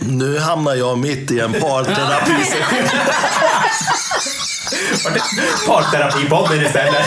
Nu 0.00 0.38
hamnar 0.38 0.74
jag 0.74 0.98
mitt 0.98 1.30
i 1.30 1.40
en 1.40 1.52
parterapisession. 1.52 2.88
Parterapipodden 5.66 6.62
istället. 6.66 7.06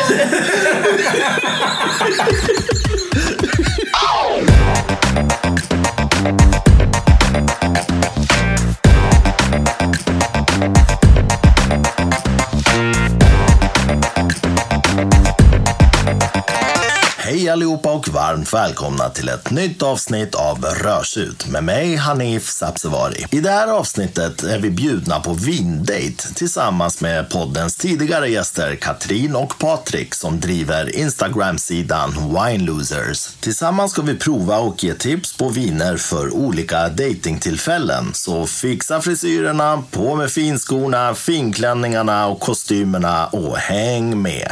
Allihopa 17.55 17.91
och 17.91 18.09
varmt 18.09 18.53
välkomna 18.53 19.09
till 19.09 19.29
ett 19.29 19.51
nytt 19.51 19.83
avsnitt 19.83 20.35
av 20.35 20.65
Rörsut 20.65 21.47
med 21.47 21.63
mig 21.63 21.95
Hanif 21.95 22.49
Sabsevari. 22.49 23.25
I 23.31 23.39
det 23.39 23.49
här 23.49 23.67
avsnittet 23.67 24.43
är 24.43 24.59
vi 24.59 24.70
bjudna 24.70 25.20
på 25.20 25.34
vindate 25.34 26.33
tillsammans 26.35 27.02
med 27.02 27.30
poddens 27.30 27.75
tidigare 27.75 28.30
gäster 28.30 28.75
Katrin 28.75 29.35
och 29.35 29.59
Patrik 29.59 30.16
som 30.16 30.39
driver 30.39 30.95
Instagram-sidan 30.95 32.11
Wine 32.11 32.63
Losers. 32.63 33.27
Tillsammans 33.39 33.91
ska 33.91 34.02
vi 34.02 34.16
prova 34.16 34.58
och 34.58 34.83
ge 34.83 34.94
tips 34.94 35.38
på 35.38 35.49
viner 35.49 35.97
för 35.97 36.33
olika 36.33 36.89
datingtillfällen. 36.89 38.13
Så 38.13 38.45
fixa 38.45 39.02
frisyrerna, 39.02 39.83
på 39.91 40.16
med 40.16 40.31
finskorna, 40.31 41.16
finklänningarna 41.16 42.27
och 42.27 42.39
kostymerna 42.39 43.27
och 43.27 43.58
häng 43.58 44.22
med! 44.22 44.52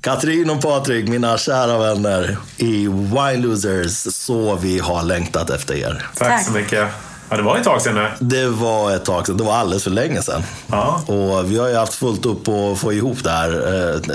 Katrin 0.00 0.50
och 0.50 0.62
Patrik, 0.62 1.08
mina 1.08 1.38
kära 1.38 1.78
vänner 1.78 2.36
i 2.56 2.88
Wine 2.88 3.36
Losers, 3.36 3.92
så 4.14 4.56
vi 4.56 4.78
har 4.78 5.02
längtat 5.02 5.50
efter 5.50 5.74
er. 5.74 6.06
Tack, 6.14 6.28
Tack. 6.28 6.46
så 6.46 6.52
mycket. 6.52 6.88
Ja, 7.30 7.36
det 7.36 7.42
var 7.42 7.56
ett 7.56 7.64
tag 7.64 7.82
sedan 7.82 7.94
nu. 7.94 8.08
Det 8.20 8.46
var 8.48 8.90
ett 8.96 9.04
tag 9.04 9.26
sedan, 9.26 9.36
det 9.36 9.44
var 9.44 9.56
alldeles 9.56 9.84
för 9.84 9.90
länge 9.90 10.22
sedan. 10.22 10.42
Ja. 10.66 11.02
Och 11.06 11.50
vi 11.52 11.58
har 11.58 11.68
ju 11.68 11.76
haft 11.76 11.94
fullt 11.94 12.26
upp 12.26 12.48
att 12.48 12.78
få 12.78 12.92
ihop 12.92 13.24
det 13.24 13.30
här 13.30 13.50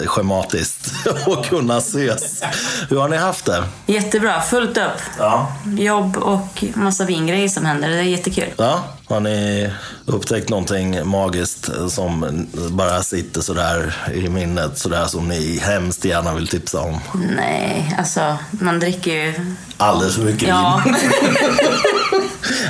eh, 0.02 0.06
schematiskt 0.08 0.94
och 1.26 1.46
kunna 1.46 1.78
ses. 1.78 2.42
Hur 2.90 2.98
har 3.00 3.10
ni 3.10 3.18
haft 3.18 3.46
det? 3.46 3.64
Jättebra, 3.86 4.42
fullt 4.42 4.78
upp. 4.78 5.02
Ja. 5.20 5.52
Jobb 5.78 6.18
och 6.18 6.64
massa 6.74 7.06
vingrejer 7.06 7.48
som 7.50 7.66
händer. 7.66 7.90
Det 7.90 7.96
är 7.98 8.02
jättekul. 8.02 8.54
ja. 8.58 8.84
Har 9.08 9.20
ni 9.20 9.72
upptäckt 10.06 10.50
någonting 10.50 11.08
magiskt 11.08 11.70
som 11.90 12.46
bara 12.70 13.04
sitter 13.04 13.42
sådär 13.42 13.96
i 14.14 14.30
minnet, 14.30 14.78
sådär 14.78 15.06
som 15.06 15.28
ni 15.28 15.58
hemskt 15.60 16.06
gärna 16.06 16.34
vill 16.34 16.48
tipsa 16.48 16.82
om? 16.82 17.00
Nej, 17.36 17.96
alltså 17.98 18.38
man 18.52 18.80
dricker 18.80 19.12
ju... 19.12 19.56
Alldeles 19.78 20.16
för 20.16 20.22
mycket 20.24 20.48
Ja, 20.50 20.82
vin. 20.86 20.96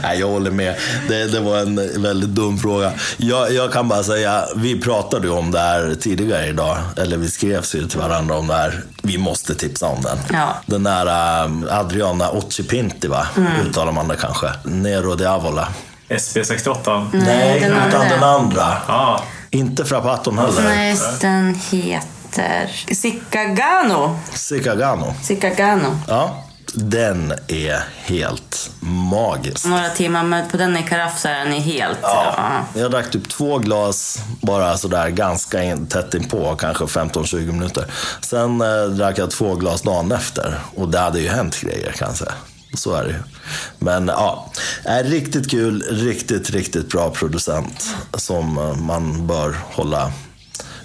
Nej, 0.04 0.20
jag 0.20 0.28
håller 0.28 0.52
med. 0.52 0.76
Det, 1.08 1.26
det 1.26 1.40
var 1.40 1.58
en 1.58 2.02
väldigt 2.04 2.30
dum 2.30 2.58
fråga. 2.58 2.92
Jag, 3.18 3.54
jag 3.54 3.74
kan 3.74 3.88
bara 3.88 4.04
säga, 4.04 4.46
vi 4.56 4.82
pratade 4.82 5.30
om 5.30 5.52
det 5.52 5.60
här 5.60 5.96
tidigare 6.02 6.48
idag. 6.48 6.78
Eller 6.98 7.18
vi 7.18 7.30
skrevs 7.30 7.76
ju 7.76 7.88
till 7.88 8.00
varandra 8.00 8.38
om 8.38 8.48
det 8.48 8.54
här. 8.54 8.82
Vi 9.04 9.18
måste 9.18 9.56
tipsa 9.56 9.88
om 9.88 10.02
den. 10.02 10.18
Ja. 10.34 10.56
Den 10.66 10.84
där 10.84 11.44
um, 11.46 11.68
Adriana 11.72 12.30
Occhipinti, 12.30 13.08
va? 13.08 13.28
Uttalar 13.66 13.92
man 13.92 14.08
det 14.08 14.16
kanske? 14.16 14.48
Nero 14.64 15.16
di 15.16 15.26
Avola. 15.26 15.68
SB68. 16.10 17.08
Nej, 17.14 17.60
den 17.60 17.72
utan 17.72 18.02
andra. 18.02 18.10
den 18.10 18.24
andra. 18.24 18.78
Ja. 18.88 19.22
Inte 19.50 19.86
Frappaton 19.86 20.38
heller. 20.38 20.62
nej, 20.64 20.98
den 21.22 21.56
heter 21.72 22.94
Sikagano. 22.96 24.20
Sikagano. 24.34 25.14
Sikagano. 25.24 26.00
Ja. 26.08 26.45
Den 26.78 27.34
är 27.48 27.84
helt 28.04 28.72
magisk. 28.80 29.66
Några 29.66 29.90
timmar 29.90 30.24
med 30.24 30.52
på 30.52 30.58
den 30.58 30.78
i 30.78 30.84
karaff 30.84 31.20
så 31.20 31.28
är 31.28 31.40
den 31.40 31.52
helt... 31.52 32.00
Ja. 32.02 32.66
Jag 32.76 32.92
drack 32.92 33.12
typ 33.12 33.30
två 33.30 33.58
glas 33.58 34.20
bara 34.42 34.78
sådär 34.78 35.10
ganska 35.10 35.64
in, 35.64 35.88
tätt 35.88 36.14
inpå, 36.14 36.56
kanske 36.56 36.84
15-20 36.84 37.52
minuter. 37.52 37.86
Sen 38.22 38.62
eh, 38.62 38.84
drack 38.84 39.18
jag 39.18 39.32
två 39.32 39.56
glas 39.56 39.82
dagen 39.82 40.12
efter 40.12 40.60
och 40.76 40.90
det 40.90 41.00
hade 41.00 41.20
ju 41.20 41.30
hänt 41.30 41.62
grejer 41.62 41.92
kan 41.92 42.08
jag 42.08 42.18
säga. 42.18 42.34
Så 42.74 42.94
är 42.94 43.04
det 43.04 43.10
ju. 43.10 43.20
Men 43.80 44.08
ja, 44.08 44.52
är 44.84 45.04
riktigt 45.04 45.52
kul, 45.52 45.82
riktigt, 45.82 46.50
riktigt 46.50 46.90
bra 46.90 47.10
producent 47.10 47.96
som 48.14 48.58
eh, 48.58 48.76
man 48.76 49.28
bör 49.28 49.56
hålla 49.72 50.12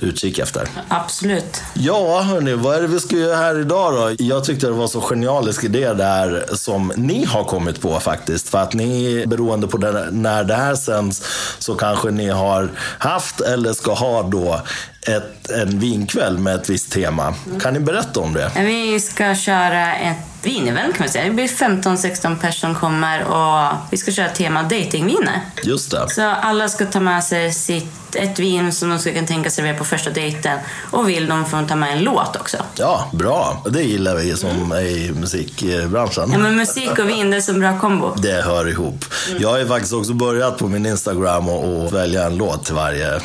utkik 0.00 0.38
efter. 0.38 0.68
Absolut. 0.88 1.62
Ja, 1.74 2.20
hörni, 2.20 2.54
vad 2.54 2.76
är 2.76 2.80
det 2.80 2.86
vi 2.86 3.00
ska 3.00 3.16
göra 3.16 3.36
här 3.36 3.60
idag 3.60 3.94
då? 3.94 4.24
Jag 4.24 4.44
tyckte 4.44 4.66
det 4.66 4.72
var 4.72 4.86
så 4.86 5.00
genialisk 5.00 5.64
idé 5.64 5.92
där 5.92 6.44
som 6.52 6.92
ni 6.96 7.24
har 7.24 7.44
kommit 7.44 7.80
på 7.80 8.00
faktiskt. 8.00 8.48
För 8.48 8.58
att 8.58 8.74
ni, 8.74 9.24
beroende 9.26 9.66
på 9.66 9.78
när 10.10 10.44
det 10.44 10.54
här 10.54 10.74
sänds, 10.74 11.22
så 11.58 11.74
kanske 11.74 12.10
ni 12.10 12.28
har 12.28 12.70
haft 12.98 13.40
eller 13.40 13.72
ska 13.72 13.94
ha 13.94 14.22
då 14.22 14.60
ett, 15.06 15.50
en 15.50 15.78
vinkväll 15.78 16.38
med 16.38 16.54
ett 16.54 16.70
visst 16.70 16.92
tema. 16.92 17.34
Kan 17.60 17.74
ni 17.74 17.80
berätta 17.80 18.20
om 18.20 18.32
det? 18.32 18.50
Vi 18.56 19.00
ska 19.00 19.34
köra 19.34 19.94
ett 19.94 20.16
vinevent 20.42 20.94
kan 20.94 21.04
man 21.04 21.08
säga. 21.08 21.24
Det 21.24 21.30
blir 21.30 21.48
15-16 21.48 22.40
personer 22.40 22.74
kommer 22.74 23.24
och 23.24 23.76
vi 23.90 23.96
ska 23.96 24.12
köra 24.12 24.28
tema 24.28 24.62
datingviner. 24.62 25.40
Just 25.62 25.90
det. 25.90 26.10
Så 26.10 26.22
alla 26.22 26.68
ska 26.68 26.86
ta 26.86 27.00
med 27.00 27.24
sig 27.24 27.52
sitt, 27.52 27.92
ett 28.16 28.38
vin 28.38 28.72
som 28.72 28.88
de 28.88 28.98
ska 28.98 29.12
kunna 29.12 29.26
tänka 29.26 29.50
servera 29.50 29.78
på 29.78 29.84
första 29.84 30.10
dejten. 30.10 30.58
Och 30.90 31.08
vill 31.08 31.26
de 31.26 31.44
får 31.46 31.56
de 31.56 31.66
ta 31.68 31.76
med 31.76 31.92
en 31.92 32.02
låt 32.02 32.36
också. 32.36 32.56
Ja, 32.74 33.10
bra. 33.12 33.62
Det 33.70 33.82
gillar 33.82 34.16
vi 34.16 34.36
som 34.36 34.72
är 34.72 34.80
i 34.80 35.12
musikbranschen. 35.12 36.30
Ja, 36.32 36.38
men 36.38 36.56
musik 36.56 36.98
och 36.98 37.08
vin, 37.08 37.30
det 37.30 37.36
är 37.36 37.40
så 37.40 37.52
bra 37.52 37.78
kombo. 37.78 38.14
Det 38.16 38.42
hör 38.42 38.68
ihop. 38.68 39.04
Jag 39.38 39.48
har 39.48 39.58
ju 39.58 39.68
faktiskt 39.68 39.92
också 39.92 40.12
börjat 40.14 40.58
på 40.58 40.68
min 40.68 40.86
Instagram 40.86 41.48
och, 41.48 41.84
och 41.84 41.94
välja 41.94 42.26
en 42.26 42.36
låt 42.36 42.64
till 42.64 42.74
varje, 42.74 43.14
eh, 43.16 43.20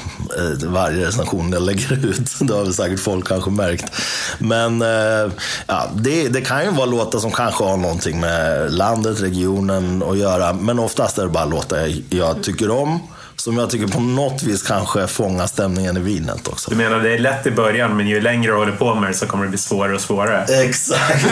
varje 0.64 1.08
recension 1.08 1.52
jag 1.52 1.62
lägger 1.62 2.06
ut. 2.06 2.40
Det 2.40 2.54
har 2.54 2.64
väl 2.64 2.74
säkert 2.74 3.00
folk 3.00 3.28
kanske 3.28 3.52
märkt. 3.52 3.86
Men 4.40 4.82
eh, 4.82 5.32
ja, 5.68 5.90
det, 5.96 6.28
det 6.28 6.42
kan 6.42 6.64
ju 6.64 6.72
vara 6.72 6.86
låtar 6.86 7.20
som 7.20 7.32
kanske 7.32 7.64
har 7.64 7.78
någonting 7.78 8.20
med 8.20 8.74
landet, 8.74 9.22
regionen 9.22 10.04
att 10.04 10.18
göra. 10.18 10.54
Men 10.54 10.80
oftast 10.80 11.18
är 11.18 11.24
det 11.24 11.30
bara 11.30 11.46
låtar 11.46 11.78
jag, 11.78 12.04
jag 12.10 12.44
tycker 12.44 12.70
om. 12.70 13.00
Som 13.46 13.58
jag 13.58 13.70
tycker 13.70 13.88
på 13.88 14.00
något 14.00 14.44
vis 14.44 14.64
kanske 14.64 15.08
fångar 15.08 15.48
stämningen 15.48 15.98
i 15.98 16.00
vinet 16.00 16.48
också. 16.48 16.70
Du 16.70 16.76
menar 16.78 17.00
det 17.00 17.14
är 17.14 17.20
lätt 17.20 17.48
i 17.48 17.52
början 17.52 17.98
men 17.98 18.08
ju 18.08 18.22
längre 18.22 18.52
du 18.52 18.58
håller 18.58 18.72
på 18.72 18.96
med 18.96 19.10
det 19.10 19.14
så 19.14 19.26
kommer 19.26 19.44
det 19.44 19.50
bli 19.50 19.58
svårare 19.58 19.96
och 19.96 20.02
svårare. 20.02 20.64
Exakt. 20.64 21.26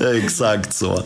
Exakt 0.24 0.72
så. 0.72 1.02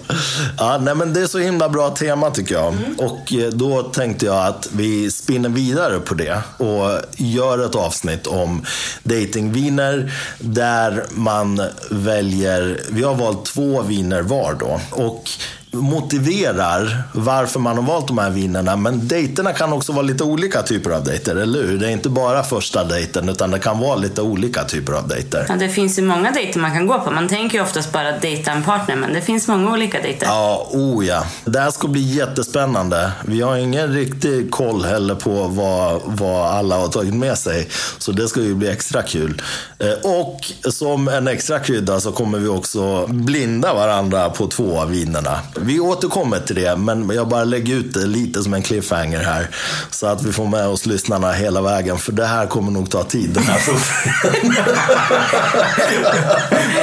Ja, 0.59 0.79
nej, 0.83 0.95
men 0.95 1.13
det 1.13 1.21
är 1.21 1.27
så 1.27 1.39
himla 1.39 1.69
bra 1.69 1.91
tema 1.91 2.31
tycker 2.31 2.55
jag. 2.55 2.75
Och 2.99 3.33
eh, 3.33 3.49
då 3.49 3.83
tänkte 3.83 4.27
jag 4.27 4.47
att 4.47 4.69
vi 4.73 5.11
spinner 5.11 5.49
vidare 5.49 5.99
på 5.99 6.15
det 6.15 6.43
och 6.57 7.01
gör 7.17 7.67
ett 7.67 7.75
avsnitt 7.75 8.27
om 8.27 8.65
datingviner 9.03 10.13
där 10.39 11.05
man 11.11 11.63
väljer, 11.91 12.81
vi 12.91 13.03
har 13.03 13.15
valt 13.15 13.45
två 13.45 13.83
viner 13.83 14.23
var 14.23 14.55
då. 14.55 14.81
Och 14.91 15.31
motiverar 15.75 17.03
varför 17.13 17.61
man 17.61 17.77
har 17.77 17.83
valt 17.85 18.09
de 18.09 18.19
här 18.19 18.31
vinerna. 18.31 18.77
Men 18.77 19.09
dejterna 19.09 19.53
kan 19.53 19.73
också 19.73 19.93
vara 19.93 20.03
lite 20.03 20.25
olika 20.25 20.63
typer 20.63 20.91
av 20.91 21.05
dejter, 21.05 21.37
eller 21.37 21.63
hur? 21.63 21.79
Det 21.79 21.87
är 21.87 21.91
inte 21.91 22.09
bara 22.09 22.43
första 22.43 22.85
dejten, 22.85 23.29
utan 23.29 23.51
det 23.51 23.59
kan 23.59 23.79
vara 23.79 23.97
lite 23.97 24.23
olika 24.23 24.65
typer 24.65 24.93
av 24.93 25.09
dejter. 25.09 25.47
Ja, 25.49 25.55
det 25.57 25.69
finns 25.69 25.99
ju 25.99 26.03
många 26.03 26.31
dejter 26.31 26.61
man 26.61 26.73
kan 26.73 26.87
gå 26.87 27.01
på. 27.01 27.11
Man 27.11 27.29
tänker 27.29 27.59
ju 27.59 27.65
oftast 27.65 27.93
bara 27.93 28.19
dejta 28.19 28.51
en 28.53 28.63
partner, 28.63 28.97
men 28.97 29.13
det 29.13 29.21
finns 29.21 29.49
många 29.49 29.73
olika 29.73 30.03
dejter. 30.03 30.27
Ja, 30.27 30.69
oh 30.71 31.07
ja. 31.07 31.25
Det 31.45 31.61
här 31.61 31.71
ska 31.71 31.89
bli 31.89 32.01
jättespännande. 32.01 33.13
Vi 33.25 33.41
har 33.41 33.57
ingen 33.57 33.93
riktig 33.95 34.51
koll 34.51 34.85
heller 34.85 35.15
på 35.15 35.31
vad, 35.31 36.01
vad 36.05 36.47
alla 36.47 36.77
har 36.77 36.89
tagit 36.89 37.15
med 37.15 37.39
sig. 37.39 37.69
Så 37.99 38.13
det 38.13 38.29
ska 38.29 38.41
ju 38.41 38.55
bli 38.55 38.69
extra 38.71 39.03
kul. 39.03 39.43
Eh, 39.79 40.11
Och 40.11 40.41
som 40.73 41.09
en 41.09 41.29
extra 41.29 41.59
krydda 41.59 42.01
så 42.01 42.13
kommer 42.13 42.39
vi 42.39 42.49
också 42.49 43.07
blinda 43.07 43.75
varandra 43.75 44.31
på 44.31 44.47
två 44.47 44.81
av 44.81 44.91
vinerna. 44.91 45.39
Vi 45.65 45.81
återkommer 45.81 46.41
till 46.41 46.57
det, 46.57 46.77
men 46.77 47.11
jag 47.11 47.29
bara 47.29 47.45
lägger 47.45 47.75
ut 47.75 47.95
det 47.95 48.07
lite 48.07 48.43
som 48.43 48.55
en 48.55 48.63
cliffhanger 48.63 49.23
här. 49.23 49.49
Så 49.91 50.07
att 50.07 50.23
vi 50.23 50.33
får 50.33 50.47
med 50.47 50.67
oss 50.67 50.87
lyssnarna 50.87 51.33
hela 51.33 51.63
vägen, 51.63 51.99
för 51.99 52.13
det 52.13 52.27
här 52.27 52.47
kommer 52.47 52.73
nog 52.73 52.91
ta 52.91 53.05
tid. 53.05 53.31
Den 53.31 53.43
här 53.43 53.61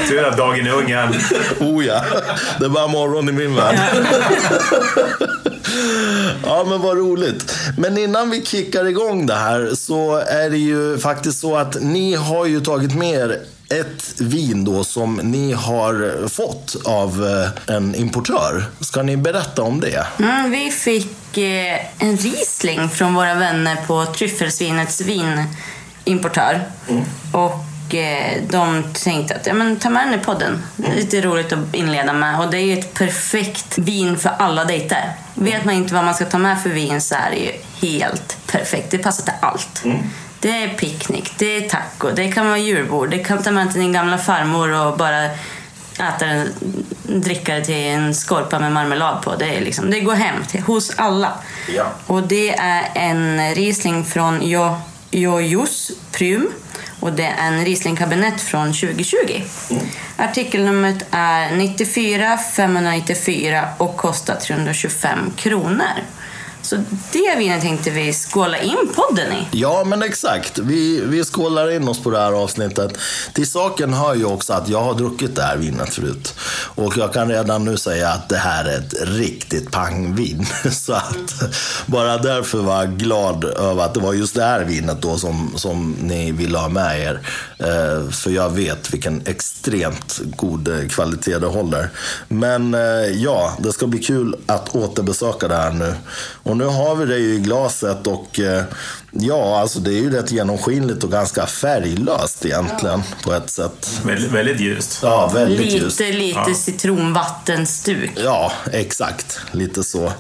Tur 0.07 0.24
att 0.24 0.38
dagen 0.38 0.68
är 0.68 0.74
ung 0.74 0.92
än. 0.92 1.13
Oh 1.60 1.86
ja, 1.86 2.04
det 2.60 2.66
är 2.66 2.69
bara 2.69 2.88
morgon 2.88 3.30
i 3.30 3.31
min 3.31 3.56
värld. 3.56 3.80
Ja, 6.45 6.66
men 6.69 6.81
vad 6.81 6.98
roligt. 6.98 7.56
Men 7.78 7.98
innan 7.98 8.30
vi 8.30 8.45
kickar 8.45 8.86
igång 8.86 9.25
det 9.25 9.36
här 9.36 9.72
så 9.75 10.16
är 10.16 10.50
det 10.50 10.57
ju 10.57 10.98
faktiskt 10.98 11.39
så 11.39 11.57
att 11.57 11.81
ni 11.81 12.16
har 12.16 12.45
ju 12.45 12.60
tagit 12.60 12.95
med 12.95 13.19
er 13.19 13.39
ett 13.71 14.21
vin 14.21 14.65
då 14.65 14.83
som 14.83 15.15
ni 15.15 15.53
har 15.53 16.27
fått 16.27 16.75
av 16.85 17.25
eh, 17.68 17.75
en 17.75 17.95
importör. 17.95 18.65
Ska 18.79 19.01
ni 19.01 19.18
berätta 19.18 19.62
om 19.62 19.79
det? 19.79 20.07
Mm, 20.19 20.51
vi 20.51 20.71
fick 20.71 21.38
eh, 21.38 21.79
en 22.00 22.18
Riesling 22.18 22.89
från 22.89 23.13
våra 23.13 23.35
vänner 23.35 23.77
på 23.88 24.06
Tryffelsvinets 24.06 25.01
vinimportör. 25.01 26.62
Och 27.33 27.65
Och 27.91 27.95
eh, 27.95 28.41
de 28.50 28.83
tänkte 28.94 29.35
att 29.35 29.47
ja, 29.47 29.53
men, 29.53 29.75
ta 29.79 29.89
med 29.89 30.07
den 30.07 30.19
i 30.19 30.23
podden. 30.23 30.63
Det 30.75 30.88
är 30.88 30.95
lite 30.95 31.21
roligt 31.21 31.53
att 31.53 31.75
inleda 31.75 32.13
med. 32.13 32.39
Och 32.39 32.51
det 32.51 32.57
är 32.57 32.62
ju 32.62 32.79
ett 32.79 32.94
perfekt 32.94 33.77
vin 33.77 34.18
för 34.18 34.29
alla 34.29 34.65
dejter. 34.65 35.13
Vet 35.33 35.65
man 35.65 35.75
inte 35.75 35.94
vad 35.94 36.06
man 36.06 36.13
ska 36.13 36.25
ta 36.25 36.38
med 36.38 36.62
för 36.62 36.69
vin 36.69 37.01
så 37.01 37.15
är 37.15 37.29
det 37.31 37.38
ju 37.38 37.51
helt 37.88 38.38
perfekt. 38.47 38.91
Det 38.91 38.97
passar 38.97 39.23
till 39.23 39.33
allt. 39.41 39.83
Det 40.42 40.50
är 40.64 40.68
picknick, 40.70 41.34
det 41.38 41.46
är 41.58 41.70
taco, 41.70 42.10
det 42.16 42.32
kan 42.32 42.46
vara 42.48 42.58
julbord. 42.58 43.10
Det 43.10 43.20
kan 43.20 43.44
ta 43.44 43.52
med 43.52 43.72
till 43.72 43.82
din 43.82 43.94
gamla 43.94 44.18
farmor 44.18 44.72
och 44.86 44.98
bara 44.98 45.24
äta 46.00 46.26
den, 46.26 46.48
dricka 47.04 47.56
det 47.56 47.66
till 47.66 47.76
en 47.76 48.14
skorpa 48.16 48.60
med 48.60 48.72
marmelad 48.72 49.22
på. 49.22 49.36
Det, 49.36 49.46
är 49.56 49.62
liksom, 49.62 49.90
det 49.92 50.00
går 50.00 50.14
hem 50.16 50.36
till, 50.48 50.62
hos 50.62 50.92
alla. 50.96 51.34
Ja. 51.76 51.86
Och 52.08 52.24
det 52.24 52.50
är 52.56 52.84
en 52.96 53.56
Riesling 53.56 54.06
från 54.06 54.40
Jo- 54.42 54.78
Jojos 55.12 55.92
Prym. 56.12 56.50
Och 57.00 57.14
det 57.14 57.24
är 57.26 57.48
en 57.48 57.66
Riesling 57.66 57.96
kabinett 57.96 58.42
från 58.42 58.74
2020. 58.74 59.42
Artikelnumret 60.18 61.06
är 61.12 61.56
94 61.56 62.38
594 62.56 63.68
och 63.78 63.98
kostar 63.98 64.36
325 64.36 65.32
kronor. 65.36 65.86
Så 66.62 66.75
det 67.12 67.36
vinet 67.38 67.62
tänkte 67.62 67.90
vi 67.90 68.13
skåla 68.13 68.58
in 68.58 68.78
podden 68.96 69.31
i. 69.31 69.48
Ja, 69.52 69.84
men 69.84 70.04
exakt. 70.04 70.60
Vi, 70.60 71.02
vi 71.06 71.24
skålar 71.24 71.72
in 71.72 71.88
oss 71.88 72.04
på 72.04 72.10
det 72.10 72.19
här 72.19 72.31
avsnittet. 72.31 72.98
Till 73.34 73.52
saken 73.52 73.94
hör 73.94 74.16
ju 74.16 74.25
också 74.25 74.54
att 74.54 74.69
jag 74.69 74.81
har 74.84 74.94
druckit 74.94 75.36
det 75.36 75.42
här 75.42 75.58
vinet 75.58 75.94
förut. 75.94 76.34
Och 76.75 76.98
jag 76.98 77.13
kan 77.13 77.30
redan 77.30 77.66
nu 77.66 77.78
säga 77.78 78.10
att 78.10 78.30
det 78.30 78.38
här 78.38 78.66
är 78.66 78.78
ett 78.78 78.94
riktigt 79.02 79.72
pangvin. 79.72 80.46
Så 80.72 80.94
att 80.94 81.44
bara 81.86 82.18
därför 82.18 82.58
var 82.58 82.75
jag 82.75 82.98
glad 82.98 83.44
över 83.44 83.84
att 83.84 83.94
det 83.94 84.00
var 84.00 84.14
just 84.14 84.36
det 84.36 84.44
här 84.44 84.64
vinet 84.64 85.02
då 85.02 85.18
som, 85.18 85.54
som 85.56 85.96
ni 86.02 86.31
ville 86.31 86.57
ha 86.57 86.69
med 86.69 87.00
er. 87.00 87.19
Eh, 87.57 88.10
för 88.10 88.30
jag 88.30 88.50
vet 88.50 88.94
vilken 88.94 89.22
extremt 89.25 90.22
god 90.36 90.92
kvalitet 90.92 91.40
det 91.40 91.48
håller. 91.48 91.90
Men 92.28 92.74
eh, 92.74 93.22
ja, 93.24 93.57
det 93.60 93.74
ska 93.74 93.88
bli 93.88 94.00
kul 94.00 94.36
att 94.46 94.75
återbesöka 94.75 95.48
det 95.48 95.56
här 95.56 95.72
nu. 95.72 95.96
Och 96.51 96.57
nu 96.57 96.65
har 96.65 96.95
vi 96.95 97.06
det 97.06 97.18
ju 97.18 97.33
i 97.33 97.39
glaset 97.39 98.07
och 98.07 98.39
eh, 98.39 98.63
ja, 99.12 99.59
alltså 99.59 99.80
det 99.80 99.89
är 99.89 100.01
ju 100.01 100.12
rätt 100.12 100.31
genomskinligt 100.31 101.03
och 101.03 101.12
ganska 101.12 101.45
färglöst 101.45 102.45
egentligen 102.45 103.03
på 103.24 103.33
ett 103.33 103.50
sätt. 103.50 104.01
Väldigt, 104.06 104.31
väldigt 104.31 104.59
ljust. 104.59 105.00
Ja, 105.03 105.31
väldigt 105.33 105.74
ljust. 105.74 106.00
Lite, 106.00 106.18
lite 106.18 106.53
citronvattenstuk. 106.53 108.12
Ja, 108.24 108.51
exakt. 108.71 109.39
Lite 109.51 109.83
så. 109.83 110.12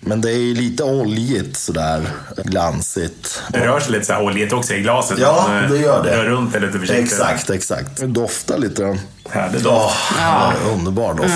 Men 0.00 0.20
det 0.20 0.30
är 0.30 0.38
ju 0.38 0.54
lite 0.54 0.82
oljigt 0.82 1.56
sådär, 1.56 2.08
glansigt. 2.44 3.42
Det 3.48 3.66
rör 3.66 3.80
sig 3.80 3.92
lite 3.92 4.04
så 4.04 4.12
här 4.12 4.22
oljigt 4.22 4.52
också 4.52 4.74
i 4.74 4.80
glaset. 4.80 5.18
Ja, 5.18 5.62
eh, 5.62 5.70
det 5.70 5.78
gör 5.78 6.04
det. 6.04 6.16
Rör 6.16 6.24
runt 6.24 6.52
det 6.52 6.60
lite 6.60 6.78
försiktigt. 6.78 7.04
Exakt, 7.04 7.50
exakt. 7.50 7.96
Det 7.96 8.06
doftar 8.06 8.58
lite. 8.58 8.98
Härlig 9.30 9.60
Ja, 9.64 9.82
doft. 9.82 9.96
Ja. 10.18 10.52
underbar 10.72 11.14
doft. 11.14 11.32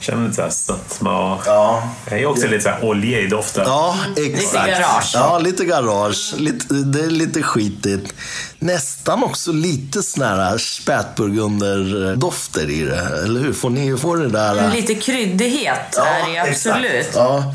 Känner 0.00 0.22
lite 0.22 0.34
så 0.36 0.42
här 0.42 0.50
sötma. 0.50 1.38
Ja. 1.46 1.88
Det 2.08 2.14
är 2.14 2.18
ju 2.18 2.26
också 2.26 2.46
lite 2.46 2.62
så 2.62 2.68
här 2.68 2.84
olja 2.84 3.20
i 3.20 3.26
doften. 3.26 3.64
Ja, 3.66 3.96
exakt. 4.16 4.42
Lite 4.42 4.70
garage. 4.70 5.10
Ja, 5.14 5.38
lite 5.38 5.64
garage. 5.64 6.34
Lite, 6.36 6.74
det 6.74 7.00
är 7.00 7.10
lite 7.10 7.42
skitigt. 7.42 8.14
Nästan 8.58 9.24
också 9.24 9.52
lite 9.52 10.02
sån 10.02 10.22
här 10.22 10.58
spätburgunder-dofter 10.58 12.70
i 12.70 12.82
det. 12.82 13.24
Eller 13.24 13.40
hur? 13.40 13.52
Får 13.52 13.70
ni 13.70 13.96
får 13.96 14.16
det 14.16 14.28
där... 14.28 14.72
Lite 14.72 14.94
kryddighet 14.94 15.96
är 15.96 16.32
det 16.32 16.38
absolut. 16.38 16.90
Exakt. 16.90 17.16
Ja. 17.16 17.54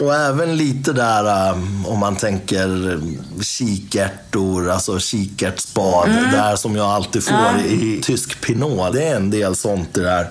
Och 0.00 0.14
även 0.14 0.56
lite 0.56 0.92
där 0.92 1.52
um, 1.52 1.86
om 1.86 1.98
man 1.98 2.16
tänker 2.16 2.66
um, 2.66 3.18
kikärtor, 3.42 4.70
alltså 4.70 4.98
kikärtsspad. 4.98 6.08
Mm. 6.08 6.24
Det 6.24 6.30
där 6.36 6.56
som 6.56 6.76
jag 6.76 6.86
alltid 6.86 7.24
får 7.24 7.58
i 7.66 8.00
tysk 8.02 8.40
pinot. 8.40 8.92
Det 8.92 9.04
är 9.04 9.16
en 9.16 9.30
del 9.30 9.56
sånt 9.56 9.94
det 9.94 10.02
där. 10.02 10.30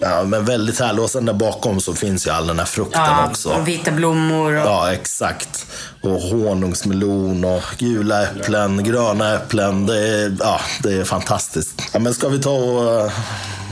Ja, 0.00 0.22
men 0.24 0.44
väldigt 0.44 0.80
härligt. 0.80 1.00
Och 1.02 1.10
sen 1.10 1.24
där 1.24 1.32
bakom 1.32 1.80
så 1.80 1.94
finns 1.94 2.26
ju 2.26 2.30
all 2.30 2.46
den 2.46 2.58
här 2.58 2.66
frukten 2.66 3.02
Ja, 3.04 3.26
också. 3.30 3.48
och 3.48 3.68
vita 3.68 3.90
blommor. 3.90 4.52
Och... 4.56 4.66
Ja, 4.66 4.92
exakt. 4.92 5.66
Och 6.02 6.20
honungsmelon 6.20 7.44
och 7.44 7.62
gula 7.78 8.22
äpplen, 8.22 8.84
gröna 8.84 9.34
äpplen. 9.34 9.86
Det 9.86 9.98
är, 10.08 10.36
ja, 10.40 10.60
det 10.82 10.92
är 10.92 11.04
fantastiskt. 11.04 11.82
Ja, 11.92 11.98
men 11.98 12.14
ska 12.14 12.28
vi 12.28 12.38
ta 12.42 12.50
och 12.50 13.04
uh, 13.04 13.12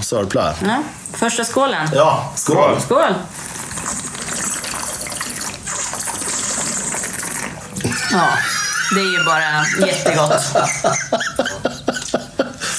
sörpla? 0.03 0.55
Ja, 0.65 0.83
första 1.13 1.45
skålen. 1.45 1.89
Ja, 1.95 2.33
skål! 2.37 2.81
Skål! 2.81 3.15
Ja, 8.13 8.29
det 8.95 9.01
är 9.01 9.13
ju 9.19 9.25
bara 9.25 9.87
jättegott. 9.87 10.43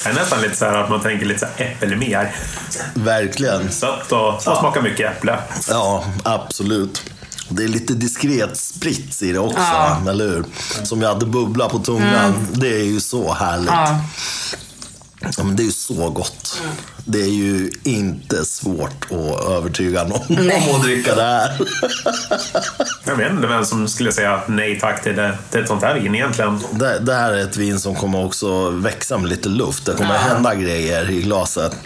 Är 0.08 0.12
nästan 0.14 0.40
lite 0.42 0.56
så 0.56 0.64
här 0.64 0.74
att 0.74 0.90
man 0.90 1.00
tänker 1.00 1.26
lite 1.26 1.40
så 1.40 1.46
här 1.56 1.66
äppelmer. 1.66 2.34
Verkligen. 2.94 3.70
Sött 3.72 4.12
och, 4.12 4.34
och 4.34 4.42
smakar 4.42 4.82
mycket 4.82 5.10
äpple. 5.16 5.38
Ja, 5.68 6.04
absolut. 6.24 7.02
Det 7.48 7.64
är 7.64 7.68
lite 7.68 7.92
diskret 7.94 8.56
sprits 8.56 9.22
i 9.22 9.32
det 9.32 9.38
också, 9.38 9.58
Ja. 9.58 9.96
Mm. 9.96 10.08
eller 10.08 10.24
hur? 10.28 10.44
Som 10.84 11.02
jag 11.02 11.08
hade 11.08 11.26
bubbla 11.26 11.68
på 11.68 11.78
tungan. 11.78 12.46
Det 12.52 12.68
är 12.80 12.84
ju 12.84 13.00
så 13.00 13.32
härligt. 13.32 13.68
Ja. 13.68 14.00
Ja, 15.20 15.44
men 15.44 15.56
det 15.56 15.62
är 15.62 15.64
ju 15.64 15.72
så 15.72 16.10
gott. 16.10 16.62
Det 17.04 17.20
är 17.20 17.30
ju 17.30 17.70
inte 17.82 18.44
svårt 18.44 19.04
att 19.10 19.44
övertyga 19.50 20.04
någon 20.04 20.20
Nej. 20.28 20.68
om 20.70 20.76
att 20.76 20.82
dricka 20.82 21.14
det 21.14 21.22
här. 21.22 21.60
Jag 23.04 23.16
vet 23.16 23.30
inte 23.32 23.46
vem 23.46 23.64
som 23.64 23.88
skulle 23.88 24.12
säga 24.12 24.42
nej 24.46 24.80
tack 24.80 25.02
till, 25.02 25.16
det, 25.16 25.38
till 25.50 25.60
ett 25.60 25.68
sånt 25.68 25.82
här 25.82 25.94
vin 26.00 26.14
egentligen. 26.14 26.60
Det, 26.72 26.98
det 26.98 27.14
här 27.14 27.32
är 27.32 27.38
ett 27.38 27.56
vin 27.56 27.80
som 27.80 27.94
kommer 27.94 28.24
också 28.24 28.70
växa 28.70 29.18
med 29.18 29.30
lite 29.30 29.48
luft. 29.48 29.86
Det 29.86 29.92
kommer 29.92 30.18
hända 30.18 30.54
grejer 30.54 31.10
i 31.10 31.22
glaset. 31.22 31.76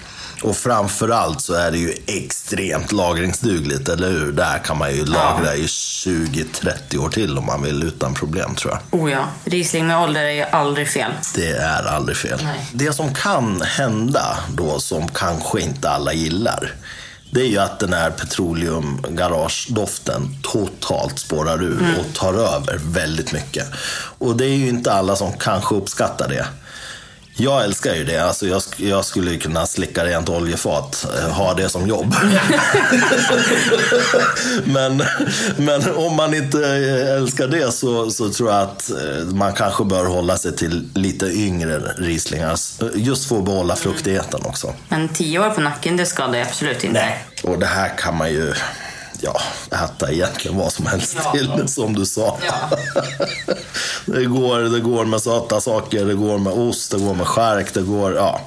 Och 0.43 0.57
framförallt 0.57 1.41
så 1.41 1.55
är 1.55 1.71
det 1.71 1.79
ju 1.79 1.95
extremt 2.07 2.93
lagringsdugligt, 2.93 3.89
eller 3.89 4.11
hur? 4.11 4.33
Det 4.33 4.45
här 4.45 4.59
kan 4.59 4.79
man 4.79 4.95
ju 4.95 5.05
lagra 5.05 5.55
i 5.55 5.67
20-30 5.67 6.97
år 6.99 7.09
till 7.09 7.39
om 7.39 7.47
man 7.47 7.63
vill 7.63 7.83
utan 7.83 8.15
problem 8.15 8.55
tror 8.55 8.73
jag. 8.73 8.81
Oh 9.01 9.11
ja, 9.11 9.25
Riesling 9.45 9.87
med 9.87 9.99
ålder 9.99 10.21
är 10.25 10.31
ju 10.31 10.43
aldrig 10.43 10.89
fel. 10.89 11.11
Det 11.35 11.51
är 11.53 11.87
aldrig 11.87 12.17
fel. 12.17 12.41
Nej. 12.45 12.67
Det 12.73 12.93
som 12.93 13.15
kan 13.15 13.63
hända 13.63 14.39
då, 14.55 14.81
som 14.81 15.09
kanske 15.09 15.61
inte 15.61 15.91
alla 15.91 16.13
gillar, 16.13 16.73
det 17.31 17.41
är 17.41 17.47
ju 17.47 17.59
att 17.59 17.79
den 17.81 17.93
här 17.93 18.11
petroleumgaragedoften 18.11 20.37
totalt 20.43 21.19
spårar 21.19 21.63
ur 21.63 21.81
Mm. 21.81 21.97
och 21.99 22.15
tar 22.15 22.35
över 22.35 22.81
väldigt 22.85 23.33
mycket. 23.33 23.67
Och 24.19 24.37
det 24.37 24.45
är 24.45 24.57
ju 24.57 24.69
inte 24.69 24.93
alla 24.93 25.17
som 25.17 25.33
kanske 25.33 25.75
uppskattar 25.75 26.29
det. 26.29 26.47
Jag 27.37 27.65
älskar 27.65 27.95
ju 27.95 28.05
det. 28.05 28.19
Alltså 28.19 28.47
jag, 28.47 28.63
jag 28.77 29.05
skulle 29.05 29.37
kunna 29.37 29.67
slicka 29.67 30.05
rent 30.05 30.29
oljefat, 30.29 31.07
eh, 31.19 31.31
ha 31.31 31.55
det 31.55 31.69
som 31.69 31.87
jobb. 31.89 32.15
men, 34.65 35.03
men 35.57 35.95
om 35.97 36.17
man 36.17 36.35
inte 36.35 36.59
eh, 36.67 37.17
älskar 37.17 37.49
det 37.49 37.73
så, 37.73 38.11
så 38.11 38.31
tror 38.31 38.51
jag 38.51 38.61
att 38.63 38.91
eh, 38.91 39.25
man 39.35 39.53
kanske 39.53 39.85
bör 39.85 40.05
hålla 40.05 40.39
sig 40.39 40.57
till 40.57 40.89
lite 40.95 41.27
yngre 41.27 41.79
Rieslingar. 41.79 42.53
s- 42.55 42.81
Just 42.95 43.29
för 43.29 43.39
att 43.39 43.45
behålla 43.45 43.77
fruktigheten 43.77 44.41
också. 44.45 44.75
Men 44.89 45.09
tio 45.09 45.39
år 45.47 45.51
på 45.51 45.61
nacken, 45.61 45.97
det 45.97 46.07
skadar 46.07 46.35
ju 46.35 46.41
absolut 46.43 46.85
inte. 46.85 47.05
Och 47.43 47.59
det 47.59 47.67
här 47.67 47.99
kan 47.99 48.17
man 48.17 48.31
ju 48.31 48.53
ja, 49.23 49.41
äta 49.85 50.13
egentligen 50.13 50.57
vad 50.57 50.73
som 50.73 50.87
helst 50.87 51.17
Ja. 51.25 51.33
till, 51.33 51.69
som 51.69 51.95
du 51.95 52.07
sa. 52.07 52.39
Ja. 52.47 52.77
det, 54.07 54.25
går, 54.25 54.59
det 54.59 54.81
går 54.81 55.05
med 55.05 55.23
söta 55.23 55.61
saker, 55.61 56.05
det 56.05 56.15
går 56.15 56.39
med 56.39 56.53
ost, 56.53 56.91
det 56.91 56.99
går 56.99 57.15
med 57.15 57.27
skärk, 57.27 57.75
det 57.75 57.83
går, 57.83 58.15
ja. 58.15 58.41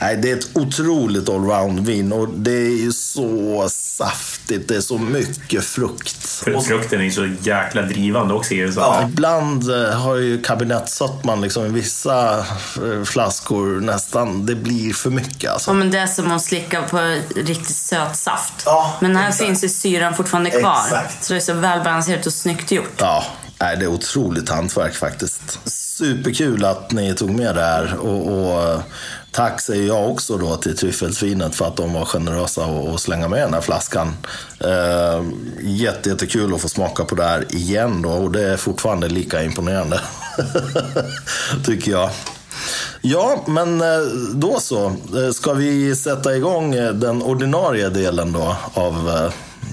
Nej, 0.00 0.16
det 0.16 0.30
är 0.30 0.36
ett 0.36 0.50
otroligt 0.52 1.28
allround-vin 1.28 2.12
och 2.12 2.28
det 2.28 2.56
är 2.56 2.78
ju 2.82 2.92
så 2.92 3.68
saftigt, 3.68 4.68
det 4.68 4.76
är 4.76 4.80
så 4.80 4.98
mycket 4.98 5.64
frukt. 5.64 6.26
För 6.26 6.60
frukten 6.60 7.00
är 7.00 7.04
ju 7.04 7.10
så 7.10 7.28
jäkla 7.40 7.82
drivande 7.82 8.34
också. 8.34 8.54
Är 8.54 8.66
det 8.66 8.72
så. 8.72 8.80
Ja, 8.80 9.02
ibland 9.02 9.70
eh, 9.70 9.90
har 9.90 10.16
ju 10.16 10.42
kabinettsötman 10.42 11.40
liksom 11.40 11.66
i 11.66 11.68
vissa 11.68 12.38
eh, 12.38 13.04
flaskor 13.04 13.80
nästan, 13.80 14.46
det 14.46 14.54
blir 14.54 14.92
för 14.92 15.10
mycket 15.10 15.50
alltså. 15.50 15.70
Ja, 15.70 15.74
men 15.74 15.90
det 15.90 15.98
är 15.98 16.06
som 16.06 16.32
att 16.32 16.42
slicka 16.42 16.82
på 16.82 17.20
riktigt 17.36 17.76
söt 17.76 18.16
saft. 18.16 18.62
Ja, 18.64 18.96
men 19.00 19.16
här 19.16 19.28
exakt. 19.28 19.46
finns 19.46 19.64
ju 19.64 19.68
syran 19.68 20.14
fortfarande 20.14 20.50
kvar. 20.50 20.82
Exakt. 20.84 21.24
Så 21.24 21.32
det 21.32 21.38
är 21.38 21.40
så 21.40 21.52
välbalanserat 21.52 22.26
och 22.26 22.32
snyggt 22.32 22.72
gjort. 22.72 22.94
Ja, 22.98 23.24
nej, 23.60 23.76
det 23.76 23.84
är 23.84 23.88
otroligt 23.88 24.48
hantverk 24.48 24.94
faktiskt. 24.94 25.58
Superkul 25.64 26.64
att 26.64 26.92
ni 26.92 27.14
tog 27.14 27.30
med 27.30 27.54
det 27.54 27.62
här. 27.62 27.96
Och, 27.96 28.52
och 28.52 28.82
tack 29.30 29.60
säger 29.60 29.86
jag 29.86 30.10
också 30.10 30.36
då 30.38 30.56
till 30.56 30.76
Tryffelsvinet 30.76 31.54
för 31.54 31.64
att 31.64 31.76
de 31.76 31.92
var 31.92 32.04
generösa 32.04 32.66
och, 32.66 33.00
slänga 33.00 33.28
med 33.28 33.40
den 33.40 33.54
här 33.54 33.60
flaskan. 33.60 34.16
Eh, 34.60 35.22
jätte, 35.60 36.08
jättekul 36.08 36.54
att 36.54 36.60
få 36.60 36.68
smaka 36.68 37.04
på 37.04 37.14
det 37.14 37.24
här 37.24 37.54
igen 37.54 38.02
då 38.02 38.10
och 38.10 38.32
det 38.32 38.42
är 38.42 38.56
fortfarande 38.56 39.08
lika 39.08 39.42
imponerande. 39.42 40.00
Tycker 41.64 41.90
jag. 41.90 42.10
Ja, 43.00 43.44
men 43.46 43.80
eh, 43.80 44.00
då 44.34 44.60
så. 44.60 44.86
Eh, 44.86 45.30
ska 45.32 45.52
vi 45.52 45.96
sätta 45.96 46.36
igång 46.36 46.74
eh, 46.74 46.92
den 46.92 47.22
ordinarie 47.22 47.88
delen 47.88 48.32
då 48.32 48.56
av 48.74 49.30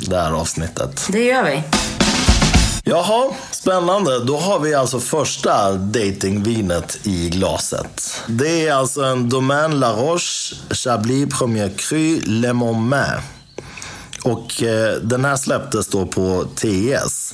det 0.09 0.17
här 0.17 0.31
avsnittet? 0.31 1.07
Det 1.09 1.25
gör 1.25 1.43
vi. 1.43 1.63
Jaha, 2.87 3.33
spännande. 3.51 4.23
Då 4.23 4.37
har 4.37 4.59
vi 4.59 4.73
alltså 4.73 4.99
första 4.99 5.73
datingvinet 5.73 6.99
i 7.03 7.29
glaset. 7.29 8.21
Det 8.27 8.67
är 8.67 8.73
alltså 8.73 9.01
en 9.01 9.29
Domaine 9.29 9.79
La 9.79 9.91
Roche 9.91 10.55
Chablis 10.69 11.39
Premier 11.39 11.69
Cru 11.77 12.21
Le 12.21 12.53
Montmain. 12.53 13.21
Och 14.25 14.63
eh, 14.63 14.96
den 15.01 15.25
här 15.25 15.36
släpptes 15.36 15.88
då 15.88 16.05
på 16.05 16.46
TS. 16.55 17.34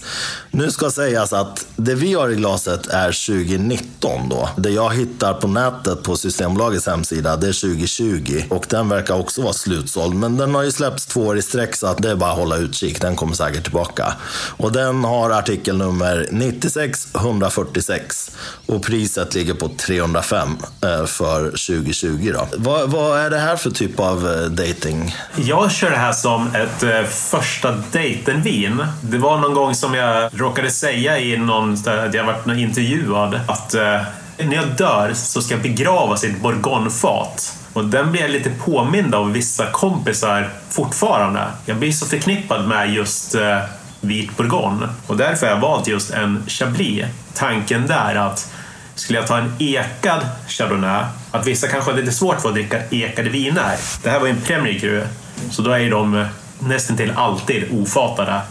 Nu 0.51 0.71
ska 0.71 0.89
sägas 0.89 1.33
att 1.33 1.65
det 1.75 1.95
vi 1.95 2.13
har 2.13 2.29
i 2.29 2.35
glaset 2.35 2.87
är 2.87 3.27
2019 3.27 4.29
då. 4.29 4.49
Det 4.57 4.69
jag 4.69 4.93
hittar 4.93 5.33
på 5.33 5.47
nätet 5.47 6.03
på 6.03 6.17
Systembolagets 6.17 6.87
hemsida, 6.87 7.35
det 7.35 7.47
är 7.47 7.61
2020. 7.61 8.43
Och 8.49 8.65
den 8.69 8.89
verkar 8.89 9.19
också 9.19 9.41
vara 9.41 9.53
slutsåld. 9.53 10.15
Men 10.15 10.37
den 10.37 10.55
har 10.55 10.63
ju 10.63 10.71
släppts 10.71 11.05
två 11.05 11.21
år 11.21 11.37
i 11.37 11.41
sträck 11.41 11.75
så 11.75 11.87
att 11.87 11.97
det 11.97 12.11
är 12.11 12.15
bara 12.15 12.31
att 12.31 12.37
hålla 12.37 12.57
utkik. 12.57 13.01
Den 13.01 13.15
kommer 13.15 13.33
säkert 13.33 13.63
tillbaka. 13.63 14.13
Och 14.57 14.71
den 14.71 15.03
har 15.03 15.29
artikelnummer 15.29 16.27
96 16.31 17.07
146. 17.15 18.31
Och 18.65 18.83
priset 18.83 19.35
ligger 19.35 19.53
på 19.53 19.69
305 19.77 20.57
eh, 20.81 21.05
för 21.05 21.43
2020 21.45 22.31
då. 22.33 22.47
Vad, 22.57 22.89
vad 22.91 23.19
är 23.19 23.29
det 23.29 23.39
här 23.39 23.55
för 23.55 23.71
typ 23.71 23.99
av 23.99 24.31
eh, 24.31 24.45
dating? 24.45 25.15
Jag 25.35 25.71
kör 25.71 25.89
det 25.89 25.97
här 25.97 26.13
som 26.13 26.55
ett 26.55 26.80
Eh, 26.83 27.05
första 27.05 27.71
dejten-vin. 27.91 28.85
Det 29.01 29.17
var 29.17 29.37
någon 29.37 29.53
gång 29.53 29.75
som 29.75 29.93
jag 29.93 30.29
råkade 30.33 30.71
säga 30.71 31.19
i 31.19 31.37
någon, 31.37 31.73
att 31.73 32.13
jag 32.13 32.23
varit 32.23 32.57
intervjuad 32.57 33.39
att 33.47 33.73
eh, 33.73 34.01
när 34.37 34.55
jag 34.55 34.67
dör 34.77 35.13
så 35.13 35.41
ska 35.41 35.53
jag 35.53 35.63
begravas 35.63 36.23
i 36.23 36.27
ett 36.27 36.41
bourgognefat. 36.41 37.57
Och 37.73 37.85
den 37.85 38.11
blir 38.11 38.21
jag 38.21 38.31
lite 38.31 38.49
påmind 38.49 39.15
av 39.15 39.31
vissa 39.33 39.71
kompisar 39.71 40.49
fortfarande. 40.69 41.47
Jag 41.65 41.77
blir 41.77 41.91
så 41.91 42.05
förknippad 42.05 42.67
med 42.67 42.93
just 42.93 43.35
eh, 43.35 43.59
vit 44.01 44.37
bourgogne. 44.37 44.89
Och 45.07 45.17
därför 45.17 45.47
har 45.47 45.53
jag 45.53 45.61
valt 45.61 45.87
just 45.87 46.11
en 46.11 46.43
Chablis. 46.47 47.05
Tanken 47.33 47.87
där 47.87 48.15
att 48.15 48.51
skulle 48.95 49.19
jag 49.19 49.27
ta 49.27 49.37
en 49.37 49.53
ekad 49.59 50.21
Chardonnay, 50.47 51.03
att 51.31 51.47
vissa 51.47 51.67
kanske 51.67 51.91
har 51.91 51.97
lite 51.97 52.11
svårt 52.11 52.41
för 52.41 52.49
att 52.49 52.55
dricka 52.55 52.81
ekade 52.89 53.29
viner. 53.29 53.75
Det 54.03 54.09
här 54.09 54.19
var 54.19 54.27
ju 54.27 54.33
en 54.33 54.41
Premier 54.41 54.79
Cru, 54.79 55.03
så 55.51 55.61
då 55.61 55.71
är 55.71 55.91
de 55.91 56.15
eh, 56.15 56.27
nästan 56.61 56.97
till 56.97 57.11
alltid 57.15 57.63
ofatade. 57.71 58.41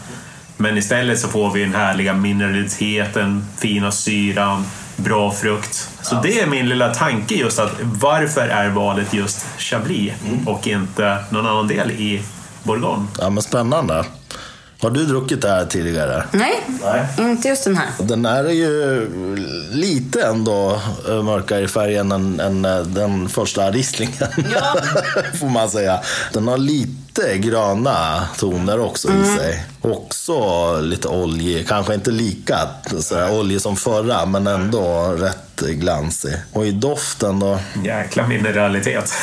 Men 0.57 0.79
istället 0.79 1.21
så 1.21 1.29
får 1.29 1.51
vi 1.53 1.61
den 1.61 1.75
härliga 1.75 2.15
mineraliteten, 2.15 3.45
fina 3.59 3.93
syran, 3.93 4.65
bra 4.97 5.33
frukt. 5.33 5.89
Så 6.03 6.15
det 6.23 6.41
är 6.41 6.47
min 6.47 6.69
lilla 6.69 6.95
tanke 6.95 7.35
just 7.35 7.59
att 7.59 7.73
varför 7.81 8.49
är 8.49 8.69
valet 8.69 9.15
just 9.15 9.47
Chablis 9.59 10.13
och 10.47 10.67
inte 10.67 11.25
någon 11.31 11.47
annan 11.47 11.69
del 11.69 11.91
i 11.91 12.23
Bourgogne? 12.63 13.07
Ja, 13.19 13.31
men 13.31 13.43
spännande. 13.43 14.05
Har 14.83 14.91
du 14.91 15.05
druckit 15.05 15.43
det 15.43 15.49
här 15.49 15.67
tidigare? 15.67 16.25
Nej, 16.33 16.61
Nej. 16.83 17.07
inte 17.19 17.49
just 17.49 17.65
den 17.65 17.77
här. 17.77 17.89
Den 17.99 18.27
här 18.27 18.45
är 18.45 18.53
ju 18.53 19.07
lite 19.73 20.23
ändå 20.23 20.81
eh, 21.09 21.23
mörkare 21.23 21.61
i 21.61 21.69
färgen 21.69 22.13
än, 22.13 22.41
än 22.41 22.65
eh, 22.65 22.79
den 22.81 23.29
första 23.29 23.71
Rieslingen. 23.71 24.15
Ja. 24.55 24.77
Får 25.41 25.49
man 25.49 25.71
säga. 25.71 26.01
Den 26.33 26.49
har 26.49 26.59
lite 26.59 27.00
gröna 27.37 28.23
toner 28.37 28.81
också 28.81 29.09
i 29.09 29.37
sig. 29.39 29.65
Också 29.81 30.35
lite 30.81 31.09
oljig. 31.09 31.69
Kanske 31.69 31.95
inte 31.95 32.11
lika 32.11 32.59
så 33.01 33.15
här, 33.15 33.39
oljig 33.39 33.61
som 33.61 33.77
förra, 33.77 34.27
men 34.27 34.47
ändå 34.47 35.15
rätt 35.19 35.61
glansig. 35.61 36.35
Och 36.53 36.67
i 36.67 36.71
doften 36.73 37.41
då? 37.41 37.59
Jäkla 37.85 38.27
mineralitet. 38.27 39.13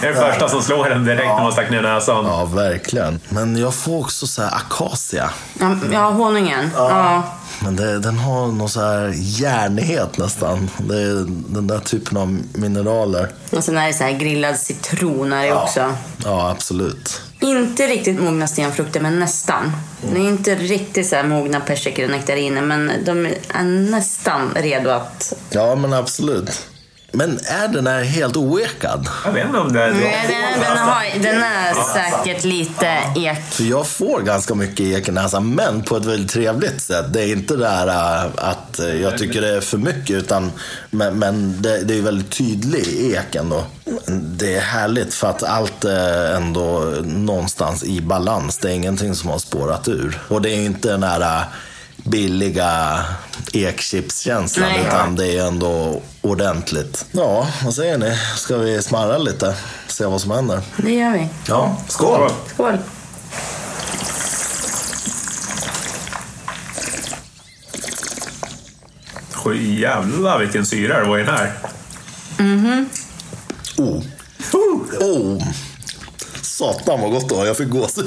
det 0.00 0.06
är 0.06 0.12
det 0.12 0.20
första 0.20 0.48
som 0.48 0.62
slår 0.62 0.92
en 0.92 1.04
direkt 1.04 1.26
när 1.26 1.42
man 1.42 1.52
stack 1.52 1.70
ner 1.70 1.82
näsan. 1.82 2.24
Ja, 2.24 2.44
verkligen. 2.44 3.20
Men 3.28 3.56
jag 3.56 3.74
får 3.74 4.00
också 4.00 4.26
så 4.26 4.42
här 4.42 4.54
akacia. 4.54 5.30
Ja, 5.60 5.76
ja 5.92 6.10
honungen. 6.10 6.70
Ja. 6.74 7.22
Men 7.62 7.76
det, 7.76 7.98
den 7.98 8.18
har 8.18 8.46
någon 8.46 8.68
så 8.68 8.80
här 8.80 9.12
järnighet 9.16 10.18
nästan. 10.18 10.70
Det 10.88 10.96
är 11.02 11.26
den 11.54 11.66
där 11.66 11.78
typen 11.78 12.16
av 12.16 12.38
mineraler. 12.52 13.28
Och 13.50 13.64
sen 13.64 13.78
är 13.78 13.86
det 13.86 13.94
så 13.94 14.04
här 14.04 14.12
grillad 14.12 14.58
citron 14.58 15.32
är 15.32 15.46
det 15.46 15.54
också. 15.54 15.92
Ja, 16.24 16.50
absolut. 16.50 17.20
Inte 17.40 17.86
riktigt 17.86 18.20
mogna 18.20 18.46
stenfrukter, 18.46 19.00
men 19.00 19.18
nästan. 19.18 19.72
Det 20.12 20.20
är 20.20 20.28
inte 20.28 20.54
riktigt 20.54 21.06
så 21.06 21.16
här 21.16 21.22
mogna 21.22 21.60
persikor 21.60 22.04
och 22.04 22.10
nektariner, 22.10 22.62
men 22.62 22.92
de 23.04 23.26
är 23.48 23.64
nästan 23.90 24.50
redo 24.54 24.90
att... 24.90 25.32
Ja, 25.50 25.74
men 25.74 25.92
absolut. 25.92 26.66
Men 27.16 27.38
är 27.44 27.68
den 27.68 27.86
här 27.86 28.02
helt 28.02 28.36
oekad? 28.36 29.08
Jag 29.24 29.32
vet 29.32 29.46
inte 29.46 29.58
om 29.58 29.72
det 29.72 29.82
är 29.82 29.92
Nej, 29.92 30.26
den, 30.28 30.60
den, 30.60 30.78
har, 30.78 31.22
den 31.22 31.42
är 31.42 31.74
säkert 31.94 32.44
lite 32.44 32.86
ek. 33.16 33.38
För 33.50 33.64
jag 33.64 33.86
får 33.86 34.20
ganska 34.20 34.54
mycket 34.54 34.80
ek 34.80 35.08
i 35.08 35.12
näsan, 35.12 35.54
men 35.54 35.82
på 35.82 35.96
ett 35.96 36.04
väldigt 36.04 36.30
trevligt 36.30 36.82
sätt. 36.82 37.12
Det 37.12 37.22
är 37.22 37.32
inte 37.32 37.56
det 37.56 37.68
här 37.68 37.86
äh, 38.24 38.30
att 38.36 38.80
jag 39.02 39.18
tycker 39.18 39.40
det 39.40 39.56
är 39.56 39.60
för 39.60 39.78
mycket, 39.78 40.16
utan 40.16 40.52
men, 40.90 41.18
men 41.18 41.62
det, 41.62 41.84
det 41.84 41.98
är 41.98 42.02
väldigt 42.02 42.30
tydlig 42.30 43.14
ek 43.14 43.34
ändå. 43.34 43.64
Det 44.20 44.54
är 44.54 44.60
härligt 44.60 45.14
för 45.14 45.30
att 45.30 45.42
allt 45.42 45.84
är 45.84 46.34
ändå 46.36 46.94
någonstans 47.04 47.84
i 47.84 48.00
balans. 48.00 48.58
Det 48.58 48.68
är 48.68 48.74
ingenting 48.74 49.14
som 49.14 49.30
har 49.30 49.38
spårat 49.38 49.88
ur. 49.88 50.20
Och 50.28 50.42
det 50.42 50.50
är 50.50 50.64
inte 50.64 50.88
den 50.88 51.02
här 51.02 51.20
äh, 51.20 51.42
billiga 52.06 53.04
ekchipskänslan, 53.52 54.68
Nej. 54.68 54.84
utan 54.86 55.16
det 55.16 55.26
är 55.38 55.46
ändå 55.46 56.02
ordentligt. 56.22 57.06
Ja, 57.12 57.48
vad 57.64 57.74
säger 57.74 57.98
ni? 57.98 58.18
Ska 58.36 58.56
vi 58.56 58.82
smarra 58.82 59.18
lite? 59.18 59.56
Se 59.86 60.06
vad 60.06 60.20
som 60.20 60.30
händer? 60.30 60.60
Det 60.76 60.94
gör 60.94 61.12
vi. 61.12 61.28
Ja, 61.48 61.76
skål! 61.88 62.30
Skål! 62.54 62.78
Jävlar 69.54 70.38
vilken 70.38 70.66
syra 70.66 71.00
det 71.00 71.08
var 71.08 71.18
i 71.18 71.22
den 71.22 71.34
här. 71.34 71.52
Oh. 73.76 74.02
Oh. 75.00 75.42
Satan 76.58 77.00
vad 77.00 77.10
gott 77.10 77.28
det 77.28 77.34
var. 77.34 77.46
Jag 77.46 77.56
fick 77.56 77.68
gåshud. 77.68 78.06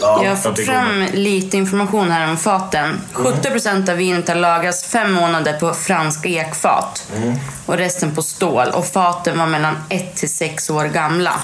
Jag 0.00 0.06
har 0.06 0.24
jag 0.24 0.42
fått 0.42 0.66
fram 0.66 1.04
lite 1.12 1.56
information 1.56 2.10
här 2.10 2.30
om 2.30 2.36
faten. 2.36 3.00
70% 3.12 3.90
av 3.90 3.96
vinet 3.96 4.28
har 4.28 4.34
lagrats 4.34 4.84
fem 4.84 5.12
månader 5.12 5.52
på 5.52 5.74
franska 5.74 6.28
ekfat. 6.28 7.12
Och 7.66 7.76
resten 7.76 8.14
på 8.14 8.22
stål. 8.22 8.68
Och 8.68 8.86
faten 8.86 9.38
var 9.38 9.46
mellan 9.46 9.76
1 9.88 10.16
till 10.16 10.30
6 10.30 10.70
år 10.70 10.84
gamla. 10.84 11.40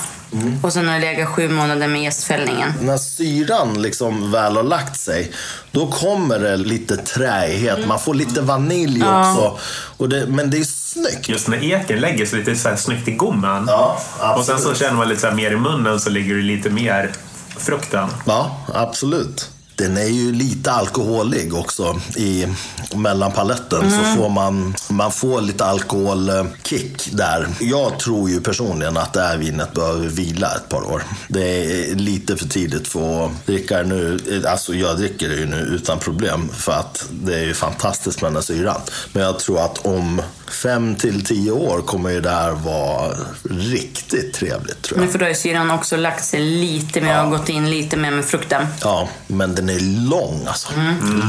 Och 0.62 0.73
sen 0.73 0.88
har 0.88 0.95
det 0.95 1.00
legat 1.00 1.29
sju 1.29 1.49
månader 1.49 1.88
med 1.88 2.03
jästfällningen. 2.03 2.73
När 2.81 2.97
syran 2.97 3.83
liksom 3.83 4.33
väl 4.33 4.57
har 4.57 4.62
lagt 4.62 5.00
sig, 5.00 5.33
då 5.73 5.87
kommer 5.87 6.38
det 6.38 6.57
lite 6.57 6.97
träighet. 6.97 7.87
Man 7.87 8.00
får 8.00 8.14
lite 8.14 8.41
vanilj 8.41 9.03
också. 9.03 9.59
Och 9.97 10.09
det, 10.09 10.26
men 10.26 10.50
det 10.50 10.59
är 10.59 10.64
snyggt. 10.64 11.29
Just 11.29 11.49
när 11.49 11.64
eken 11.64 12.00
lägger 12.00 12.26
sig 12.26 12.38
lite 12.38 12.57
så 12.57 12.69
här 12.69 12.76
snyggt 12.76 13.09
i 13.09 13.12
gommen. 13.12 13.64
Ja, 13.69 13.99
och 14.38 14.45
sen 14.45 14.59
så 14.59 14.75
känner 14.75 14.95
man 14.95 15.09
lite 15.09 15.21
så 15.21 15.26
här 15.26 15.35
mer 15.35 15.50
i 15.50 15.57
munnen 15.57 16.00
så 16.00 16.11
ligger 16.11 16.35
det 16.35 16.43
lite 16.43 16.71
mer 16.71 17.11
frukten. 17.59 18.09
Ja, 18.26 18.57
absolut. 18.75 19.50
Den 19.76 19.97
är 19.97 20.07
ju 20.07 20.33
lite 20.33 20.73
alkoholig 20.73 21.54
också 21.54 22.00
i 22.16 22.47
mellanpaletten. 22.95 23.90
Så 23.90 24.16
får 24.16 24.28
man, 24.28 24.75
man 24.88 25.12
får 25.12 25.40
lite 25.40 25.64
alkoholkick 25.64 27.12
där. 27.12 27.49
Jag 27.61 27.99
tror 27.99 28.31
ju 28.31 28.40
personligen 28.40 28.97
att 28.97 29.12
det 29.12 29.21
här 29.21 29.37
vinet 29.37 29.73
behöver 29.73 30.09
vila 30.09 30.54
ett 30.54 30.69
par 30.69 30.93
år. 30.93 31.02
Det 31.28 31.64
är 31.90 31.95
lite 31.95 32.37
för 32.37 32.49
tidigt 32.49 32.88
för 32.88 33.26
att 33.26 33.47
dricka 33.47 33.78
det 33.78 33.85
nu. 33.85 34.21
Alltså 34.49 34.75
jag 34.75 34.97
dricker 34.97 35.28
det 35.28 35.35
ju 35.35 35.47
nu 35.47 35.57
utan 35.57 35.99
problem 35.99 36.49
för 36.49 36.73
att 36.73 37.04
det 37.11 37.35
är 37.35 37.45
ju 37.45 37.54
fantastiskt 37.54 38.23
med 38.23 38.28
den 38.28 38.37
här 38.37 38.43
syran. 38.43 38.81
Men 39.12 39.23
jag 39.23 39.38
tror 39.38 39.61
att 39.61 39.87
om 39.87 40.23
fem 40.51 40.97
till 40.97 41.25
tio 41.25 41.53
år 41.53 41.83
kommer 41.83 42.11
ju 42.11 42.21
det 42.21 42.31
här 42.31 42.51
vara 42.53 43.13
riktigt 43.51 44.35
trevligt 44.35 44.83
tror 44.83 44.99
jag. 44.99 45.07
Nu 45.07 45.13
för 45.13 45.19
då 45.19 45.25
har 45.25 45.31
ju 45.31 45.35
syran 45.35 45.71
också 45.71 45.97
lagt 45.97 46.25
sig 46.25 46.41
lite 46.41 47.01
mer 47.01 47.25
och 47.25 47.31
gått 47.31 47.49
in 47.49 47.71
lite 47.71 47.97
mer 47.97 48.11
med 48.11 48.25
frukten. 48.25 48.67
Ja, 48.83 49.09
men 49.27 49.55
den 49.55 49.71
är 49.71 50.09
lång 50.11 50.47
alltså. 50.47 50.69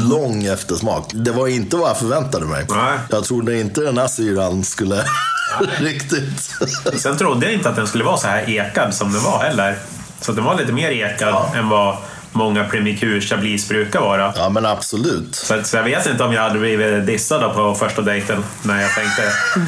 Lång 0.10 0.44
eftersmak. 0.44 1.12
Det 1.14 1.32
var 1.32 1.48
inte 1.48 1.78
vad 1.78 1.90
jag 1.90 1.98
förväntade 1.98 2.46
mig. 2.46 2.66
Nej. 2.70 3.00
Jag 3.10 3.24
trodde 3.24 3.60
inte 3.60 3.82
den 3.82 3.98
här 3.98 4.08
syran 4.08 4.64
skulle 4.64 5.06
riktigt... 5.80 6.56
Sen 6.96 7.18
trodde 7.18 7.46
jag 7.46 7.54
inte 7.54 7.70
att 7.70 7.76
den 7.76 7.88
skulle 7.88 8.04
vara 8.04 8.18
så 8.18 8.28
här 8.28 8.50
ekad 8.50 8.94
som 8.94 9.14
den 9.14 9.24
var 9.24 9.40
heller. 9.40 9.78
Så 10.22 10.32
den 10.32 10.44
var 10.44 10.56
lite 10.56 10.72
mer 10.72 10.92
ekad 10.92 11.56
än 11.56 11.70
vad 11.70 11.98
många 12.36 12.64
Premier 12.64 13.22
Chablis 13.22 13.70
brukar 13.70 14.00
vara. 14.00 14.34
ja, 14.36 14.50
men 14.50 14.66
absolut. 14.66 15.36
Så, 15.36 15.56
så 15.64 15.78
jag 15.78 15.84
vet 15.84 16.08
inte 16.08 16.24
om 16.24 16.34
jag 16.34 16.42
hade 16.42 16.60
blivit 16.60 17.06
dissad 17.08 17.54
på 17.54 17.76
första 17.76 18.02
dejten 18.02 18.44
när 18.64 18.82
jag 18.82 18.92
tänkte 18.96 19.22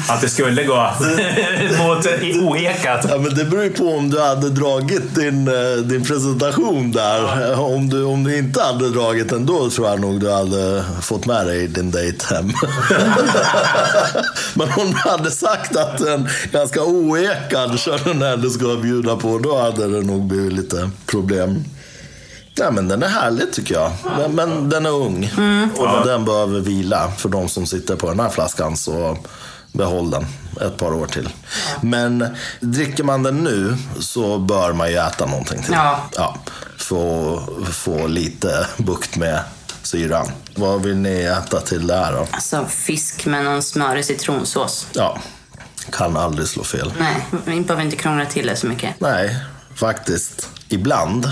att 0.08 0.20
det 0.20 0.28
skulle 0.28 0.64
gå 0.64 0.74
mot 1.78 2.06
oekat. 2.42 3.06
Ja, 3.08 3.18
men 3.18 3.34
det 3.34 3.44
beror 3.44 3.64
ju 3.64 3.70
på 3.70 3.84
om 3.96 4.10
du 4.10 4.20
hade 4.20 4.50
dragit 4.50 5.14
din, 5.14 5.48
eh, 5.48 5.76
din 5.82 6.04
presentation 6.04 6.92
där. 6.92 7.50
Eh, 7.52 7.60
Om, 7.60 7.88
du, 7.88 8.04
om 8.04 8.24
du 8.24 8.38
inte 8.38 8.62
hade 8.62 8.90
dragit 8.90 9.28
den 9.28 9.46
då 9.46 9.70
tror 9.70 9.88
jag 9.88 10.00
nog 10.00 10.20
du 10.20 10.30
hade 10.32 10.84
fått 11.02 11.26
med 11.26 11.46
dig 11.46 11.68
din 11.68 11.90
dejt 11.90 12.34
hem. 12.34 12.44
men 14.54 14.68
om 14.76 14.90
du 14.90 15.10
hade 15.10 15.30
sagt 15.30 15.76
att 15.76 16.00
en 16.00 16.28
ganska 16.52 16.82
oekad 16.82 17.80
Chardonnay 17.80 18.36
du 18.36 18.50
ska 18.50 18.76
bjuda 18.82 19.16
på, 19.16 19.38
då 19.38 19.58
hade 19.58 19.88
det 19.88 20.06
nog 20.06 20.26
blivit 20.26 20.52
lite 20.52 20.90
problem. 21.06 21.64
Ja, 22.58 22.70
men 22.70 22.88
den 22.88 23.02
är 23.02 23.08
härlig 23.08 23.52
tycker 23.52 23.74
jag. 23.74 23.92
Men, 24.18 24.34
men 24.34 24.68
den 24.70 24.86
är 24.86 24.90
ung. 24.90 25.30
Och 25.76 26.06
den 26.06 26.24
behöver 26.24 26.60
vila. 26.60 27.12
För 27.16 27.28
de 27.28 27.48
som 27.48 27.66
sitter 27.66 27.96
på 27.96 28.08
den 28.08 28.20
här 28.20 28.28
flaskan 28.28 28.76
så 28.76 29.18
behåll 29.72 30.10
den 30.10 30.26
ett 30.60 30.76
par 30.76 30.94
år 30.94 31.06
till. 31.06 31.28
Men 31.82 32.36
dricker 32.60 33.04
man 33.04 33.22
den 33.22 33.36
nu 33.36 33.76
så 34.00 34.38
bör 34.38 34.72
man 34.72 34.90
ju 34.90 34.96
äta 34.96 35.26
någonting 35.26 35.62
till. 35.62 35.72
Ja. 35.74 36.08
Ja, 36.16 36.36
för 36.76 37.34
att 37.36 37.74
få 37.74 38.06
lite 38.06 38.66
bukt 38.76 39.16
med 39.16 39.40
syran. 39.82 40.30
Vad 40.54 40.82
vill 40.82 40.96
ni 40.96 41.20
äta 41.22 41.60
till 41.60 41.86
det 41.86 41.96
här 41.96 42.12
då? 42.12 42.26
Alltså 42.30 42.64
fisk 42.68 43.26
med 43.26 43.44
någon 43.44 43.62
smörig 43.62 44.04
citronsås. 44.04 44.86
Ja, 44.92 45.18
kan 45.92 46.16
aldrig 46.16 46.48
slå 46.48 46.64
fel. 46.64 46.92
Nej, 46.98 47.26
vi 47.46 47.60
behöver 47.60 47.84
inte 47.84 47.96
krångla 47.96 48.24
till 48.26 48.46
det 48.46 48.56
så 48.56 48.66
mycket. 48.66 49.00
Nej, 49.00 49.36
faktiskt. 49.74 50.48
Ibland, 50.68 51.26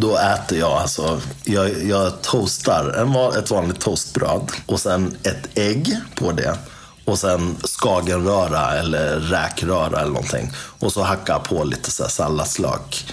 då 0.00 0.16
äter 0.16 0.58
jag 0.58 0.72
alltså, 0.72 1.20
jag, 1.44 1.84
jag 1.84 2.22
toastar 2.22 2.90
en, 2.90 3.38
ett 3.38 3.50
vanligt 3.50 3.80
toastbröd 3.80 4.50
och 4.66 4.80
sen 4.80 5.16
ett 5.22 5.58
ägg 5.58 5.96
på 6.14 6.32
det. 6.32 6.58
Och 7.04 7.18
sen 7.18 7.56
skagenröra 7.62 8.78
eller 8.78 9.20
räkröra 9.20 10.00
eller 10.00 10.12
någonting. 10.12 10.52
Och 10.56 10.92
så 10.92 11.02
hacka 11.02 11.38
på 11.38 11.64
lite 11.64 11.90
så 11.90 12.02
här 12.02 12.10
salladslök. 12.10 13.06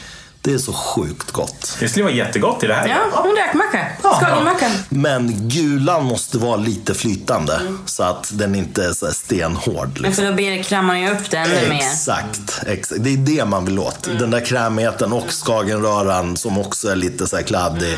Det 0.45 0.53
är 0.53 0.57
så 0.57 0.73
sjukt 0.73 1.31
gott. 1.31 1.77
Det 1.79 1.89
skulle 1.89 2.03
vara 2.05 2.13
jättegott 2.13 2.63
i 2.63 2.67
det 2.67 2.73
här. 2.73 2.87
Ja, 2.87 3.25
en 3.29 3.35
räkmacka. 3.35 3.87
Skagenmacka. 4.19 4.71
Men 4.89 5.49
gulan 5.49 6.05
måste 6.05 6.37
vara 6.37 6.55
lite 6.55 6.93
flytande 6.93 7.59
så 7.85 8.03
att 8.03 8.29
den 8.33 8.55
inte 8.55 8.85
är 8.85 8.93
så 8.93 9.07
stenhård. 9.11 9.89
Men 9.93 10.01
Liksom. 10.03 10.13
för 10.13 10.29
då 10.31 10.35
blir 10.35 10.51
det, 10.51 10.63
kramar 10.63 10.95
ju 10.97 11.09
upp 11.11 11.29
det 11.29 11.37
ännu 11.37 11.69
mer. 11.69 11.75
Exakt, 11.75 12.61
exakt. 12.67 13.03
Det 13.03 13.09
är 13.13 13.17
det 13.17 13.45
man 13.45 13.65
vill 13.65 13.79
åt. 13.79 14.03
Den 14.19 14.31
där 14.31 14.45
krämigheten 14.45 15.13
och 15.13 15.29
skagenröran 15.45 16.37
som 16.37 16.57
också 16.57 16.89
är 16.89 16.95
lite 16.95 17.27
så 17.27 17.35
här 17.35 17.43
kladdig. 17.43 17.97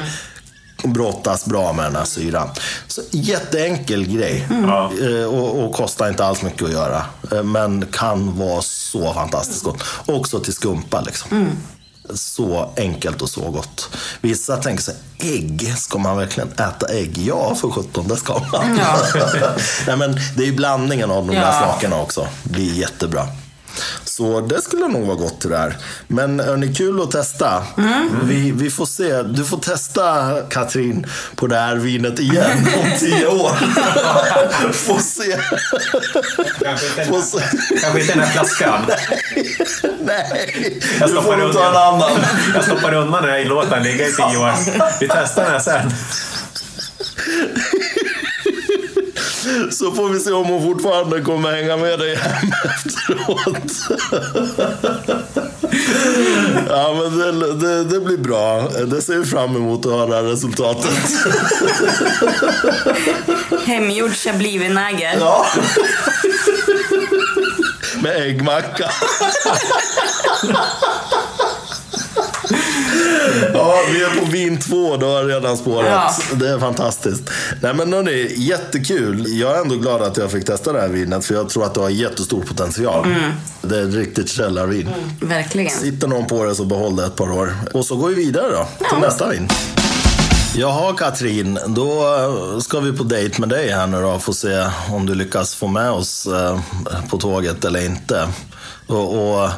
Brottas 0.84 1.46
bra 1.46 1.74
med 1.74 1.86
den 1.86 1.96
här 1.96 2.06
syran. 2.06 2.50
Så 2.88 3.02
jätteenkel 3.12 4.08
grej. 4.18 4.48
Ja. 4.68 4.92
Eh, 5.02 5.24
Och, 5.26 5.64
och 5.66 5.74
kostar 5.74 6.08
inte 6.10 6.26
alls 6.26 6.42
mycket 6.42 6.64
att 6.64 6.72
göra. 6.72 7.02
Eh, 7.32 7.44
Men 7.44 7.86
kan 7.92 8.38
vara 8.38 8.62
så 8.62 9.14
fantastiskt 9.14 9.64
gott. 9.64 9.84
Också 10.06 10.40
till 10.40 10.54
skumpa 10.54 11.02
liksom. 11.02 11.50
Så 12.16 12.74
enkelt 12.78 13.22
och 13.22 13.30
så 13.30 13.52
gott. 13.52 13.90
Vissa 14.22 14.58
tänker 14.58 14.84
sig 14.84 14.96
ägg, 15.20 15.74
ska 15.78 15.98
man 15.98 16.18
verkligen 16.18 16.50
äta 16.52 16.88
ägg? 16.90 17.18
Ja, 17.18 17.56
för 17.56 17.70
sjutton, 17.70 18.08
det 18.08 18.16
ska 18.18 18.34
man. 18.52 18.78
Ja. 18.80 18.98
Nej, 19.88 19.98
men 19.98 20.20
det 20.36 20.44
är 20.44 20.48
ju 20.48 20.54
blandningen 20.56 21.12
av 21.12 21.28
de 21.28 21.36
där 21.36 21.42
Ja. 21.42 21.64
smakerna 21.64 22.02
också. 22.02 22.28
blir 22.44 22.74
jättebra. 22.74 23.28
Så 24.04 24.42
det 24.42 24.62
skulle 24.62 24.88
nog 24.88 25.08
vara 25.08 25.18
gott 25.18 25.42
det 25.42 25.58
här. 25.58 25.78
Men 26.08 26.40
hörni, 26.40 26.76
kul 26.76 27.02
att 27.02 27.12
testa. 27.12 27.64
Vi, 28.24 28.52
vi 28.52 28.70
får 28.70 28.86
se. 28.86 29.24
Du 29.24 29.46
får 29.46 29.58
testa 29.58 30.36
Katrin 30.50 31.06
på 31.36 31.48
det 31.48 31.56
här 31.56 31.76
vinet 31.76 32.20
igen 32.20 32.68
om 32.84 33.00
tio 33.00 33.28
år. 33.28 33.52
får 34.74 35.00
se. 35.00 35.38
Kanske 37.82 38.00
inte, 38.02 38.14
den 38.14 38.24
här 38.24 38.32
flaskan. 38.32 38.86
Nej, 40.06 40.80
Jag 41.00 41.10
du 41.10 41.22
får 41.22 41.38
nog 41.38 41.54
ta 41.54 41.70
en 41.70 41.76
annan. 41.76 42.20
Jag 42.56 42.64
stoppar 42.64 42.94
undan 42.94 43.22
den 43.24 43.32
här 43.32 43.40
i 43.40 43.46
låten, 43.46 43.84
ligga 43.84 44.08
i 44.08 44.12
tio 44.12 44.38
år. 44.38 44.54
Vi 45.00 45.08
testar 45.08 45.44
den 45.44 45.52
här 45.52 45.60
sen. 45.60 45.92
Så 49.72 49.92
får 49.92 50.10
vi 50.10 50.20
se 50.20 50.32
om 50.32 50.46
hon 50.46 50.64
fortfarande 50.64 51.22
kommer 51.22 51.52
hänga 51.52 51.78
med 51.78 52.00
dig 52.00 52.16
hem 52.16 52.52
efteråt. 52.76 54.00
Ja, 56.70 56.94
men 56.94 57.20
det, 57.20 57.54
det, 57.54 57.84
det 57.84 58.00
blir 58.00 58.18
bra. 58.18 58.70
Det 58.86 59.02
ser 59.02 59.18
vi 59.18 59.26
fram 59.26 59.56
emot 59.56 59.86
att 59.86 59.92
höra 59.92 60.24
resultatet. 60.24 60.92
Hemgjord 63.66 64.12
chablis-vinäger. 64.12 65.18
Ja. 65.20 65.46
Med 68.02 68.22
äggmacka. 68.22 68.92
Ja, 73.54 73.76
vi 73.94 74.04
är 74.04 74.20
på 74.20 74.26
vin 74.26 74.60
två, 74.60 74.98
då 74.98 75.08
har 75.08 75.24
redan 75.24 75.58
spårat. 75.58 76.22
Det 76.34 76.50
är 76.50 76.60
fantastiskt. 76.60 77.30
Nej 77.62 77.74
men 77.74 77.94
hörni, 77.94 78.34
jättekul. 78.38 79.24
Jag 79.28 79.58
är 79.58 79.62
ändå 79.62 79.76
glad 79.76 80.02
att 80.02 80.18
jag 80.18 80.32
fick 80.32 80.46
testa 80.46 80.74
det 80.74 80.82
här 80.82 80.88
vinet, 80.88 81.26
för 81.26 81.34
jag 81.34 81.50
tror 81.50 81.66
att 81.66 81.74
det 81.74 81.80
har 81.82 81.90
jättestor 81.90 82.42
potential. 82.42 83.08
Det 83.62 83.78
är 83.78 83.88
ett 83.88 83.94
riktigt 83.96 84.30
källarvin. 84.30 84.90
Verkligen. 85.22 85.72
Sitter 85.72 86.08
någon 86.08 86.26
på 86.28 86.44
det 86.44 86.56
så 86.56 86.66
behåll 86.66 86.96
det 86.96 87.06
ett 87.06 87.16
par 87.16 87.32
år. 87.32 87.54
Och 87.74 87.86
så 87.86 87.96
går 87.96 88.08
vi 88.08 88.16
vidare 88.16 88.52
då, 88.52 88.68
till 88.90 88.98
nästa 88.98 89.30
vin. 89.30 89.50
Jaha 90.56 90.94
Katrin, 90.94 91.60
då 91.68 92.02
ska 92.62 92.80
vi 92.80 92.92
på 92.98 93.04
dejt 93.04 93.42
med 93.42 93.50
dig 93.50 93.72
här 93.72 93.88
nu 93.88 94.02
då. 94.02 94.20
Få 94.20 94.34
se 94.34 94.68
om 94.92 95.06
du 95.06 95.16
lyckas 95.16 95.56
få 95.56 95.68
med 95.68 95.92
oss 95.92 96.28
eh, 96.28 96.60
på 97.10 97.18
tåget 97.18 97.66
eller 97.66 97.86
inte. 97.86 98.28
Och, 98.88 99.34
och 99.34 99.50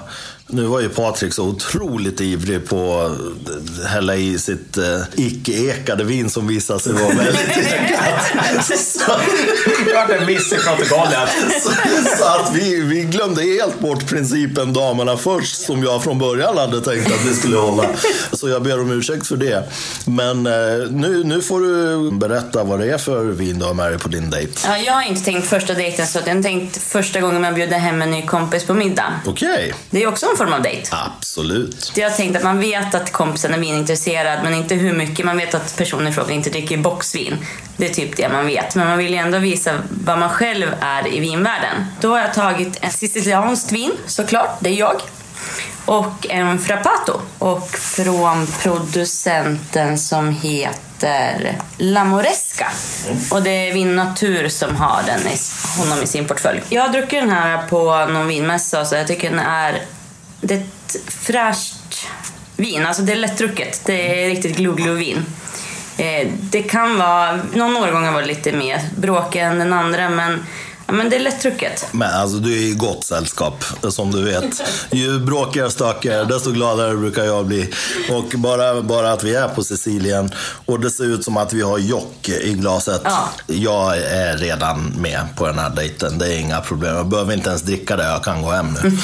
nu 0.51 0.63
var 0.63 0.79
ju 0.79 0.89
Patrik 0.89 1.33
så 1.33 1.43
otroligt 1.43 2.21
ivrig 2.21 2.67
på 2.69 3.01
att 3.01 3.87
hälla 3.89 4.15
i 4.15 4.39
sitt 4.39 4.77
eh, 4.77 4.83
icke-ekade 5.15 6.03
vin 6.03 6.29
som 6.29 6.47
visade 6.47 6.79
sig 6.79 6.93
vara 6.93 7.07
väldigt 7.07 7.57
ekat. 7.57 8.65
Så, 8.79 9.11
Det 9.85 9.93
vart 9.93 10.09
en 10.09 10.25
miss 10.25 10.53
i 10.53 10.55
protokollet. 10.55 11.29
så, 11.63 11.71
så 12.17 12.23
att 12.25 12.55
vi, 12.55 12.81
vi 12.81 13.01
glömde 13.03 13.41
helt 13.41 13.79
bort 13.79 14.07
principen 14.07 14.73
damerna 14.73 15.17
först 15.17 15.61
som 15.61 15.83
jag 15.83 16.03
från 16.03 16.19
början 16.19 16.57
hade 16.57 16.81
tänkt 16.81 17.05
att 17.07 17.25
vi 17.25 17.33
skulle 17.33 17.57
hålla. 17.57 17.85
Så 18.33 18.49
jag 18.49 18.63
ber 18.63 18.81
om 18.81 18.91
ursäkt 18.91 19.27
för 19.27 19.37
det. 19.37 19.69
Men 20.05 20.45
eh, 20.47 20.53
nu, 20.91 21.23
nu 21.23 21.41
får 21.41 21.59
du 21.61 22.11
berätta 22.11 22.63
vad 22.63 22.79
det 22.79 22.91
är 22.93 22.97
för 22.97 23.23
vin 23.25 23.59
du 23.59 23.65
har 23.65 23.73
med 23.73 23.91
dig 23.91 23.99
på 23.99 24.07
din 24.09 24.29
dejt. 24.29 24.53
Ja, 24.65 24.77
jag 24.77 24.93
har 24.93 25.03
inte 25.03 25.21
tänkt 25.25 25.47
första 25.47 25.73
dejten 25.73 26.07
så. 26.07 26.19
Jag 26.25 26.35
har 26.35 26.43
tänkt 26.43 26.77
första 26.77 27.21
gången 27.21 27.41
man 27.41 27.53
bjuder 27.55 27.77
hem 27.77 28.01
en 28.01 28.11
ny 28.11 28.25
kompis 28.25 28.63
på 28.63 28.73
middag. 28.73 29.13
Okej, 29.25 29.73
Det 29.89 30.03
är 30.03 30.07
också 30.07 30.25
en 30.25 30.37
form 30.39 30.53
av 30.53 30.61
dejt. 30.61 30.89
absolut. 30.91 31.91
Jag 31.95 32.09
har 32.09 32.17
tänkt 32.17 32.37
att 32.37 32.43
man 32.43 32.59
vet 32.59 32.95
att 32.95 33.11
kompisen 33.11 33.53
är 33.53 33.57
vinintresserad 33.57 34.39
men 34.43 34.53
inte 34.53 34.75
hur 34.75 34.93
mycket. 34.93 35.25
Man 35.25 35.37
vet 35.37 35.55
att 35.55 35.77
personen 35.77 36.07
i 36.07 36.11
fråga 36.11 36.33
inte 36.33 36.49
dricker 36.49 36.77
boxvin. 36.77 37.37
Det 37.77 37.89
är 37.89 37.93
typ 37.93 38.17
det 38.17 38.29
man 38.29 38.45
vet. 38.45 38.75
Men 38.75 38.87
man 38.87 38.97
vill 38.97 39.11
ju 39.11 39.17
ändå 39.17 39.37
visa 39.37 39.73
vad 39.89 40.19
man 40.19 40.29
själv 40.29 40.67
är 40.81 41.07
i 41.13 41.19
vinvärlden. 41.19 41.85
Då 42.01 42.11
har 42.11 42.19
jag 42.19 42.33
tagit 42.33 42.77
en 42.81 42.91
sicilianskt 42.91 43.71
vin, 43.71 43.91
såklart. 44.05 44.57
Det 44.59 44.69
är 44.69 44.73
jag. 44.73 45.01
Och 45.85 46.27
en 46.29 46.59
frappato. 46.59 47.21
Och 47.39 47.69
från 47.69 48.47
producenten 48.47 49.97
som 49.97 50.31
heter 50.31 51.57
Lamoresca. 51.77 52.67
Och 53.31 53.41
det 53.41 53.49
är 53.49 53.73
Vin 53.73 53.95
Natur 53.95 54.49
som 54.49 54.75
har 54.75 55.03
den 55.05 55.19
i, 55.19 55.37
honom 55.77 56.03
i 56.03 56.07
sin 56.07 56.27
portfölj. 56.27 56.61
Jag 56.69 56.81
har 56.81 56.89
druckit 56.89 57.21
den 57.21 57.29
här 57.29 57.67
på 57.67 58.05
någon 58.05 58.27
vinmässa 58.27 58.85
så 58.85 58.95
jag 58.95 59.07
tycker 59.07 59.29
den 59.29 59.39
är... 59.39 59.81
Det 60.41 60.53
är 60.53 60.59
ett 60.59 60.95
fräscht 61.07 62.07
vin. 62.57 62.85
Alltså 62.85 63.01
det 63.01 63.11
är 63.11 63.15
lättdrucket. 63.15 63.81
Det 63.85 64.23
är 64.23 64.29
riktigt 64.29 64.57
glo-glo-vin. 64.57 65.25
Eh, 65.97 66.27
det 66.41 66.63
kan 66.63 66.97
vara... 66.97 67.39
Någon 67.53 67.77
årgång 67.77 68.05
har 68.05 68.13
varit 68.13 68.27
lite 68.27 68.51
mer 68.51 68.81
bråkig 68.97 69.39
än 69.39 69.59
den 69.59 69.73
andra 69.73 70.09
men, 70.09 70.45
men 70.91 71.09
det 71.09 71.15
är 71.15 71.19
lättdrucket. 71.19 71.85
Men 71.91 72.13
alltså, 72.13 72.37
du 72.37 72.53
är 72.53 72.57
i 72.71 72.73
gott 72.73 73.03
sällskap, 73.03 73.63
som 73.89 74.11
du 74.11 74.23
vet. 74.23 74.61
Ju 74.91 75.19
bråkigare 75.19 75.65
och 75.65 75.71
stökigare, 75.73 76.23
desto 76.23 76.51
gladare 76.51 76.95
brukar 76.95 77.23
jag 77.23 77.45
bli. 77.45 77.73
Och 78.11 78.25
bara, 78.35 78.81
bara 78.81 79.11
att 79.11 79.23
vi 79.23 79.35
är 79.35 79.47
på 79.47 79.63
Sicilien 79.63 80.31
och 80.65 80.79
det 80.79 80.91
ser 80.91 81.03
ut 81.03 81.23
som 81.23 81.37
att 81.37 81.53
vi 81.53 81.61
har 81.61 81.77
jock 81.77 82.29
i 82.29 82.53
glaset. 82.53 83.01
Ja. 83.03 83.29
Jag 83.47 83.97
är 83.97 84.37
redan 84.37 84.93
med 84.97 85.21
på 85.35 85.47
den 85.47 85.59
här 85.59 85.69
dejten. 85.69 86.17
Det 86.17 86.27
är 86.27 86.39
inga 86.39 86.61
problem. 86.61 86.95
Jag 86.95 87.07
behöver 87.07 87.33
inte 87.33 87.49
ens 87.49 87.61
dricka 87.61 87.95
det. 87.95 88.03
Jag 88.03 88.23
kan 88.23 88.41
gå 88.41 88.51
hem 88.51 88.77
nu. 88.83 88.89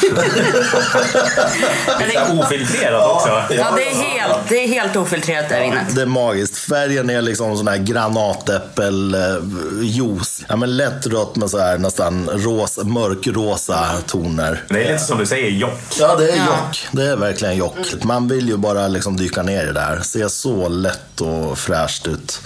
Det, 2.00 2.40
Ofiltrerat 2.40 3.16
också. 3.16 3.30
ja, 3.50 3.72
det, 3.76 3.90
är 3.90 3.96
helt, 3.96 4.50
det 4.50 4.64
är 4.64 4.68
helt 4.68 4.96
ofiltrerat 4.96 5.50
det 5.50 5.56
här 5.56 5.62
vinet. 5.62 5.96
Det 5.96 6.02
är 6.02 6.06
magiskt. 6.06 6.58
Färgen 6.58 7.10
är 7.10 7.22
liksom 7.22 7.58
sån 7.58 7.68
här 7.68 7.78
granatäppeljuice. 7.78 10.44
Ja, 10.48 10.56
men 10.56 10.78
lätt 10.78 11.08
rött 11.08 11.36
med 11.36 11.50
så 11.50 11.60
här 11.60 11.75
nästan 11.78 12.30
rosa, 12.34 12.84
mörkrosa 12.84 13.86
toner. 14.08 14.64
Det 14.70 14.84
är 14.84 14.92
lite 14.92 15.04
som 15.04 15.18
du 15.18 15.26
säger, 15.26 15.50
jock. 15.50 15.80
Ja, 16.00 16.16
det 16.16 16.32
är 16.32 16.38
Ja. 16.38 16.46
jock. 16.46 16.88
Det 16.92 17.04
är 17.04 17.16
verkligen 17.16 17.56
jock. 17.58 18.04
Man 18.04 18.28
vill 18.28 18.48
ju 18.50 18.58
bara 18.58 18.88
liksom 18.88 19.18
dyka 19.18 19.44
ner 19.44 19.64
i 19.64 19.66
det 19.66 19.74
där. 19.74 20.00
Ser 20.02 20.28
så 20.28 20.68
lätt 20.70 21.22
och 21.22 21.58
fräscht 21.60 22.08
ut. 22.08 22.40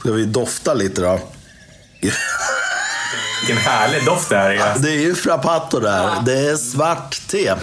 Ska 0.00 0.12
vi 0.12 0.24
dofta 0.24 0.74
lite 0.74 1.00
då? 1.00 1.20
Vilken 3.40 3.56
härlig 3.64 4.04
doft 4.04 4.28
det 4.28 4.36
här 4.36 4.50
är. 4.50 4.78
Det 4.78 4.90
är 4.90 5.00
ju 5.00 5.14
frappato 5.14 5.80
där. 5.80 6.10
Det 6.24 6.38
är 6.38 6.56
svart 6.56 7.20
te. 7.28 7.54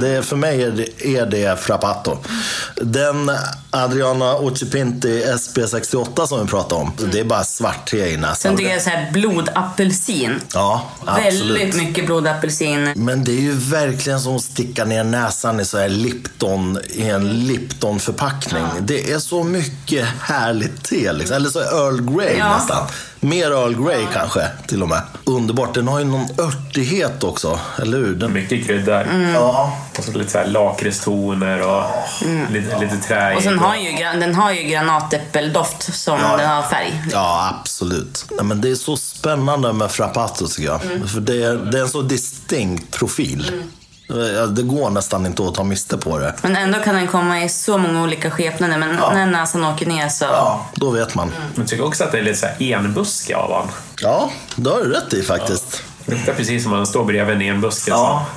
Det 0.00 0.08
är, 0.08 0.22
för 0.22 0.36
mig 0.36 0.62
är 0.62 0.70
det, 0.70 1.06
är 1.16 1.26
det 1.26 1.60
frappato. 1.60 2.18
Den 2.76 3.30
Adriana 3.70 4.34
Occhipinti 4.34 5.24
SB68 5.24 6.26
som 6.26 6.40
vi 6.40 6.46
pratade 6.50 6.80
om. 6.80 6.92
Så 6.98 7.06
det 7.06 7.20
är 7.20 7.24
bara 7.24 7.44
svart 7.44 7.90
te 7.90 8.08
i 8.08 8.16
näsan. 8.16 8.36
Sen 8.36 8.56
tycker 8.56 8.70
jag 8.72 8.82
så 8.82 8.90
här 8.90 9.10
blodapelsin. 9.12 10.40
Ja, 10.54 10.88
absolut. 11.04 11.60
Väldigt 11.60 11.74
mycket 11.74 12.06
blodapelsin. 12.06 12.92
Men 12.96 13.24
det 13.24 13.32
är 13.32 13.40
ju 13.40 13.52
verkligen 13.52 14.20
som 14.20 14.36
att 14.36 14.42
sticka 14.42 14.84
ner 14.84 15.04
näsan 15.04 15.60
i 15.60 15.64
så 15.64 15.78
här 15.78 15.88
Lipton, 15.88 16.78
i 16.90 17.08
en 17.10 17.46
Lipton-förpackning. 17.46 18.64
Det 18.80 19.12
är 19.12 19.18
så 19.18 19.42
mycket 19.44 20.06
härligt 20.20 20.82
te. 20.84 21.12
Liksom. 21.12 21.36
Eller 21.36 21.50
så 21.50 21.60
Earl 21.60 22.16
Grey 22.16 22.36
Ja. 22.38 22.56
nästan. 22.56 22.86
Mer 23.24 23.50
Earl 23.50 23.84
Grey 23.84 24.06
kanske, 24.12 24.40
till 24.66 24.82
och 24.82 24.88
med. 24.88 25.02
Underbart. 25.24 25.74
Den 25.74 25.88
har 25.88 25.98
ju 25.98 26.04
någon 26.04 26.26
örtighet 26.38 27.24
också, 27.24 27.60
eller 27.78 27.98
hur? 27.98 28.14
Den... 28.14 28.32
Mycket 28.32 28.66
kryddor. 28.66 29.00
Mm. 29.00 29.34
Ja. 29.34 29.78
Och 29.98 30.04
så 30.04 30.12
lite 30.12 30.30
så 30.30 30.38
här 30.38 30.46
lakritstoner 30.46 31.62
och 31.68 31.84
lite, 32.50 32.78
lite 32.78 32.96
trä 32.96 33.36
Och 33.36 33.42
sen 33.42 33.58
har 33.58 33.76
ju, 33.76 33.92
den 34.20 34.34
har 34.34 34.52
ju 34.52 34.62
granatäppeldoft 34.62 35.94
som 35.94 36.18
Ja. 36.22 36.36
den 36.36 36.48
har 36.50 36.62
färg. 36.62 37.02
Ja, 37.12 37.54
absolut. 37.60 38.24
Nej, 38.30 38.44
men 38.44 38.60
det 38.60 38.70
är 38.70 38.74
så 38.74 38.96
spännande 38.96 39.72
med 39.72 39.90
Frappato 39.90 40.46
tycker 40.48 40.68
jag. 40.68 40.84
Mm. 40.84 41.08
För 41.08 41.20
det 41.20 41.42
är, 41.42 41.56
det 41.56 41.78
är 41.78 41.82
en 41.82 41.88
så 41.88 42.02
distinkt 42.02 42.98
profil. 42.98 43.52
Ja, 44.06 44.46
Det 44.46 44.62
går 44.62 44.90
nästan 44.90 45.26
inte 45.26 45.42
att 45.42 45.54
ta 45.54 45.64
miste 45.64 45.98
på 45.98 46.18
det. 46.18 46.34
Men 46.42 46.56
ändå 46.56 46.78
kan 46.78 46.94
den 46.94 47.06
komma 47.06 47.42
i 47.42 47.48
så 47.48 47.78
många 47.78 48.02
olika 48.02 48.30
skepnader. 48.30 48.78
Men 48.78 48.96
när 48.96 49.26
näsan 49.26 49.64
åker 49.64 49.86
ner 49.86 50.08
så... 50.08 50.24
Ja, 50.24 50.66
då 50.74 50.90
vet 50.90 51.14
man. 51.14 51.28
Men 51.28 51.50
jag 51.56 51.68
tycker 51.68 51.84
också 51.84 52.04
att 52.04 52.12
det 52.12 52.18
är 52.18 52.22
lite 52.22 52.38
så 52.38 52.46
här 52.46 52.56
enbuske 52.72 53.36
av 53.36 53.50
honom. 53.50 53.68
Ja, 54.00 54.30
det 54.56 54.70
har 54.70 54.78
du 54.78 54.90
rätt 54.92 55.14
i 55.14 55.22
faktiskt. 55.22 55.82
Luktar 56.06 56.32
precis 56.34 56.62
som 56.62 56.72
om 56.72 56.78
man 56.78 56.86
står 56.86 57.04
bredvid 57.04 57.36
en 57.36 57.42
enbuske. 57.42 57.92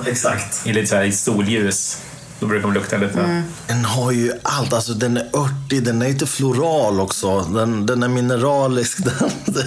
exakt. 0.06 0.53
så. 0.53 0.69
I 0.69 0.73
lite 0.73 0.88
så 0.88 0.95
här 0.95 1.03
i 1.03 1.12
solljus. 1.12 1.97
Då 2.39 2.45
brukar 2.45 2.67
de 2.67 2.73
lukta 2.73 2.97
lite. 2.97 3.19
Mm. 3.19 3.43
Den 3.67 3.86
har 3.86 4.12
ju 4.12 4.32
allt. 4.43 4.73
Alltså, 4.73 4.93
den 4.93 5.17
är 5.17 5.30
örtig, 5.34 5.84
den 5.84 6.01
är 6.01 6.10
lite 6.10 6.25
floral 6.25 6.99
också. 6.99 7.41
Den, 7.41 7.86
den 7.86 8.03
är 8.03 8.08
mineralisk. 8.08 8.97
Den, 9.45 9.65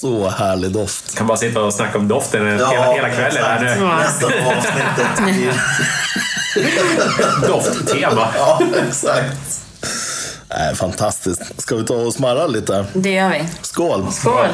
så 0.00 0.28
härlig 0.28 0.72
doft. 0.72 1.16
Kan 1.16 1.26
bara 1.26 1.36
sitta 1.38 1.60
och 1.60 1.74
snacka 1.74 1.98
om 1.98 2.08
doften 2.08 2.46
hela, 2.46 2.92
hela 2.92 3.10
kvällen 3.10 3.44
här 3.44 3.60
nu. 3.60 3.84
Nästa 3.84 4.26
avsnittet. 4.26 5.06
Dofttema. 7.46 8.28
ja, 8.36 8.60
exakt. 8.88 9.60
Nej, 10.48 10.74
fantastiskt. 10.74 11.60
Ska 11.60 11.76
vi 11.76 11.84
ta 11.84 11.94
och 11.94 12.12
smarra 12.12 12.46
lite? 12.46 12.86
Det 12.94 13.10
gör 13.12 13.28
vi. 13.30 13.48
Skål! 13.62 14.12
Skål! 14.12 14.46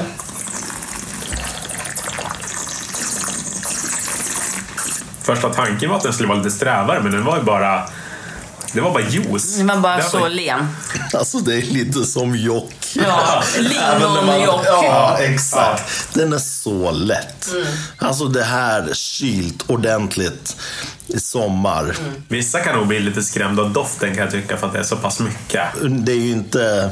Första 5.23 5.51
tanken 5.51 5.91
var 5.91 5.97
att 5.97 6.03
den 6.03 6.13
skulle 6.13 6.29
vara 6.29 6.39
lite 6.39 6.51
strävare, 6.51 7.01
men 7.03 7.13
den 7.13 7.25
var 7.25 7.37
ju 7.37 7.43
bara... 7.43 7.83
Det 8.73 8.81
var 8.81 8.91
bara 8.93 9.03
juice. 9.03 9.57
Den 9.57 9.67
var 9.67 9.77
bara 9.77 9.97
Det 9.97 10.03
så 10.03 10.29
len. 10.29 10.67
Alltså 11.13 11.39
det 11.39 11.55
är 11.55 11.63
lite 11.63 12.05
som 12.05 12.37
jock. 12.37 12.82
Ja, 12.95 13.43
lingonjock. 13.59 14.65
Ja, 14.67 15.19
exakt. 15.21 16.15
Den 16.15 16.33
är 16.33 16.39
så 16.39 16.91
lätt. 16.91 17.49
Alltså 17.99 18.25
det 18.25 18.43
här 18.43 18.91
kylt 18.93 19.71
ordentligt 19.71 20.57
i 21.07 21.21
sommar. 21.21 21.97
Vissa 22.29 22.61
kan 22.61 22.77
nog 22.77 22.87
bli 22.87 23.01
lite 23.01 23.23
skrämda 23.23 23.63
av 23.63 23.73
doften 23.73 24.15
kan 24.15 24.19
jag 24.25 24.31
tycka, 24.31 24.57
för 24.57 24.67
att 24.67 24.73
det 24.73 24.79
är 24.79 24.83
så 24.83 24.97
pass 24.97 25.21
mycket. 25.21 25.63
Det 25.83 26.13
är 26.13 26.17
ju 26.17 26.31
inte 26.31 26.91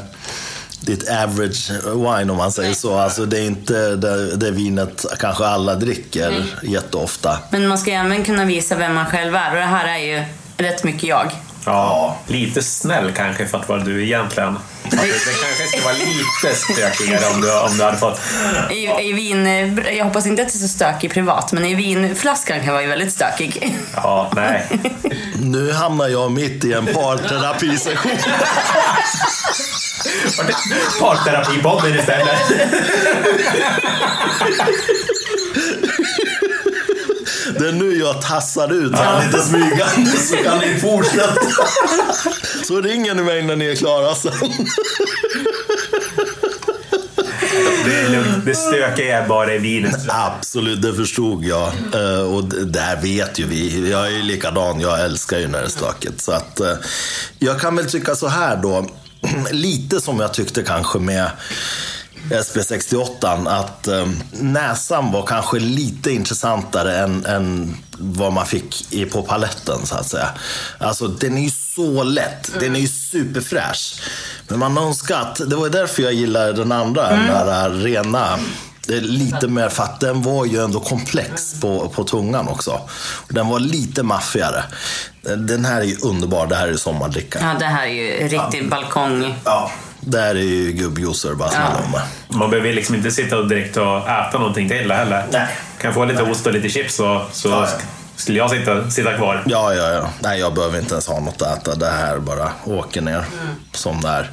ditt 0.80 1.10
average 1.10 1.70
wine 1.84 2.32
om 2.32 2.36
man 2.36 2.52
säger 2.52 2.74
så. 2.74 2.98
Alltså 2.98 3.26
det 3.26 3.38
är 3.38 3.46
inte 3.46 3.96
det, 3.96 4.36
det 4.36 4.50
vinet 4.50 5.04
kanske 5.18 5.46
alla 5.46 5.74
dricker 5.74 6.44
jätteofta. 6.62 7.38
Men 7.50 7.68
man 7.68 7.78
ska 7.78 7.90
ju 7.90 7.96
även 7.96 8.24
kunna 8.24 8.44
visa 8.44 8.76
vem 8.76 8.94
man 8.94 9.06
själv 9.06 9.34
är. 9.34 9.50
Och 9.50 9.56
det 9.56 9.62
här 9.62 9.88
är 9.88 9.98
ju 9.98 10.24
rätt 10.56 10.84
mycket 10.84 11.02
jag. 11.02 11.32
Ja, 11.64 12.18
lite 12.26 12.62
snäll 12.62 13.12
kanske 13.12 13.46
för 13.46 13.58
att 13.58 13.68
vara 13.68 13.80
du 13.80 14.04
egentligen. 14.04 14.56
Att 14.56 14.90
Det, 14.90 14.98
kanske 14.98 15.66
skulle 15.68 15.84
vara 15.84 15.94
lite 15.94 16.56
stökigare 16.56 17.34
om 17.34 17.40
du, 17.40 17.60
om 17.60 17.76
du 17.78 17.84
hade 17.84 17.96
fått... 17.98 18.20
I, 18.70 19.08
I 19.08 19.12
vin... 19.12 19.46
Jag 19.96 20.04
hoppas 20.04 20.26
inte 20.26 20.42
att 20.42 20.48
det 20.48 20.56
är 20.56 20.58
så 20.58 20.68
stökig 20.68 21.12
privat, 21.12 21.52
men 21.52 21.64
i 21.64 21.74
vinflaskan 21.74 22.60
kan 22.60 22.72
vara 22.72 22.82
ju 22.82 22.88
väldigt 22.88 23.12
stökig. 23.12 23.78
Ja, 23.94 24.32
nej. 24.36 24.68
Nu 25.42 25.72
hamnar 25.72 26.08
jag 26.08 26.32
mitt 26.32 26.64
i 26.64 26.72
en 26.72 26.86
parterapisession. 26.86 28.12
Parterapipodden 31.00 31.98
istället. 31.98 32.52
Det 37.60 37.68
är 37.68 37.72
nu 37.72 37.98
jag 37.98 38.22
tassar 38.22 38.72
ut 38.72 38.94
här 38.96 39.26
lite 39.26 39.38
smygande 39.42 40.10
så 40.10 40.36
kan 40.36 40.58
ni 40.58 40.80
fortsätta. 40.80 41.34
Så 42.64 42.80
ringer 42.80 43.14
ni 43.14 43.22
mig 43.22 43.42
när 43.42 43.56
ni 43.56 43.64
är 43.66 43.76
klara 43.76 44.14
sen. 44.14 44.32
Det 47.84 47.94
är 48.00 48.08
lugnt. 48.10 48.44
Det 48.44 48.54
stökiga 48.54 49.22
är 49.22 49.28
bara 49.28 49.54
i 49.54 49.58
vinet. 49.58 50.00
Absolut, 50.08 50.82
det 50.82 50.94
förstod 50.94 51.44
jag. 51.44 51.72
Eh, 51.94 52.20
Och 52.34 52.44
det 52.44 52.64
där 52.64 52.96
vet 53.02 53.38
ju 53.38 53.46
vi. 53.46 53.90
Jag 53.90 54.06
är 54.06 54.10
ju 54.10 54.22
likadan, 54.22 54.80
jag 54.80 55.00
älskar 55.04 55.38
ju 55.38 55.48
när 55.48 55.58
det 55.58 55.64
är 55.64 55.68
stökigt. 55.70 56.20
Så 56.20 56.32
att, 56.32 56.60
eh, 56.60 56.72
jag 57.38 57.60
kan 57.60 57.76
väl 57.76 57.86
tycka 57.90 58.14
så 58.14 58.28
här 58.28 58.56
då. 58.56 58.86
Lite 59.50 60.00
som 60.00 60.20
jag 60.20 60.34
tyckte 60.34 60.62
kanske 60.62 60.98
med 60.98 61.30
SB68 62.30 63.48
att 63.48 63.88
eh, 63.88 64.08
näsan 64.30 65.12
var 65.12 65.26
kanske 65.26 65.58
lite 65.58 66.12
intressantare 66.12 66.98
än, 66.98 67.26
än 67.26 67.76
vad 67.98 68.32
man 68.32 68.46
fick 68.46 68.92
i, 68.92 69.04
på 69.04 69.22
paletten 69.22 69.86
så 69.86 69.94
att 69.94 70.06
säga. 70.06 70.28
Alltså 70.78 71.08
den 71.08 71.38
är 71.38 71.42
ju 71.42 71.50
så 71.50 72.02
lätt, 72.02 72.50
den 72.60 72.76
är 72.76 72.80
ju 72.80 72.88
superfräsch. 72.88 74.02
Men 74.48 74.58
man 74.58 74.78
önskar 74.78 75.20
att, 75.20 75.50
det 75.50 75.56
var 75.56 75.64
ju 75.64 75.70
därför 75.70 76.02
jag 76.02 76.12
gillade 76.12 76.52
den 76.52 76.72
andra, 76.72 77.10
den 77.10 77.26
där 77.26 77.70
rena. 77.70 78.38
Det 78.86 78.96
är 78.96 79.00
lite 79.00 79.48
mer 79.48 79.68
för 79.68 79.82
att 79.82 80.00
den 80.00 80.22
var 80.22 80.46
ju 80.46 80.64
ändå 80.64 80.80
komplex 80.80 81.60
på, 81.60 81.88
på 81.88 82.04
tungan 82.04 82.48
också. 82.48 82.80
Den 83.28 83.48
var 83.48 83.60
lite 83.60 84.02
maffigare. 84.02 84.64
Den 85.36 85.64
här 85.64 85.80
är 85.80 85.84
ju 85.84 85.96
underbar, 86.02 86.46
det 86.46 86.56
här 86.56 86.68
är 86.68 86.76
sommardricka. 86.76 87.38
Ja, 87.42 87.56
det 87.58 87.64
här 87.64 87.86
är 87.86 87.92
ju 87.92 88.28
riktig 88.28 88.70
balkong. 88.70 89.34
Ja. 89.44 89.70
Det 90.00 90.20
här 90.20 90.34
är 90.34 90.40
ju 90.42 90.72
gubbjuicer 90.72 91.34
bara 91.34 91.50
snälla 91.50 91.80
om 91.84 91.90
mig. 91.90 92.00
Man 92.28 92.50
behöver 92.50 92.72
liksom 92.72 92.94
inte 92.94 93.10
sitta 93.10 93.38
och 93.38 93.48
direkt 93.48 93.76
och 93.76 94.08
äta 94.08 94.38
någonting 94.38 94.68
till 94.68 94.92
heller. 94.92 95.26
Nej. 95.32 95.46
Kan 95.80 95.94
få 95.94 96.04
lite 96.04 96.22
ost 96.22 96.46
och 96.46 96.52
lite 96.52 96.68
chips 96.68 96.94
så, 96.94 97.22
så 97.32 97.48
Ja, 97.48 97.60
ja. 97.70 97.78
skulle 98.16 98.38
jag 98.38 98.50
sitta, 98.50 98.90
sitta 98.90 99.16
kvar. 99.16 99.42
Ja, 99.46 99.74
ja, 99.74 99.88
ja. 99.92 100.10
Nej, 100.20 100.40
jag 100.40 100.54
behöver 100.54 100.78
inte 100.78 100.94
ens 100.94 101.06
ha 101.08 101.20
något 101.20 101.42
att 101.42 101.58
äta. 101.58 101.74
Det 101.74 101.90
här 101.90 102.18
bara 102.18 102.52
åker 102.64 103.00
ner 103.00 103.24
som 103.72 104.00
det 104.00 104.08
är. 104.08 104.30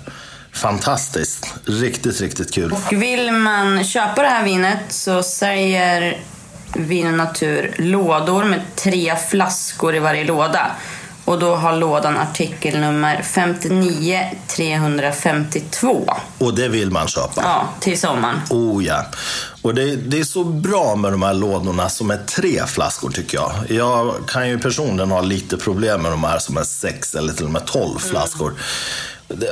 Fantastiskt. 0.54 1.54
Riktigt, 1.66 2.22
riktigt 2.22 2.54
kul. 2.54 2.72
Och 2.72 2.94
vill 2.94 3.32
man 3.32 3.84
köpa 3.84 4.22
det 4.22 4.28
här 4.28 4.44
vinet 4.44 4.80
så 4.90 5.24
säljer 5.24 6.18
Vin 6.74 7.08
och 7.08 7.14
Natur 7.14 7.74
lådor 7.78 8.44
med 8.44 8.62
tre 8.76 9.16
flaskor 9.30 9.96
i 9.96 10.00
varje 10.00 10.24
låda. 10.24 10.72
Och 11.28 11.40
då 11.40 11.56
har 11.56 11.76
lådan 11.78 12.18
artikelnummer 12.18 13.22
59 13.22 14.20
352. 14.48 16.10
Och 16.38 16.54
det 16.56 16.68
vill 16.68 16.92
man 16.92 17.08
köpa. 17.08 17.42
Ja, 17.44 17.68
till 17.80 18.00
sommaren. 18.00 18.42
Oh 18.50 18.86
ja. 18.86 19.06
Och 19.62 19.76
det, 19.76 19.96
det 19.96 20.20
är 20.20 20.24
så 20.24 20.44
bra 20.44 20.96
med 20.96 21.12
de 21.12 21.24
här 21.24 21.34
lådorna 21.34 21.90
som 21.90 22.12
är 22.12 22.18
tre 22.18 22.66
flaskor 22.68 23.10
tycker 23.10 23.38
jag. 23.38 23.52
Jag 23.70 24.16
kan 24.28 24.50
ju 24.50 24.60
personligen 24.60 25.12
ha 25.12 25.22
lite 25.22 25.58
problem 25.58 26.02
med 26.02 26.12
de 26.12 26.24
här 26.24 26.40
som 26.40 26.58
är 26.58 26.64
sex 26.64 27.16
eller 27.16 27.34
till 27.34 27.46
och 27.46 27.52
med 27.52 27.66
tolv 27.66 28.00
flaskor. 28.00 28.50
Det- 28.50 28.62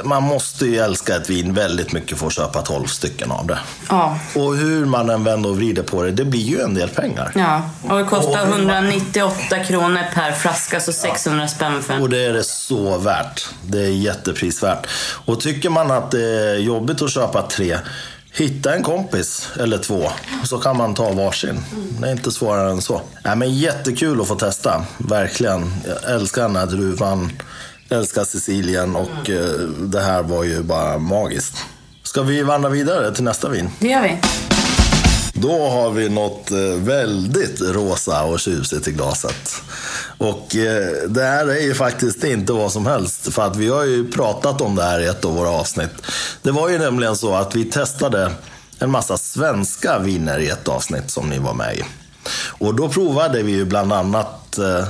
Man 0.03 0.23
måste 0.23 0.65
ju 0.65 0.77
älska 0.77 1.15
ett 1.15 1.29
vin 1.29 1.53
väldigt 1.53 1.91
mycket 1.91 2.17
för 2.17 2.27
att 2.27 2.33
köpa 2.33 2.61
tolv 2.61 2.85
stycken 2.85 3.31
av 3.31 3.47
det. 3.47 3.59
Ja. 3.89 4.19
Och 4.35 4.55
hur 4.55 4.85
man 4.85 5.09
än 5.09 5.23
vänder 5.23 5.49
och 5.49 5.57
vrider 5.57 5.83
på 5.83 6.03
det, 6.03 6.11
det 6.11 6.25
blir 6.25 6.41
ju 6.41 6.61
en 6.61 6.73
del 6.73 6.89
pengar. 6.89 7.31
Ja, 7.35 7.69
och 7.89 7.97
det 7.97 8.03
kostar 8.03 8.47
198 8.47 9.63
kronor 9.63 10.03
per 10.13 10.31
flaska, 10.31 10.79
så 10.79 10.93
600 10.93 11.47
spänn 11.47 11.83
för 11.83 11.93
en. 11.93 12.01
Och 12.01 12.09
det 12.09 12.25
är 12.25 12.33
det 12.33 12.43
så 12.43 12.97
värt. 12.97 13.49
Det 13.61 13.79
är 13.79 13.89
jätteprisvärt. 13.89 14.88
Och 15.25 15.41
tycker 15.41 15.69
man 15.69 15.91
att 15.91 16.11
det 16.11 16.25
är 16.25 16.55
jobbigt 16.55 17.01
att 17.01 17.11
köpa 17.11 17.41
tre, 17.41 17.77
hitta 18.31 18.75
en 18.75 18.83
kompis 18.83 19.49
eller 19.59 19.77
två. 19.77 20.11
Så 20.43 20.57
kan 20.57 20.77
man 20.77 20.93
ta 20.93 21.11
varsin. 21.11 21.63
Det 21.99 22.07
är 22.07 22.11
inte 22.11 22.31
svårare 22.31 22.71
än 22.71 22.81
så. 22.81 23.01
Nej, 23.23 23.35
men 23.35 23.53
jättekul 23.53 24.21
att 24.21 24.27
få 24.27 24.35
testa. 24.35 24.85
Verkligen. 24.97 25.73
Jag 25.88 26.15
älskar 26.15 26.41
den 26.41 26.55
här 26.55 26.65
druvan. 26.65 27.31
Älskar 27.89 28.24
Sicilien 28.24 28.95
och 28.95 29.30
eh, 29.30 29.60
det 29.80 30.02
här 30.02 30.24
var 30.24 30.43
ju 30.43 30.63
bara 30.63 30.98
magiskt. 30.98 31.65
Ska 32.04 32.21
vi 32.21 32.43
vandra 32.43 32.69
vidare 32.69 33.15
till 33.15 33.24
nästa 33.24 33.50
vin? 33.50 33.69
Det 33.80 33.88
gör 33.88 34.02
vi. 34.02 34.17
Då 35.34 35.69
har 35.69 35.91
vi 35.91 36.10
något 36.10 36.52
eh, 36.52 36.58
väldigt 36.78 37.62
rosa 37.62 38.24
och 38.24 38.39
tjusigt 38.39 38.88
i 38.88 38.91
glaset. 38.91 39.62
Och 40.17 40.56
eh, 40.56 41.08
det 41.08 41.24
här 41.24 41.48
är 41.48 41.62
ju 41.62 41.74
faktiskt 41.74 42.24
inte 42.24 42.54
vad 42.54 42.71
som 42.71 42.86
helst. 42.86 43.34
För 43.34 43.41
att 43.48 43.56
vi 43.56 43.69
har 43.69 43.84
ju 43.84 44.12
pratat 44.12 44.62
om 44.62 44.76
det 44.76 44.84
här 44.84 45.00
i 45.00 45.06
ett 45.06 45.26
av 45.26 45.36
våra 45.36 45.50
avsnitt. 45.50 45.91
Det 46.41 46.52
var 46.52 46.69
ju 46.69 46.78
nämligen 46.78 47.15
så 47.15 47.36
att 47.36 47.56
vi 47.56 47.65
testade 47.65 48.32
en 48.80 48.91
massa 48.91 49.17
svenska 49.17 50.00
viner 50.00 50.39
i 50.39 50.50
ett 50.50 50.67
avsnitt 50.67 51.12
som 51.12 51.30
ni 51.30 51.39
var 51.39 51.54
med 51.54 51.76
i. 51.76 51.84
Och 52.58 52.76
då 52.76 52.89
provade 52.89 53.43
vi 53.43 53.52
ju 53.52 53.65
bland 53.65 53.93
annat 53.93 54.58
eh, 54.58 54.88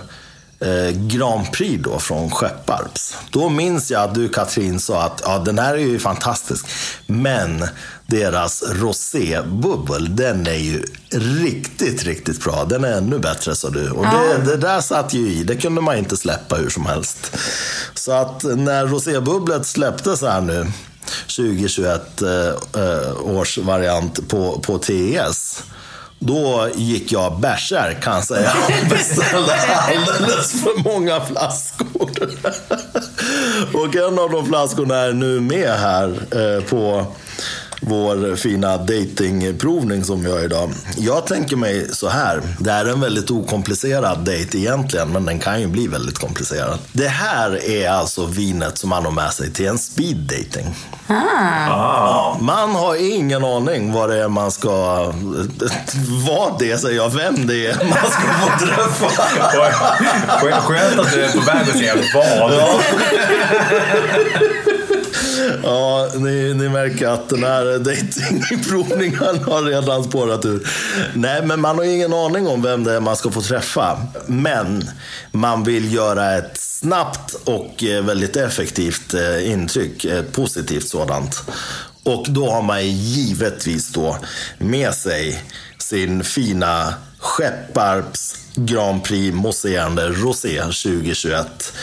eh, 0.60 0.90
Grand 0.92 1.52
Prix 1.52 1.84
då 1.84 2.00
från 2.00 2.30
Skepparps. 2.30 3.18
Då 3.30 3.50
minns 3.50 3.92
jag 3.92 4.04
att 4.04 4.16
du 4.16 4.30
Katrin 4.30 4.80
sa 4.80 5.04
att 5.04 5.22
ja, 5.26 5.40
den 5.40 5.60
här 5.60 5.74
är 5.74 5.78
ju 5.78 6.00
fantastisk. 6.00 6.66
Men 7.08 7.68
deras 8.08 8.64
rosébubbel, 8.64 10.16
den 10.16 10.48
är 10.48 10.54
ju 10.54 10.84
riktigt, 11.12 12.04
riktigt 12.04 12.44
bra. 12.44 12.66
Den 12.66 12.84
är 12.84 12.98
ännu 12.98 13.20
bättre 13.20 13.56
sa 13.56 13.70
du. 13.70 13.90
Och 13.90 14.06
det, 14.06 14.52
det 14.52 14.58
där 14.58 14.82
satt 14.82 15.14
ju 15.14 15.28
i. 15.28 15.44
Det 15.44 15.56
kunde 15.56 15.82
man 15.82 15.98
inte 15.98 16.18
släppa 16.18 16.56
hur 16.56 16.70
som 16.70 16.86
helst. 16.86 17.38
Så 17.94 18.12
att 18.12 18.44
när 18.44 18.88
rosébubblet 18.88 19.66
släpptes 19.66 20.22
här 20.22 20.42
nu 20.42 20.72
2021 21.36 22.22
eh, 22.22 22.30
eh, 22.84 23.22
års 23.22 23.58
variant 23.58 24.28
på, 24.28 24.60
på 24.60 24.78
TS. 24.78 25.64
Då 26.28 26.70
gick 26.76 27.12
jag 27.12 27.40
bärsär 27.40 27.98
kan 28.02 28.14
jag 28.14 28.24
säga 28.24 28.54
beställde 28.90 29.56
alldeles 29.66 30.64
för 30.64 30.84
många 30.84 31.22
flaskor. 31.22 32.10
och 33.74 33.96
en 33.96 34.20
av 34.20 34.32
de 34.32 34.46
flaskorna 34.46 34.96
är 34.96 35.14
nu 35.14 35.40
med 35.40 35.70
här 35.70 36.08
eh, 36.10 36.64
på 36.64 37.06
vår 37.88 38.36
fina 38.36 38.78
datingprovning 38.78 40.04
som 40.04 40.24
vi 40.24 40.32
har 40.32 40.40
idag. 40.40 40.72
Jag 40.98 41.28
tänker 41.28 41.56
mig 41.56 41.88
så 41.92 42.10
här. 42.10 42.42
Det 42.60 42.72
är 42.72 42.86
en 42.86 43.02
väldigt 43.02 43.32
okomplicerad 43.32 44.26
dejt 44.26 44.58
egentligen, 44.58 45.10
men 45.10 45.26
den 45.26 45.40
kan 45.40 45.62
ju 45.62 45.68
bli 45.68 45.88
väldigt 45.88 46.18
komplicerad. 46.18 46.80
Det 46.92 47.08
här 47.08 47.70
är 47.70 47.90
alltså 47.90 48.26
vinet 48.26 48.78
som 48.78 48.90
man 48.90 49.06
har 49.06 49.12
med 49.12 49.34
sig 49.34 49.52
till 49.54 49.68
en 49.68 49.78
speed 49.78 50.18
dating. 50.18 50.76
Ja, 51.08 52.38
man 52.42 52.76
har 52.76 52.96
ingen 53.14 53.44
aning 53.46 53.94
vad 53.94 54.10
det 54.10 54.24
är 54.24 54.28
man 54.28 54.52
ska... 54.52 55.06
Vad 56.28 56.60
det 56.60 56.78
säger 56.78 56.96
jag, 56.96 57.10
vem 57.10 57.48
det 57.48 57.66
är 57.68 57.78
man 57.86 58.12
ska 58.12 58.22
få 58.22 58.66
träffa. 58.66 59.10
Skönt- 60.40 60.64
Skönt 60.64 61.00
att 61.00 61.12
du 61.14 61.24
är 61.26 61.32
på 61.32 61.40
väg 61.40 61.62
att 61.70 61.78
säga 61.78 61.96
vad. 62.14 62.54
Ja, 62.54 62.80
ni, 66.20 66.54
ni 66.54 66.70
märker 66.70 67.08
att 67.08 67.30
den 67.30 67.44
här 67.44 67.80
datingprovningen 67.80 69.44
har 69.44 69.64
redan 69.64 70.04
spårat 70.04 70.46
ur. 70.46 70.68
Nej, 71.14 71.46
men 71.46 71.62
man 71.62 71.78
har 71.78 71.86
ingen 71.86 72.14
aning 72.14 72.48
om 72.48 72.62
vem 72.62 72.84
det 72.84 72.94
är 72.94 73.00
man 73.00 73.16
ska 73.16 73.32
få 73.32 73.42
träffa. 73.42 74.02
Men 74.28 74.90
man 75.32 75.64
vill 75.64 75.94
göra 75.94 76.38
ett 76.38 76.58
snabbt 76.58 77.36
och 77.44 77.84
eh, 77.84 78.06
väldigt 78.06 78.36
effektivt 78.36 79.14
eh, 79.14 79.52
intryck, 79.52 80.06
ett 80.06 80.32
positivt 80.32 80.88
sådant. 80.88 81.44
Och 82.04 82.26
då 82.30 82.50
har 82.50 82.62
man 82.62 82.88
givetvis 82.88 83.90
då 83.90 84.18
med 84.58 84.94
sig 84.94 85.44
sin 85.78 86.24
fina 86.24 86.94
Skepparps 87.20 88.36
Grand 88.56 89.04
Prix 89.04 89.36
mousserande 89.36 90.10
Rosé 90.10 90.62
2021 90.62 91.74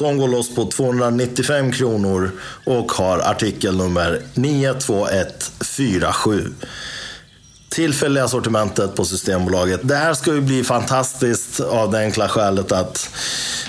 som 0.00 0.18
går 0.18 0.28
loss 0.28 0.54
på 0.54 0.64
295 0.64 1.72
kronor 1.72 2.30
och 2.64 2.92
har 2.92 3.18
artikelnummer 3.18 4.22
92147. 4.34 6.54
Tillfälliga 7.68 8.28
sortimentet 8.28 8.96
på 8.96 9.04
Systembolaget. 9.04 9.80
Det 9.82 9.96
här 9.96 10.14
ska 10.14 10.34
ju 10.34 10.40
bli 10.40 10.64
fantastiskt 10.64 11.60
av 11.60 11.90
det 11.90 11.98
enkla 11.98 12.28
skälet 12.28 12.72
att 12.72 13.10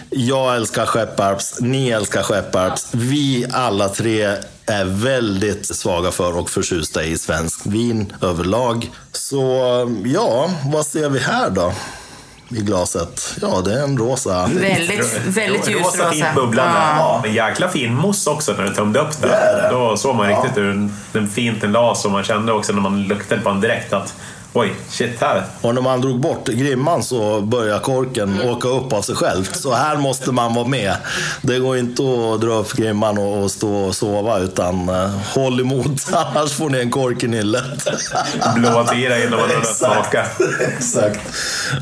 jag 0.10 0.56
älskar 0.56 0.86
Skepparps, 0.86 1.60
ni 1.60 1.90
älskar 1.90 2.24
Skepparps. 2.24 2.88
Vi 2.92 3.48
alla 3.52 3.90
tre 3.90 4.24
är 4.66 4.86
väldigt 4.86 5.66
svaga 5.66 6.12
för 6.12 6.38
och 6.38 6.50
förtjusta 6.50 7.04
i 7.04 7.18
svensk 7.18 7.66
vin 7.66 8.14
överlag. 8.22 8.92
Så 9.12 9.44
ja, 10.06 10.52
vad 10.74 10.86
ser 10.86 11.10
vi 11.10 11.20
här 11.20 11.50
då? 11.50 11.74
I 12.56 12.62
glaset. 12.62 13.38
Ja, 13.42 13.62
det 13.66 13.74
är 13.80 13.84
en 13.84 13.98
rosa. 13.98 14.50
Väldigt, 14.54 15.20
väldigt 15.28 15.60
Rosa 15.60 15.72
ljusrosa. 15.72 16.12
fint 16.12 16.36
bubblande. 16.36 16.74
Ja. 16.80 16.96
Ja. 16.98 17.20
Men 17.24 17.34
jäkla 17.34 17.70
fin 17.70 17.96
mousse 17.96 18.30
också 18.30 18.54
när 18.54 18.64
du 18.64 18.74
tömde 18.76 19.00
upp 19.00 19.22
den. 19.22 19.30
Det 19.30 19.62
det. 19.62 19.70
Då 19.72 19.98
såg 19.98 20.16
man 20.16 20.28
riktigt 20.28 20.58
hur 20.58 20.90
den 21.14 21.30
fint 21.30 21.62
den 21.62 21.72
la 21.72 21.92
och 22.06 22.12
man 22.12 22.24
kände 22.24 22.54
också 22.54 22.74
när 22.74 22.82
man 22.82 23.04
luktade 23.04 23.42
på 23.42 23.50
den 23.50 23.62
direkt 23.62 23.94
att 23.94 24.14
oj, 24.54 24.74
shit 24.90 25.22
här. 25.22 25.44
Och 25.62 25.76
när 25.76 25.82
man 25.82 26.02
drog 26.02 26.20
bort 26.20 26.48
grimman 26.48 27.04
så 27.04 27.42
började 27.42 27.80
korken 27.80 28.42
åka 28.42 28.68
upp 28.68 28.94
av 28.94 29.02
sig 29.02 29.16
själv. 29.16 29.44
Så 29.54 29.74
här 29.74 29.98
måste 29.98 30.32
man 30.32 30.54
vara 30.54 30.68
med. 30.68 30.96
Det 31.42 31.60
går 31.60 31.78
inte 31.78 32.02
att 32.04 32.42
dra 32.42 32.54
upp 32.54 32.74
grimman 32.74 33.18
och, 33.18 33.44
och 33.44 33.52
stå 33.52 33.76
och 33.76 33.96
sova 33.96 34.40
utan 34.40 34.90
uh, 34.90 35.10
håll 35.36 35.60
emot. 35.60 36.10
Annars 36.14 36.52
får 36.52 36.70
ni 36.70 36.80
en 36.80 36.92
kork 36.92 37.24
i 37.24 37.28
nyllet. 37.28 37.88
Blåa 38.56 38.96
i 38.96 39.06
dig 39.08 39.28
innan 39.28 39.40
man 39.40 39.50
har 39.50 39.64
smaka. 39.74 40.26
Exakt. 40.78 41.20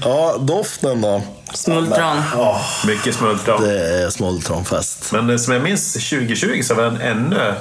Ja, 0.01 0.37
doften 0.39 1.01
då? 1.01 1.21
Smultron. 1.53 2.21
Ja, 2.35 2.61
Mycket 2.87 3.15
smultron. 3.15 3.61
det 3.63 4.03
är 4.03 4.09
smultronfest. 4.09 5.11
Men 5.11 5.29
eh, 5.29 5.37
som 5.37 5.53
jag 5.53 5.63
minns 5.63 5.93
2020 5.93 6.61
så 6.63 6.73
var 6.73 6.83
den 6.83 7.01
ännu 7.01 7.53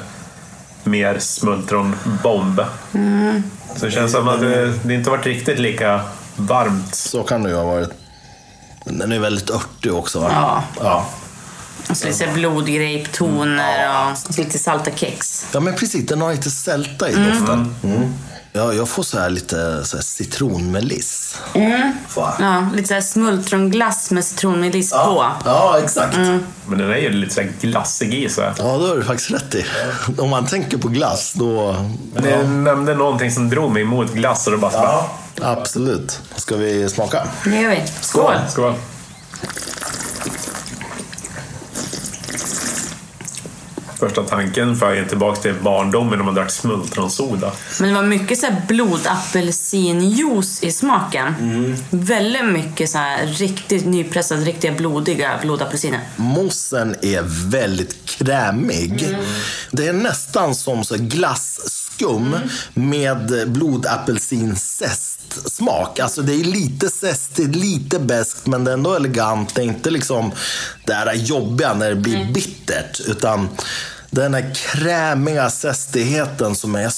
mer 0.84 1.18
smultronbomb. 1.18 2.60
Så 3.76 3.86
det 3.86 3.90
känns 3.90 4.12
som 4.12 4.28
att 4.28 4.40
det, 4.40 4.72
det 4.82 4.94
inte 4.94 5.10
varit 5.10 5.26
riktigt 5.26 5.58
lika 5.58 6.00
varmt. 6.36 6.94
Så 6.94 7.22
kan 7.22 7.42
det 7.42 7.50
ju 7.50 7.56
ha 7.56 7.64
varit. 7.64 7.90
Den 8.84 9.12
är 9.12 9.18
väldigt 9.18 9.50
örtig 9.50 9.94
också 9.94 10.20
va? 10.20 10.30
Ja. 10.32 10.64
ja. 10.80 11.06
Och 11.90 11.96
så 11.96 12.08
lite 12.08 12.28
blodgrapetoner 12.34 14.10
och 14.10 14.18
så 14.18 14.42
lite 14.42 14.58
salta 14.58 14.90
kex. 14.90 15.46
Ja 15.52 15.60
men 15.60 15.74
precis, 15.74 16.06
den 16.06 16.20
har 16.20 16.32
lite 16.32 16.50
sälta 16.50 17.10
i 17.10 17.14
doften. 17.14 17.74
Mm. 17.82 18.14
Ja, 18.58 18.74
jag 18.74 18.88
får 18.88 19.02
så 19.02 19.18
här 19.18 19.30
lite 19.30 19.84
så 19.84 19.96
här 19.96 20.02
citronmeliss. 20.02 21.36
Va? 22.16 22.34
Ja, 22.40 22.66
lite 22.74 22.88
så 22.88 22.94
här 22.94 23.00
smultronglass 23.00 24.10
med 24.10 24.24
citronmeliss 24.24 24.90
på. 24.90 25.26
Ja, 25.44 25.78
exakt. 25.84 26.16
Men 26.66 26.78
den 26.78 26.90
är 26.90 26.96
ju 26.96 27.10
lite 27.10 27.34
så 27.34 27.40
här 27.40 27.52
glassig 27.60 28.14
i 28.14 28.28
sig. 28.28 28.52
Ja, 28.58 28.78
då 28.78 28.86
har 28.86 28.96
du 28.96 29.04
faktiskt 29.04 29.30
rätt 29.30 29.54
i. 29.54 29.64
Om 30.18 30.30
man 30.30 30.46
tänker 30.46 30.78
på 30.78 30.88
glass, 30.88 31.32
då... 31.32 31.76
Men 32.14 32.30
jag 32.30 32.48
nämnde 32.48 32.94
någonting 32.94 33.30
som 33.30 33.50
drog 33.50 33.72
mig 33.72 33.84
mot 33.84 34.12
glass 34.12 34.46
och 34.46 34.52
då 34.52 34.58
bara... 34.58 34.72
Ja. 34.72 35.10
Absolut. 35.40 36.20
Ska 36.36 36.56
vi 36.56 36.88
smaka? 36.88 37.22
Det 37.44 37.60
gör 37.60 37.70
vi. 37.70 37.82
Skål! 38.00 38.34
Skål! 38.48 38.74
Första 43.98 44.22
tanken 44.22 44.76
för 44.76 44.94
en 44.96 45.08
tillbaka 45.08 45.40
till 45.40 45.54
barndomen 45.62 46.18
när 46.18 46.24
man 46.24 46.34
drack 46.34 46.50
smultronsoda. 46.50 47.52
Men 47.80 47.88
det 47.88 47.94
var 47.94 48.02
mycket 48.02 48.38
så 48.38 48.46
här 48.46 48.62
blodapelsinjuice 48.68 50.62
i 50.62 50.72
smaken. 50.72 51.34
Väldigt 51.90 52.44
mycket 52.44 52.90
så 52.90 52.98
här 52.98 53.26
riktigt 53.26 53.86
nypressade, 53.86 54.40
riktiga 54.40 54.72
blodiga 54.72 55.38
blodapelsiner. 55.42 56.00
Mossen 56.16 56.96
är 57.02 57.50
väldigt 57.50 58.04
krämig. 58.04 59.16
Det 59.70 59.86
är 59.86 59.92
nästan 59.92 60.54
som 60.54 60.84
så 60.84 60.96
här 62.00 62.08
glasskum 62.08 62.36
med 62.74 63.52
blodapelsinzest 63.52 65.50
smak. 65.52 65.98
Alltså 65.98 66.22
det 66.22 66.32
är 66.34 66.44
lite 66.44 66.88
zestigt, 66.90 67.56
lite 67.56 67.98
beskt 67.98 68.46
men 68.46 68.64
det 68.64 68.70
är 68.70 68.74
ändå 68.74 68.94
elegant. 68.94 69.54
Det 69.54 69.60
är 69.60 69.64
inte 69.64 69.90
liksom 69.90 70.32
det 70.84 70.94
här 70.94 71.14
jobbiga 71.14 71.74
när 71.74 71.88
det 71.88 71.96
blir 71.96 72.32
bittert. 72.32 73.00
Utan 73.00 73.48
den 74.10 74.34
här 74.34 74.54
krämiga 74.54 75.50
zestigheten 75.50 76.54
som 76.54 76.74
är 76.74 76.88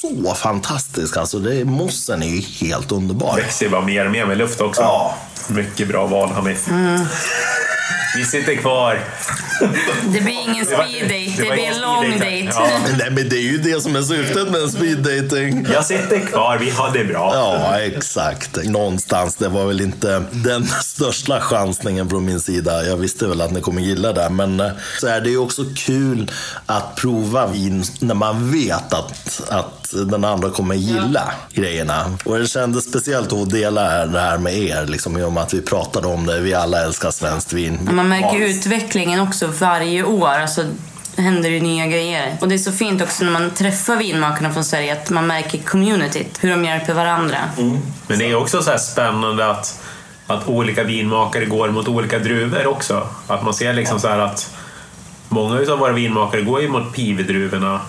så 0.00 0.34
fantastisk. 0.34 1.16
Alltså 1.16 1.38
det, 1.38 1.64
mossen 1.64 2.22
är 2.22 2.28
ju 2.28 2.40
helt 2.40 2.92
underbar. 2.92 3.36
Växer 3.36 3.66
ju 3.66 3.70
bara 3.70 3.82
mer 3.82 4.06
och 4.06 4.12
mer 4.12 4.26
med 4.26 4.38
luft 4.38 4.60
också. 4.60 4.82
Ja. 4.82 5.16
Mycket 5.48 5.88
bra 5.88 6.06
val, 6.06 6.30
Hanif. 6.32 6.68
Vi 8.16 8.24
sitter 8.24 8.56
kvar. 8.56 9.00
Det 10.12 10.20
blir 10.20 10.48
ingen 10.48 10.66
speed 10.66 11.02
date, 11.02 11.42
det 11.42 11.50
det 11.50 11.52
blir 11.52 11.64
en 11.64 11.80
lång 11.80 12.10
date. 12.12 12.50
Ja. 12.54 12.70
Nej, 12.98 13.10
men 13.10 13.28
det 13.28 13.36
är 13.36 13.52
ju 13.52 13.58
det 13.58 13.80
som 13.80 13.96
är 13.96 14.02
syftet 14.02 14.50
med 14.50 14.60
en 14.60 14.70
speed 14.70 14.98
dating. 14.98 15.66
Jag 15.72 15.84
sitter 15.84 16.20
kvar, 16.26 16.58
vi 16.58 16.70
har 16.70 16.92
det 16.92 17.04
bra. 17.04 17.30
Ja, 17.34 17.78
exakt. 17.80 18.64
Någonstans. 18.64 19.36
Det 19.36 19.48
var 19.48 19.66
väl 19.66 19.80
inte 19.80 20.24
den 20.30 20.66
största 20.82 21.40
chansningen 21.40 22.10
från 22.10 22.24
min 22.24 22.40
sida. 22.40 22.84
Jag 22.84 22.96
visste 22.96 23.26
väl 23.26 23.40
att 23.40 23.52
ni 23.52 23.60
kommer 23.60 23.82
gilla 23.82 24.12
det. 24.12 24.30
Men 24.30 24.60
eh, 24.60 24.70
så 25.00 25.06
är 25.06 25.20
det 25.20 25.30
ju 25.30 25.38
också 25.38 25.64
kul 25.76 26.30
att 26.66 26.96
prova 26.96 27.46
vin 27.46 27.84
när 27.98 28.14
man 28.14 28.52
vet 28.52 28.92
att, 28.92 29.42
att 29.48 29.90
den 29.92 30.24
andra 30.24 30.50
kommer 30.50 30.74
gilla 30.74 31.32
grejerna. 31.52 32.18
Och 32.24 32.38
det 32.38 32.46
kändes 32.46 32.84
speciellt 32.84 33.32
att 33.32 33.50
dela 33.50 34.06
det 34.06 34.20
här 34.20 34.38
med 34.38 34.58
er. 34.58 34.86
Liksom, 34.86 35.18
i 35.18 35.22
och 35.22 35.32
med 35.32 35.42
att 35.42 35.54
vi 35.54 35.62
pratade 35.62 36.06
om 36.06 36.26
det. 36.26 36.40
Vi 36.40 36.54
alla 36.54 36.84
älskar 36.84 37.10
svenskt 37.10 37.52
vin. 37.52 37.88
Man 37.92 38.08
märker 38.08 38.38
ju 38.38 38.46
utvecklingen 38.46 39.20
också 39.20 39.49
varje 39.50 40.04
år. 40.04 40.28
Alltså, 40.28 40.64
det 41.16 41.22
händer 41.22 41.50
ju 41.50 41.60
nya 41.60 41.86
grejer. 41.86 42.36
Och 42.40 42.48
det 42.48 42.54
är 42.54 42.58
så 42.58 42.72
fint 42.72 43.02
också 43.02 43.24
när 43.24 43.32
man 43.32 43.50
träffar 43.50 43.96
vinmakarna 43.96 44.52
från 44.52 44.64
Sverige 44.64 44.92
att 44.92 45.10
man 45.10 45.26
märker 45.26 45.58
communityt, 45.58 46.38
hur 46.40 46.50
de 46.50 46.64
hjälper 46.64 46.94
varandra. 46.94 47.36
Men 48.06 48.18
det 48.18 48.30
är 48.30 48.34
också 48.34 48.62
så 48.62 48.70
här 48.70 48.78
spännande 48.78 49.50
att, 49.50 49.82
att 50.26 50.48
olika 50.48 50.84
vinmakare 50.84 51.44
går 51.44 51.68
mot 51.68 51.88
olika 51.88 52.18
druvor 52.18 52.66
också. 52.66 53.08
Att 53.26 53.44
man 53.44 53.54
ser 53.54 53.72
liksom 53.72 54.00
så 54.00 54.08
att 54.08 54.54
många 55.28 55.72
av 55.72 55.78
våra 55.78 55.92
vinmakare 55.92 56.42
går 56.42 56.60
ju 56.60 56.68
mot 56.68 56.92
pivedruvorna. 56.92 57.80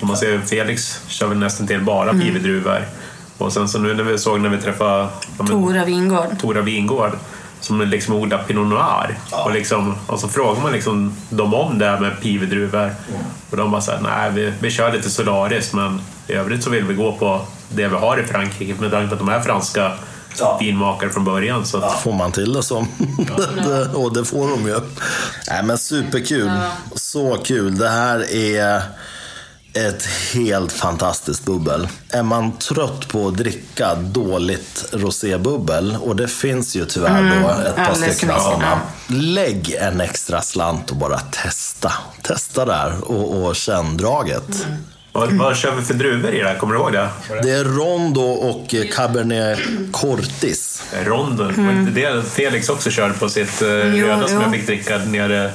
Och 0.00 0.06
man 0.06 0.16
ser 0.16 0.40
Felix 0.40 1.00
kör 1.08 1.26
väl 1.26 1.38
nästan 1.38 1.66
till 1.66 1.80
bara 1.80 2.12
pivedruvor. 2.12 2.86
Och 3.38 3.52
sen 3.52 3.68
så 3.68 3.78
nu 3.78 3.94
när 3.94 4.04
vi 4.04 4.18
såg 4.18 4.40
när 4.40 4.48
vi 4.48 4.58
träffade 4.58 5.08
Tora 5.48 5.84
vingård. 5.84 6.38
Tora 6.40 6.60
vingård. 6.60 7.12
Som 7.62 7.80
liksom 7.80 8.14
odlar 8.14 8.38
Pinot 8.42 8.66
Noir. 8.68 9.18
Ja. 9.30 9.44
Och, 9.44 9.52
liksom, 9.52 9.94
och 10.06 10.20
så 10.20 10.28
frågar 10.28 10.62
man 10.62 10.72
liksom 10.72 11.16
dem 11.30 11.54
om 11.54 11.78
det 11.78 11.86
här 11.86 12.00
med 12.00 12.20
pivedruvor. 12.20 12.94
Och 13.50 13.56
de 13.56 13.70
bara 13.70 13.80
säger 13.80 14.00
nej 14.00 14.30
vi, 14.34 14.52
vi 14.60 14.70
kör 14.70 14.92
lite 14.92 15.10
Solaris 15.10 15.72
men 15.72 16.00
i 16.28 16.32
övrigt 16.32 16.64
så 16.64 16.70
vill 16.70 16.84
vi 16.84 16.94
gå 16.94 17.12
på 17.12 17.40
det 17.68 17.88
vi 17.88 17.96
har 17.96 18.18
i 18.20 18.24
Frankrike 18.24 18.74
med 18.80 18.90
tanke 18.90 19.08
på 19.08 19.14
att 19.14 19.18
de 19.20 19.28
är 19.28 19.40
franska 19.40 19.92
Ja. 20.38 20.58
vinmakare 20.60 21.10
från 21.10 21.24
början. 21.24 21.64
Så 21.66 21.78
att, 21.78 22.00
Får 22.00 22.12
man 22.12 22.32
till 22.32 22.52
det 22.52 22.62
som. 22.62 22.88
Det- 23.66 23.88
och 23.94 24.14
det 24.14 24.24
får 24.24 24.48
de 24.50 24.66
ju. 24.68 24.76
Nej, 25.50 25.62
men 25.64 25.78
superkul. 25.78 26.50
Så 26.94 27.36
kul. 27.44 27.78
Det 27.78 27.88
här 27.88 28.34
är 28.34 28.82
ett 29.74 30.06
helt 30.34 30.72
fantastiskt 30.72 31.44
bubbel. 31.44 31.88
Är 32.10 32.22
man 32.22 32.58
trött 32.58 33.08
på 33.08 33.28
att 33.28 33.36
dricka 33.36 33.94
dåligt 33.94 34.84
rosébubbel, 34.92 35.96
och 36.00 36.16
det 36.16 36.28
finns 36.28 36.76
ju 36.76 36.84
tyvärr 36.84 37.42
då 37.42 37.48
ett 37.48 37.76
par 37.76 37.94
stycken 37.94 38.40
sådana. 38.40 38.80
Lägg 39.06 39.76
en 39.80 40.00
extra 40.00 40.42
slant 40.42 40.90
och 40.90 40.96
bara 40.96 41.18
testa. 41.18 41.92
Testa 42.22 42.64
där 42.64 43.10
och, 43.10 43.44
och 43.44 43.56
känn 43.56 43.96
draget. 43.96 44.66
vad, 45.12 45.32
vad 45.32 45.56
kör 45.56 45.74
vi 45.76 45.82
för 45.82 45.94
druvor 45.94 46.30
i 46.34 46.38
det 46.40 46.48
här? 46.48 46.58
Kommer 46.58 46.74
du 46.74 46.80
ihåg 46.80 46.92
det? 46.92 47.08
Det 47.42 47.50
är 47.50 47.64
Rondo 47.64 48.22
och 48.22 48.74
Cabernet 48.94 49.58
Cortis. 49.92 50.82
Ronden. 51.04 51.66
Var 51.66 51.72
inte 51.72 51.92
det 51.92 52.22
Felix 52.22 52.68
också 52.68 52.90
körde 52.90 53.14
på 53.14 53.28
sitt 53.28 53.62
eh, 53.62 53.68
Jo, 53.68 54.06
röda 54.06 54.28
som 54.28 54.40
jag 54.40 54.52
fick 54.52 54.66
dricka 54.66 54.98
nere 54.98 55.50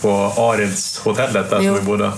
på 0.00 0.32
Arildshotellet 0.36 1.50
där 1.50 1.60
Jo. 1.60 1.74
som 1.74 1.74
vi 1.74 1.86
bodde. 1.86 2.12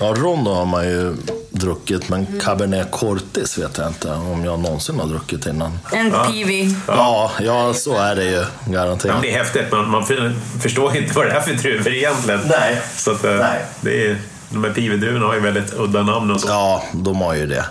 Ja, 0.00 0.14
Rondo 0.18 0.52
har 0.54 0.64
man 0.64 0.84
ju 0.88 1.16
druckit, 1.50 2.08
men 2.08 2.40
Cabernet 2.40 2.90
Cortis 2.90 3.58
vet 3.58 3.78
jag 3.78 3.86
inte 3.88 4.12
om 4.12 4.44
jag 4.44 4.60
någonsin 4.60 5.00
har 5.00 5.06
druckit 5.06 5.46
innan. 5.46 5.78
En 5.92 6.12
pivi. 6.32 6.74
Ja, 6.88 7.30
ja 7.40 7.74
så 7.74 7.96
är 7.96 8.16
det 8.16 8.24
ju 8.24 8.44
garanterat. 8.68 9.22
det 9.22 9.30
är 9.34 9.38
häftigt, 9.38 9.64
men 9.72 9.90
man 9.90 10.06
för- 10.06 10.34
förstår 10.60 10.96
inte 10.96 11.14
vad 11.14 11.26
det 11.26 11.32
är 11.32 11.40
för 11.40 11.52
druvor 11.52 11.92
egentligen. 11.92 12.40
Nej. 12.44 12.82
Så 12.96 13.10
att, 13.10 13.24
eh, 13.24 13.32
Nej. 13.34 13.64
Det 13.80 14.06
är, 14.06 14.16
de 14.50 14.64
här 14.64 14.70
pivedruvorna 14.70 15.26
har 15.26 15.34
ju 15.34 15.40
väldigt 15.40 15.74
udda 15.74 16.02
namn 16.02 16.30
och 16.30 16.40
så. 16.40 16.48
Ja, 16.48 16.82
de 16.92 17.20
har 17.20 17.34
ju 17.34 17.46
det. 17.46 17.64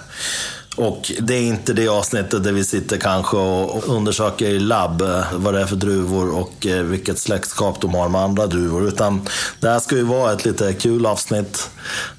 Och 0.76 1.12
det 1.20 1.34
är 1.34 1.42
inte 1.42 1.74
det 1.74 1.88
avsnittet 1.88 2.44
där 2.44 2.52
vi 2.52 2.64
sitter 2.64 2.98
kanske 2.98 3.38
och 3.38 3.88
undersöker 3.88 4.46
i 4.46 4.60
labb 4.60 5.02
eh, 5.02 5.24
vad 5.34 5.54
det 5.54 5.62
är 5.62 5.66
för 5.66 5.76
druvor 5.76 6.36
och 6.36 6.68
eh, 6.68 6.84
vilket 6.84 7.20
släktskap 7.20 7.82
de 7.82 7.94
har 7.94 8.10
med 8.10 8.22
andra 8.22 8.48
druvor. 8.48 8.88
Utan 8.88 9.28
det 9.60 9.70
här 9.70 9.80
ska 9.80 9.96
ju 9.96 10.04
vara 10.04 10.34
ett 10.34 10.46
lite 10.46 10.74
kul 10.74 11.06
avsnitt 11.06 11.70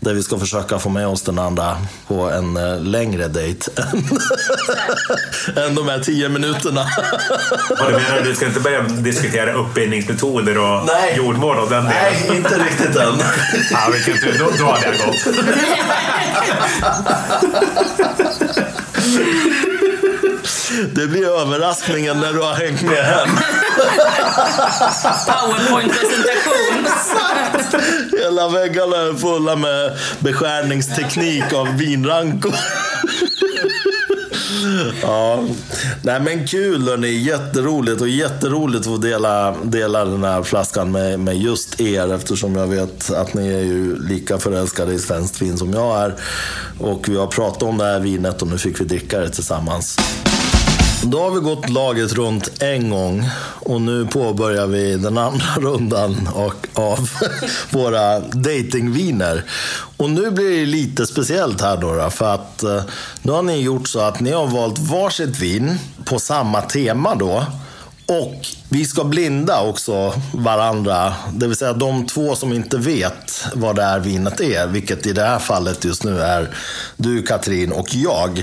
där 0.01 0.15
vi 0.15 0.23
ska 0.23 0.39
försöka 0.39 0.79
få 0.79 0.89
med 0.89 1.07
oss 1.07 1.23
den 1.23 1.39
andra 1.39 1.77
på 2.07 2.31
en 2.31 2.57
eh, 2.57 2.81
längre 2.81 3.29
dejt 3.29 3.71
än, 3.77 3.99
än 5.65 5.75
de 5.75 5.89
här 5.89 6.01
tio 6.01 6.29
minuterna. 6.29 6.87
Vad 7.71 7.89
du 7.89 7.93
menar, 7.93 8.23
du 8.25 8.35
ska 8.35 8.47
inte 8.47 8.61
börja 8.61 8.83
diskutera 8.83 9.53
uppbindningsmetoder 9.53 10.59
och 10.59 10.85
Nej. 10.87 11.15
jordmål 11.17 11.59
och 11.59 11.71
den 11.71 11.85
delen? 11.85 12.03
Nej, 12.29 12.37
inte 12.37 12.59
riktigt 12.59 12.97
än. 12.97 13.15
Ja, 13.71 13.91
vi 13.93 14.03
kan 14.05 14.15
inte, 14.15 14.39
då, 14.39 14.51
då 14.59 14.65
hade 14.65 14.87
jag 14.87 15.07
gått. 15.07 15.17
Det 20.95 21.07
blir 21.07 21.41
överraskningen 21.41 22.21
när 22.21 22.33
du 22.33 22.41
har 22.41 22.55
hängt 22.55 22.83
med 22.83 23.05
hem. 23.05 23.29
Powerpoint-presentation. 25.27 26.87
Hela 28.21 28.49
väggarna 28.49 28.97
är 28.97 29.15
fulla 29.15 29.57
med 29.57 29.99
beskärningsteknik 30.19 31.53
av 31.53 31.77
vinrankor. 31.77 32.55
Ja, 35.03 35.45
nej 36.03 36.21
men 36.21 36.47
kul 36.47 36.89
hörni. 36.89 37.09
Jätteroligt 37.09 38.01
och 38.01 38.09
jätteroligt 38.09 38.81
att 38.81 38.93
få 38.93 38.97
dela, 38.97 39.55
dela 39.63 40.05
den 40.05 40.25
här 40.25 40.43
flaskan 40.43 40.93
med, 40.93 41.21
med 41.21 41.37
just 41.37 41.81
er 41.81 42.15
eftersom 42.15 42.57
jag 42.57 42.67
vet 42.67 43.11
att 43.11 43.35
ni 43.35 43.49
är 43.49 43.63
ju 43.63 44.03
lika 44.09 44.39
förälskade 44.39 44.95
i 44.95 44.99
svenskt 44.99 45.43
vin 45.43 45.59
som 45.59 45.73
jag 45.73 46.03
är. 46.03 46.15
Och 46.79 47.09
vi 47.09 47.17
har 47.17 47.27
pratat 47.27 47.63
om 47.63 47.79
det 47.79 47.85
här 47.85 48.01
vinet 48.01 48.43
och 48.43 48.49
nu 48.49 48.59
fick 48.59 48.81
vi 48.81 48.85
dricka 48.85 49.21
det 49.21 49.31
tillsammans. 49.31 49.99
Då 51.03 51.21
har 51.21 51.31
vi 51.31 51.41
gått 51.41 51.69
laget 51.69 52.13
runt 52.13 52.63
en 52.63 52.91
gång 52.91 53.29
och 53.61 53.81
nu 53.81 54.07
påbörjar 54.07 54.67
vi 54.67 54.97
den 54.97 55.19
andra 55.19 55.47
rundan 55.57 56.29
av 56.75 57.11
våra 57.71 58.21
datingviner. 58.21 59.45
Och 59.97 60.11
nu 60.11 60.31
blir 60.31 60.61
det 60.61 60.67
lite 60.67 61.07
speciellt 61.07 61.61
här 61.61 61.77
då, 61.77 62.11
för 62.11 62.35
att 62.35 62.63
eh, 62.63 62.83
nu 63.23 63.33
har 63.33 63.43
ni 63.43 63.61
gjort 63.61 63.89
så 63.89 64.01
att 64.01 64.21
ni 64.21 64.31
har 64.31 64.47
valt 64.47 64.79
varsitt 64.79 65.39
vin 65.39 65.79
på 66.05 66.19
samma 66.19 66.63
tema 66.63 67.15
då. 67.15 67.45
Och 68.09 68.47
vi 68.69 68.85
ska 68.85 69.05
blinda 69.05 69.63
också 69.63 70.15
varandra, 70.35 71.15
det 71.33 71.47
vill 71.47 71.57
säga 71.57 71.73
de 71.73 72.07
två 72.07 72.37
som 72.37 72.53
inte 72.53 72.77
vet 72.77 73.45
vad 73.55 73.77
det 73.77 73.83
här 73.83 73.99
vinet 73.99 74.41
är, 74.41 74.67
vilket 74.67 75.07
i 75.07 75.13
det 75.13 75.23
här 75.23 75.39
fallet 75.39 75.85
just 75.85 76.05
nu 76.05 76.21
är 76.21 76.55
du 76.97 77.23
Katrin 77.23 77.73
och 77.73 77.87
jag. 77.95 78.43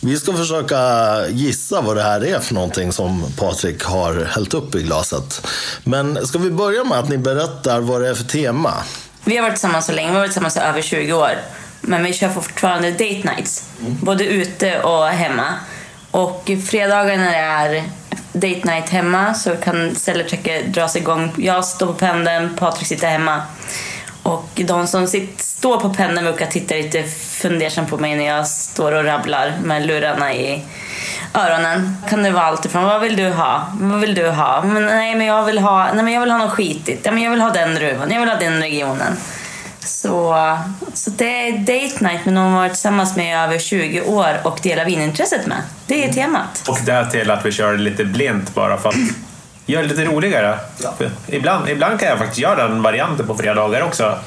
Vi 0.00 0.16
ska 0.16 0.32
försöka 0.32 0.78
gissa 1.28 1.80
vad 1.80 1.96
det 1.96 2.02
här 2.02 2.24
är 2.24 2.38
för 2.38 2.54
någonting 2.54 2.92
som 2.92 3.24
Patrik 3.38 3.84
har 3.84 4.24
hällt 4.24 4.54
upp 4.54 4.74
i 4.74 4.82
glaset. 4.82 5.46
Men 5.84 6.26
ska 6.26 6.38
vi 6.38 6.50
börja 6.50 6.84
med 6.84 6.98
att 6.98 7.08
ni 7.08 7.18
berättar 7.18 7.80
vad 7.80 8.00
det 8.00 8.08
är 8.08 8.14
för 8.14 8.24
tema? 8.24 8.74
Vi 9.24 9.36
har 9.36 9.42
varit 9.42 9.54
tillsammans 9.54 9.86
så 9.86 9.92
länge, 9.92 10.08
vi 10.08 10.14
har 10.14 10.20
varit 10.20 10.30
tillsammans 10.30 10.56
i 10.56 10.60
över 10.60 10.82
20 10.82 11.12
år. 11.12 11.38
Men 11.80 12.04
vi 12.04 12.12
kör 12.12 12.28
fortfarande 12.28 12.90
date 12.90 13.34
nights. 13.34 13.64
Både 13.80 14.24
ute 14.24 14.82
och 14.82 15.06
hemma. 15.06 15.54
Och 16.10 16.50
fredagar 16.70 17.16
när 17.16 17.30
det 17.30 17.36
är 17.36 17.84
date 18.32 18.60
night 18.64 18.88
hemma 18.88 19.34
så 19.34 19.56
kan 19.56 19.94
Cellerchecker 19.94 20.62
dras 20.62 20.96
igång. 20.96 21.32
Jag 21.36 21.64
står 21.64 21.86
på 21.86 21.92
pendeln, 21.92 22.56
Patrik 22.56 22.86
sitter 22.86 23.08
hemma. 23.08 23.42
Och 24.22 24.48
de 24.54 24.86
som 24.86 25.06
sitter, 25.06 25.42
står 25.42 25.80
på 25.80 25.94
pendeln 25.94 26.24
brukar 26.24 26.46
titta 26.46 26.74
lite 26.74 27.02
fundersamt 27.42 27.90
på 27.90 27.98
mig 27.98 28.16
när 28.16 28.26
jag 28.26 28.46
står 28.46 28.92
och 28.92 29.04
rabblar 29.04 29.52
med 29.62 29.86
lurarna 29.86 30.34
i 30.34 30.62
öronen. 31.34 31.96
Kan 32.08 32.22
det 32.22 32.30
vara 32.30 32.44
allt 32.44 32.64
ifrån 32.64 32.84
vad 32.84 33.00
vill 33.00 33.16
du 33.16 33.30
ha? 33.30 33.66
Vad 33.80 34.00
vill 34.00 34.14
du 34.14 34.28
ha? 34.28 34.62
Men, 34.62 34.86
nej, 34.86 35.14
men 35.14 35.26
jag 35.26 35.44
vill 35.44 35.58
ha, 35.58 35.92
nej, 35.94 36.04
men 36.04 36.12
jag 36.12 36.20
vill 36.20 36.30
ha 36.30 36.38
något 36.38 36.50
skitigt. 36.50 37.06
Ja, 37.06 37.12
men 37.12 37.22
jag 37.22 37.30
vill 37.30 37.40
ha 37.40 37.50
den 37.50 37.74
druvan. 37.74 38.10
Jag 38.10 38.20
vill 38.20 38.28
ha 38.28 38.36
den 38.36 38.60
regionen. 38.60 39.16
Så, 39.84 40.36
så 40.94 41.10
det 41.10 41.48
är 41.48 41.58
date 41.58 42.04
night 42.04 42.24
med 42.24 42.34
någon 42.34 42.44
man 42.44 42.54
varit 42.54 42.72
tillsammans 42.72 43.16
med 43.16 43.26
i 43.26 43.32
över 43.32 43.58
20 43.58 44.00
år 44.00 44.40
och 44.44 44.58
delar 44.62 44.84
vinintresset 44.84 45.46
med. 45.46 45.62
Det 45.86 46.04
är 46.04 46.12
temat. 46.12 46.64
Och 46.68 46.78
där 46.84 47.04
till 47.04 47.30
att 47.30 47.46
vi 47.46 47.52
kör 47.52 47.78
lite 47.78 48.04
blint 48.04 48.54
bara 48.54 48.78
för 48.78 48.88
att 48.88 48.94
göra 49.66 49.82
det 49.82 49.88
lite 49.88 50.04
roligare. 50.04 50.58
För 50.98 51.10
Ibland, 51.26 51.68
ibland 51.68 52.00
kan 52.00 52.08
jag 52.08 52.18
faktiskt 52.18 52.38
göra 52.38 52.68
den 52.68 52.82
varianten 52.82 53.26
på 53.26 53.34
fredagar 53.34 53.82
också. 53.82 54.18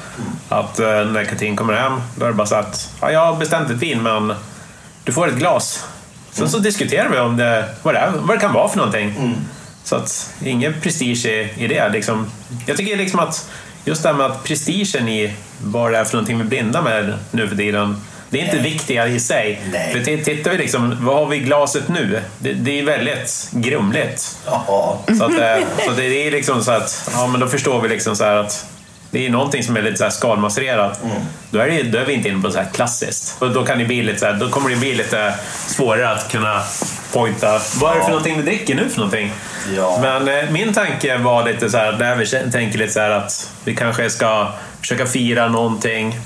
Att 0.48 0.78
eh, 0.78 0.86
när 0.86 1.24
Katrin 1.24 1.56
kommer 1.56 1.74
hem, 1.74 2.00
då 2.16 2.24
är 2.24 2.28
det 2.28 2.34
bara 2.34 2.46
så 2.46 2.54
att 2.54 2.90
ja, 3.00 3.10
jag 3.12 3.26
har 3.26 3.36
bestämt 3.36 3.70
ett 3.70 3.76
vin 3.76 4.02
men 4.02 4.34
du 5.04 5.12
får 5.12 5.28
ett 5.28 5.34
glas. 5.34 5.84
Sen 6.30 6.48
så 6.48 6.58
diskuterar 6.58 7.08
vi 7.08 7.18
om 7.18 7.36
det, 7.36 7.68
vad, 7.82 7.94
det 7.94 7.98
är, 7.98 8.10
vad 8.10 8.36
det 8.36 8.40
kan 8.40 8.52
vara 8.52 8.68
för 8.68 8.76
någonting. 8.78 9.36
Så 9.84 9.96
att 9.96 10.34
ingen 10.44 10.80
prestige 10.80 11.26
i, 11.26 11.52
i 11.56 11.66
det. 11.66 11.88
Liksom. 11.88 12.30
Jag 12.66 12.76
tycker 12.76 12.96
liksom 12.96 13.20
att 13.20 13.50
just 13.86 14.02
det 14.02 14.08
här 14.08 14.16
med 14.16 14.26
att 14.26 14.44
prestigen 14.44 15.08
i 15.08 15.34
vad 15.62 15.92
det 15.92 15.98
är 15.98 16.04
för 16.04 16.12
någonting 16.12 16.38
vi 16.38 16.44
blinda 16.44 16.82
med 16.82 17.14
nu 17.30 17.48
för 17.48 17.56
tiden. 17.56 18.00
Det 18.30 18.40
är 18.40 18.44
inte 18.44 18.58
viktiga 18.58 19.08
i 19.08 19.20
sig. 19.20 19.62
Nej. 19.72 19.92
För 19.92 20.24
tittar 20.24 20.50
vi 20.50 20.58
liksom, 20.58 20.96
vad 21.00 21.16
har 21.16 21.26
vi 21.26 21.36
i 21.36 21.40
glaset 21.40 21.88
nu? 21.88 22.22
Det, 22.38 22.52
det 22.52 22.78
är 22.78 22.84
väldigt 22.84 23.48
grumligt. 23.52 24.38
Jaha. 24.46 24.98
Så, 25.18 25.24
att, 25.24 25.38
eh, 25.38 25.66
så 25.86 25.92
det 25.96 26.26
är 26.26 26.30
liksom 26.30 26.64
så 26.64 26.70
att, 26.70 27.10
ja 27.12 27.26
men 27.26 27.40
då 27.40 27.46
förstår 27.46 27.80
vi 27.80 27.88
liksom 27.88 28.16
så 28.16 28.24
här 28.24 28.36
att 28.36 28.66
det 29.16 29.26
är 29.26 29.30
någonting 29.30 29.62
som 29.62 29.76
är 29.76 29.82
lite 29.82 29.96
så 29.96 30.10
skalmasserat. 30.10 31.00
Då, 31.50 31.58
är 31.58 31.66
det, 31.66 31.82
då 31.82 31.98
är 31.98 32.04
vi 32.04 32.12
inte 32.12 32.28
inne 32.28 32.42
på 32.42 32.50
så 32.50 32.58
här 32.58 32.68
klassiskt. 32.72 33.36
Och 33.38 33.50
då, 33.50 33.64
kan 33.64 33.78
det 33.78 33.84
bli 33.84 34.02
lite 34.02 34.18
så 34.18 34.26
här, 34.26 34.32
då 34.32 34.48
kommer 34.48 34.70
det 34.70 34.76
bli 34.76 34.94
lite 34.94 35.34
svårare 35.66 36.10
att 36.10 36.28
kunna 36.32 36.62
pointa. 37.12 37.60
Vad 37.80 37.92
är 37.92 37.96
det 37.96 38.02
för 38.02 38.10
någonting 38.10 38.36
vi 38.36 38.42
dricker 38.42 38.74
nu 38.74 38.88
för 38.88 38.98
någonting? 38.98 39.32
Ja. 39.76 39.98
Men 40.02 40.28
eh, 40.28 40.50
min 40.50 40.74
tanke 40.74 41.18
var 41.18 41.44
lite 41.44 41.70
så 41.70 41.76
här, 41.76 41.92
där 41.92 42.16
vi 42.16 42.50
tänker 42.52 42.78
lite 42.78 42.92
så 42.92 43.00
här 43.00 43.10
att 43.10 43.50
vi 43.64 43.74
kanske 43.74 44.10
ska 44.10 44.52
försöka 44.80 45.06
fira 45.06 45.48
någonting. 45.48 46.18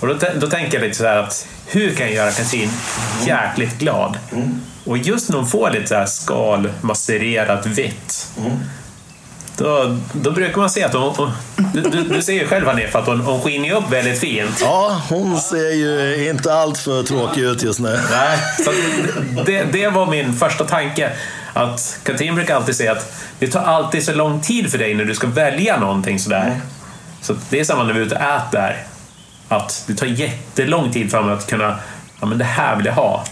Och 0.00 0.08
då, 0.08 0.14
då 0.40 0.46
tänker 0.46 0.78
jag 0.78 0.86
lite 0.86 0.98
så 0.98 1.06
här 1.06 1.16
att 1.16 1.46
hur 1.66 1.94
kan 1.94 2.06
jag 2.06 2.14
göra 2.14 2.30
Katrin 2.30 2.70
jäkligt 3.26 3.78
glad? 3.78 4.18
Och 4.84 4.98
just 4.98 5.28
när 5.28 5.36
hon 5.36 5.46
får 5.46 5.70
lite 5.70 5.86
så 5.86 5.94
här 5.94 6.06
skalmasserat 6.06 7.66
vitt 7.66 8.28
då, 9.56 9.98
då 10.12 10.30
brukar 10.30 10.58
man 10.58 10.70
se 10.70 10.84
att 10.84 10.94
hon... 10.94 11.30
du, 11.74 11.80
du, 11.80 12.02
du 12.02 12.22
ser 12.22 12.32
ju 12.32 12.46
själv 12.46 12.66
Hanif 12.66 12.96
att 12.96 13.06
hon, 13.06 13.20
hon 13.20 13.40
skiner 13.40 13.72
upp 13.74 13.90
väldigt 13.90 14.20
fint. 14.20 14.58
Ja, 14.60 15.02
hon 15.08 15.40
ser 15.40 15.72
ju 15.72 16.28
inte 16.30 16.54
allt 16.54 16.78
för 16.78 17.02
tråkig 17.02 17.40
ut 17.40 17.62
just 17.62 17.80
nu. 17.80 18.00
Nej, 18.10 18.38
så 18.64 18.70
det, 19.46 19.64
det 19.72 19.88
var 19.88 20.06
min 20.06 20.32
första 20.32 20.64
tanke. 20.64 21.12
Att 21.52 21.98
Katrin 22.02 22.34
brukar 22.34 22.56
alltid 22.56 22.76
säga 22.76 22.92
att 22.92 23.14
det 23.38 23.46
tar 23.46 23.60
alltid 23.60 24.04
så 24.04 24.12
lång 24.12 24.40
tid 24.40 24.70
för 24.70 24.78
dig 24.78 24.94
när 24.94 25.04
du 25.04 25.14
ska 25.14 25.26
välja 25.26 25.80
någonting 25.80 26.18
sådär. 26.18 26.60
Så 27.20 27.36
det 27.50 27.60
är 27.60 27.64
samma 27.64 27.84
när 27.84 27.92
vi 27.92 28.00
är 28.00 28.04
ute 28.04 28.14
och 28.14 28.20
äter. 28.20 28.86
Att 29.48 29.84
det 29.86 29.94
tar 29.94 30.06
jättelång 30.06 30.92
tid 30.92 31.10
för 31.10 31.22
mig 31.22 31.34
att 31.34 31.46
kunna, 31.46 31.78
ja 32.20 32.26
men 32.26 32.38
det 32.38 32.44
här 32.44 32.76
vill 32.76 32.86
jag 32.86 32.92
ha. 32.92 33.24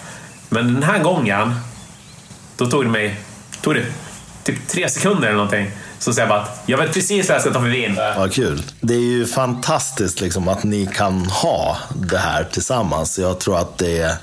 Men 0.49 0.75
den 0.75 0.83
här 0.83 0.99
gången, 0.99 1.55
då 2.57 2.67
tog 2.67 2.85
det 2.85 2.91
mig, 2.91 3.21
tog 3.61 3.75
det 3.75 3.85
typ 4.45 4.69
tre 4.69 4.89
sekunder 4.89 5.29
eller 5.29 5.37
någonting 5.37 5.71
så 6.01 6.13
säger 6.13 6.29
jag 6.29 6.37
bara 6.37 6.43
att 6.43 6.63
jag 6.67 6.79
vet 6.79 6.93
precis 6.93 7.29
vad 7.29 7.35
jag 7.35 7.43
ska 7.43 7.53
ta 7.53 7.61
för 7.61 7.69
vin. 7.69 7.99
Vad 8.17 8.33
kul. 8.33 8.63
Det 8.81 8.95
är 8.95 8.99
ju 8.99 9.27
fantastiskt 9.27 10.21
liksom 10.21 10.49
att 10.49 10.65
ni 10.65 10.87
kan 10.87 11.27
ha 11.27 11.79
det 11.95 12.19
här 12.19 12.45
tillsammans. 12.45 13.19
Jag 13.19 13.41
tror 13.41 13.59
att 13.59 13.79
det 13.79 14.19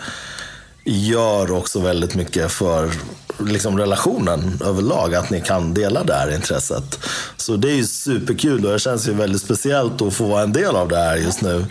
gör 0.83 1.51
också 1.51 1.79
väldigt 1.79 2.15
mycket 2.15 2.51
för 2.51 2.91
liksom 3.39 3.77
relationen 3.77 4.59
överlag, 4.65 5.15
att 5.15 5.29
ni 5.29 5.41
kan 5.41 5.73
dela 5.73 6.03
det 6.03 6.13
här 6.13 6.35
intresset. 6.35 6.99
Så 7.37 7.55
det 7.55 7.71
är 7.71 7.75
ju 7.75 7.85
superkul 7.85 8.65
och 8.65 8.71
det 8.71 8.79
känns 8.79 9.07
ju 9.07 9.13
väldigt 9.13 9.41
speciellt 9.41 10.01
att 10.01 10.13
få 10.13 10.27
vara 10.27 10.43
en 10.43 10.53
del 10.53 10.75
av 10.75 10.87
det 10.87 10.97
här 10.97 11.15
just 11.15 11.41
nu. 11.41 11.65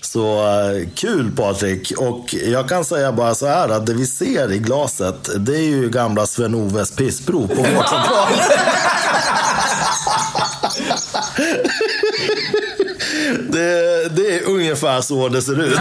Så 0.00 0.46
eh, 0.46 0.88
kul 0.94 1.30
Patrik! 1.36 1.92
Och 1.98 2.34
jag 2.34 2.68
kan 2.68 2.84
säga 2.84 3.12
bara 3.12 3.34
så 3.34 3.46
här 3.46 3.68
att 3.68 3.86
det 3.86 3.94
vi 3.94 4.06
ser 4.06 4.52
i 4.52 4.58
glaset, 4.58 5.30
det 5.36 5.56
är 5.56 5.68
ju 5.68 5.90
gamla 5.90 6.26
Sven-Oves 6.26 6.96
pissprov 6.96 7.48
på 7.48 7.54
vårdcentralen. 7.54 8.38
Det, 14.04 14.22
det 14.22 14.38
är 14.38 14.48
ungefär 14.48 15.00
så 15.00 15.28
det 15.28 15.42
ser 15.42 15.60
ut. 15.60 15.78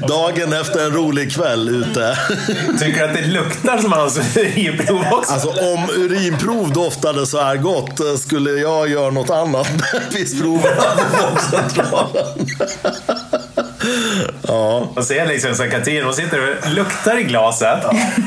Dagen 0.08 0.52
efter 0.52 0.84
en 0.86 0.92
rolig 0.92 1.32
kväll 1.32 1.68
ute. 1.68 2.18
Tycker 2.78 2.98
du 2.98 3.04
att 3.04 3.14
det 3.14 3.26
luktar 3.26 3.78
som 3.78 3.92
hans 3.92 4.36
urinprov 4.36 5.04
också? 5.12 5.32
Alltså 5.32 5.48
om 5.48 5.90
urinprov 5.96 6.72
doftade 6.72 7.26
så 7.26 7.42
här 7.42 7.56
gott 7.56 8.20
skulle 8.20 8.50
jag 8.50 8.90
göra 8.90 9.10
något 9.10 9.30
annat 9.30 9.68
med 9.70 10.12
pissproverna 10.12 10.82
på 10.96 11.26
vårdcentralen. 11.26 12.46
Ja. 14.42 14.88
Man 14.94 15.04
ser 15.04 15.26
liksom 15.26 15.54
så 15.54 15.64
Katrin, 15.64 16.04
hon 16.04 16.14
sitter 16.14 16.40
och 16.40 16.70
luktar 16.70 17.18
i 17.18 17.22
glaset. 17.22 17.84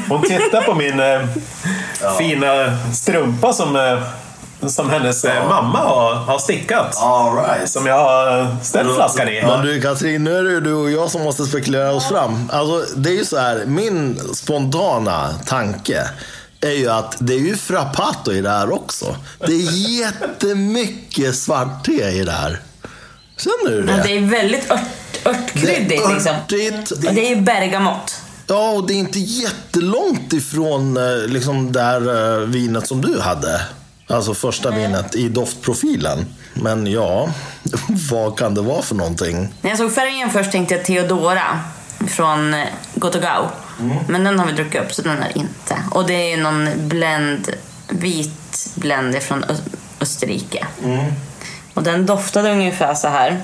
Hon 0.10 0.22
tittar 0.22 0.62
på 0.62 0.76
min 0.76 1.00
eh, 1.00 1.22
fina 2.20 2.78
strumpa 2.94 3.54
som, 3.54 3.76
eh, 3.76 4.00
som 4.68 4.90
hennes 4.90 5.26
eh, 5.26 5.50
mamma 5.50 5.80
har, 5.80 6.16
har 6.16 6.40
stickat. 6.40 6.98
All 6.98 7.36
right. 7.36 7.70
Som 7.70 7.86
jag 7.86 7.98
har 7.98 8.58
ställt 8.64 8.96
flaskan 8.96 9.30
i. 9.30 9.42
Men 9.42 9.66
du 9.66 9.82
Katrin, 9.82 10.24
nu 10.24 10.38
är 10.38 10.44
det 10.44 10.50
ju 10.52 10.62
du 10.62 10.74
och 10.74 10.92
jag 10.92 11.12
som 11.12 11.24
måste 11.24 11.46
spekulera 11.46 11.92
oss 11.92 12.08
fram. 12.08 12.50
Alltså, 12.54 12.96
det 12.96 13.10
är 13.10 13.14
ju 13.14 13.26
så 13.26 13.38
här, 13.38 13.64
min 13.66 14.20
spontana 14.34 15.30
tanke 15.46 16.08
är 16.62 16.72
ju 16.72 16.90
att 16.90 17.16
det 17.20 17.34
är 17.34 17.40
ju 17.40 17.56
frappato 17.56 18.32
i 18.32 18.42
det 18.42 18.50
här 18.50 18.74
också. 18.74 19.16
Det 19.40 19.54
är 19.54 20.00
jättemycket 20.00 21.36
svart 21.36 21.86
te 21.86 22.10
i 22.10 22.24
det 22.24 22.32
här. 22.32 22.60
Känner 23.38 23.78
du 23.78 23.84
det? 23.84 23.92
Ja, 23.98 24.04
det 24.04 24.18
är 24.18 24.22
väldigt 24.22 24.72
ört, 24.72 24.80
örtkryddigt 25.26 25.90
Det 25.90 25.96
är 25.96 26.14
liksom. 26.14 26.36
örtigt. 26.36 26.92
Och 26.92 27.14
det 27.14 27.26
är 27.26 27.36
ju 27.36 27.42
bergamott. 27.42 28.16
Ja, 28.48 28.70
och 28.72 28.88
det 28.88 28.94
är 28.94 28.98
inte 28.98 29.20
jättelångt 29.20 30.34
ifrån 30.34 30.98
eh, 30.98 31.28
liksom 31.28 31.72
det 31.72 31.82
här 31.82 32.34
eh, 32.42 32.48
vinet 32.48 32.88
som 32.88 33.02
du 33.02 33.20
hade. 33.20 33.62
Alltså 34.12 34.34
första 34.34 34.72
vinet 34.72 35.16
i 35.16 35.30
doftprofilen. 35.30 36.26
Men 36.54 36.88
ja, 36.88 37.30
vad 38.12 38.38
kan 38.38 38.54
det 38.56 38.62
vara 38.62 38.82
för 38.82 38.96
någonting? 38.96 39.54
När 39.62 39.70
jag 39.70 39.78
såg 39.80 39.94
färgen 39.94 40.30
först 40.30 40.52
tänkte 40.52 40.76
jag 40.76 40.86
Theodora 40.86 41.60
från 42.08 42.56
Gotogau. 42.96 43.48
Men 44.08 44.24
den 44.24 44.40
har 44.40 44.46
vi 44.46 44.54
druckit 44.54 44.82
upp 44.82 44.94
så 44.94 45.02
den 45.02 45.24
är 45.24 45.38
inte. 45.38 45.76
Och 45.92 46.08
det 46.08 46.34
är 46.34 46.38
någon 46.38 46.70
blend, 46.88 47.50
vit 47.90 48.70
blend 48.76 49.22
från 49.24 49.46
Österrike. 50.00 50.68
Och 51.74 51.84
den 51.84 52.06
doftade 52.06 52.52
ungefär 52.52 52.94
så 52.94 53.08
här. 53.08 53.42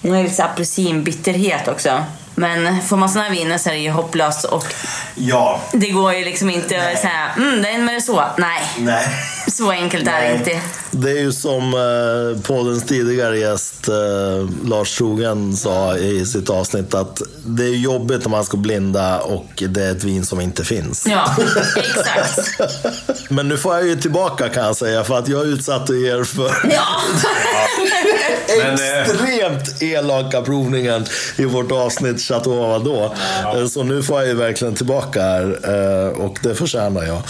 Den 0.00 0.12
har 0.14 0.22
lite 0.22 0.44
apelsinbitterhet 0.44 1.68
också. 1.68 2.04
Men 2.38 2.82
får 2.82 2.96
man 2.96 3.08
såna 3.08 3.24
här 3.24 3.30
viner 3.30 3.58
så 3.58 3.68
är 3.68 3.72
det 3.74 3.80
ju 3.80 3.90
hopplöst 3.90 4.44
och 4.44 4.64
Ja. 5.14 5.60
det 5.72 5.88
går 5.90 6.14
ju 6.14 6.24
liksom 6.24 6.50
inte 6.50 6.76
att 6.92 6.98
säga 7.00 7.30
mm, 7.36 7.62
det 7.62 7.68
är 7.68 7.78
mer 7.78 8.00
så. 8.00 8.24
Nej, 8.38 8.62
Nej. 8.78 9.06
så 9.48 9.70
enkelt 9.70 10.08
är 10.08 10.20
det 10.22 10.34
inte. 10.34 10.60
Det 10.90 11.10
är 11.10 11.18
ju 11.20 11.32
som 11.32 11.74
eh, 11.74 12.42
poddens 12.42 12.84
tidigare 12.84 13.38
gäst 13.38 13.88
eh, 13.88 13.94
Lars 14.68 14.96
Trogen 14.96 15.56
sa 15.56 15.96
i 15.96 16.26
sitt 16.26 16.50
avsnitt 16.50 16.94
att 16.94 17.22
det 17.46 17.64
är 17.64 17.76
jobbigt 17.76 18.20
när 18.22 18.28
man 18.28 18.44
ska 18.44 18.56
blinda 18.56 19.18
och 19.20 19.62
det 19.68 19.82
är 19.84 19.92
ett 19.92 20.04
vin 20.04 20.26
som 20.26 20.40
inte 20.40 20.64
finns. 20.64 21.06
Ja, 21.06 21.36
exakt. 21.76 22.60
Men 23.28 23.48
nu 23.48 23.56
får 23.56 23.74
jag 23.74 23.86
ju 23.86 23.96
tillbaka 23.96 24.48
kan 24.48 24.64
jag 24.64 24.76
säga 24.76 25.04
för 25.04 25.18
att 25.18 25.28
jag 25.28 25.46
utsatte 25.46 25.92
er 25.92 26.24
för 26.24 26.50
Ja. 26.72 26.86
Men, 28.58 28.74
eh, 28.74 29.02
extremt 29.02 29.82
elaka 29.82 30.42
provningen 30.42 31.06
i 31.36 31.44
vårt 31.44 31.72
avsnitt 31.72 32.20
Chateau 32.20 32.54
Vadå. 32.56 33.14
Eh, 33.54 33.66
Så 33.66 33.82
nu 33.82 34.02
får 34.02 34.18
jag 34.20 34.28
ju 34.28 34.34
verkligen 34.34 34.74
tillbaka 34.74 35.22
här 35.22 35.58
eh, 36.04 36.08
och 36.24 36.38
det 36.42 36.54
förtjänar 36.54 37.04
jag. 37.04 37.22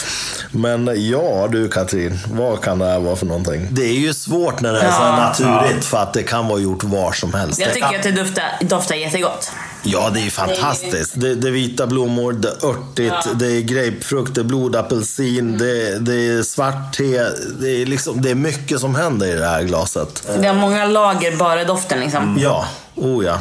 Men 0.50 0.90
ja 1.10 1.48
du 1.52 1.68
Katrin, 1.68 2.18
vad 2.32 2.60
kan 2.62 2.78
det 2.78 2.86
här 2.86 2.98
vara 3.00 3.16
för 3.16 3.26
någonting? 3.26 3.68
Det 3.70 3.82
är 3.82 3.92
ju 3.94 4.14
svårt 4.14 4.60
när 4.60 4.72
det 4.72 4.78
är 4.80 4.90
så 4.92 5.02
här 5.02 5.06
Ja. 5.20 5.26
naturligt 5.28 5.84
för 5.84 5.98
att 5.98 6.12
det 6.12 6.22
kan 6.22 6.46
vara 6.48 6.60
gjort 6.60 6.84
var 6.84 7.12
som 7.12 7.34
helst. 7.34 7.60
Jag 7.60 7.72
tycker 7.74 7.96
att 7.96 8.02
det 8.02 8.10
doftar, 8.12 8.44
doftar 8.60 8.94
jättegott. 8.94 9.50
Ja, 9.88 10.10
det 10.14 10.20
är 10.20 10.24
ju 10.24 10.30
fantastiskt. 10.30 11.12
Det, 11.20 11.34
det 11.34 11.48
är 11.48 11.52
vita 11.52 11.86
blommor, 11.86 12.32
det 12.32 12.48
är 12.48 12.66
örtigt, 12.66 13.14
Ja. 13.24 13.32
det 13.34 13.46
är 13.46 13.60
grapefrukt, 13.60 14.34
det 14.34 14.40
är 14.40 14.44
blodapelsin, 14.44 15.58
det, 15.58 15.98
det 15.98 16.14
är 16.14 16.42
svart 16.42 16.96
te. 16.96 17.22
Det 17.60 17.82
är, 17.82 17.86
liksom, 17.86 18.22
det 18.22 18.30
är 18.30 18.34
mycket 18.34 18.80
som 18.80 18.94
händer 18.94 19.26
i 19.26 19.32
det 19.34 19.46
här 19.46 19.62
glaset. 19.62 20.28
Det 20.40 20.46
har 20.48 20.54
många 20.54 20.84
lager 20.86 21.36
bara 21.36 21.64
doften 21.64 22.00
liksom. 22.00 22.38
Ja, 22.40 22.66
oh 22.94 23.24
ja. 23.24 23.40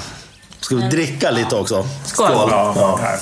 Ska 0.59 0.75
vi 0.75 0.81
dricka 0.81 1.31
lite 1.31 1.55
också? 1.55 1.87
Skål. 2.05 2.27
ja, 2.31 2.99
här. 3.01 3.19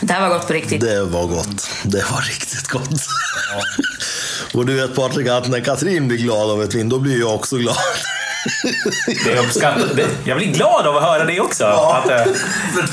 Det 0.00 0.12
här 0.12 0.20
var 0.28 0.28
gott 0.38 0.46
på 0.46 0.52
riktigt. 0.52 0.80
Det 0.80 1.04
var 1.04 1.26
gott. 1.26 1.68
Det 1.82 2.04
var 2.10 2.20
riktigt 2.20 2.68
gott. 2.68 2.88
Och 4.54 4.66
du 4.66 4.74
vet 4.74 4.94
Patrik, 4.96 5.28
att 5.28 5.48
när 5.48 5.60
Katrin 5.60 6.08
blir 6.08 6.18
glad 6.18 6.50
av 6.50 6.62
ett 6.62 6.74
vin, 6.74 6.88
då 6.88 6.98
blir 6.98 7.20
jag 7.20 7.34
också 7.34 7.56
glad. 7.56 7.76
Det. 9.24 9.94
Det- 9.94 10.08
Jag 10.24 10.36
blir 10.36 10.46
glad 10.46 10.86
av 10.86 10.96
att 10.96 11.02
höra 11.02 11.24
det 11.24 11.40
också. 11.40 11.64
Att, 11.66 12.10
eh, 12.10 12.20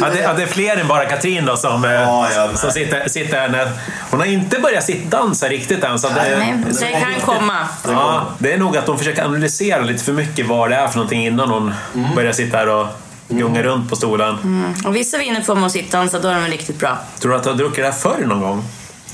att, 0.07 0.13
det, 0.13 0.25
att 0.29 0.37
det 0.37 0.43
är 0.43 0.47
fler 0.47 0.77
än 0.77 0.87
bara 0.87 1.05
Katrin 1.05 1.45
då 1.45 1.57
som, 1.57 1.85
eh, 1.85 1.91
Ja, 1.91 2.21
med. 2.47 2.59
som 2.59 2.71
sitter, 2.71 3.09
sitter 3.09 3.39
här. 3.39 3.49
När, 3.49 3.71
hon 4.11 4.19
har 4.19 4.27
inte 4.27 4.59
börjat 4.59 4.83
sittdansa 4.83 5.47
riktigt 5.47 5.83
än. 5.83 5.99
Så 5.99 6.07
det, 6.07 6.13
Nej, 6.37 6.55
så 6.73 6.85
det 6.85 6.91
kan 6.91 7.35
komma. 7.35 7.67
ja, 7.87 8.25
det 8.37 8.53
är 8.53 8.57
nog 8.57 8.77
att 8.77 8.87
hon 8.87 8.97
försöker 8.97 9.23
analysera 9.23 9.81
lite 9.81 10.03
för 10.03 10.13
mycket 10.13 10.47
vad 10.47 10.69
det 10.69 10.75
är 10.75 10.87
för 10.87 10.95
någonting 10.95 11.25
innan 11.25 11.49
hon 11.49 11.73
börjar 12.15 12.31
sitta 12.33 12.57
här 12.57 12.69
och 12.69 12.87
gunga 13.27 13.63
runt 13.63 13.89
på 13.89 13.95
stolen. 13.95 14.37
Mm. 14.43 14.73
Och 14.85 14.95
vissa 14.95 15.17
viner 15.17 15.41
får 15.41 15.55
man 15.55 15.63
att 15.63 15.71
sitta 15.71 16.07
så 16.07 16.19
då 16.19 16.27
är 16.27 16.35
de 16.35 16.47
riktigt 16.47 16.79
bra. 16.79 16.97
Tror 17.19 17.31
du 17.31 17.37
att 17.37 17.43
du 17.43 17.49
har 17.49 17.57
druckit 17.57 17.77
det 17.77 17.83
här 17.85 17.91
förr 17.91 18.25
någon 18.25 18.41
gång? 18.41 18.63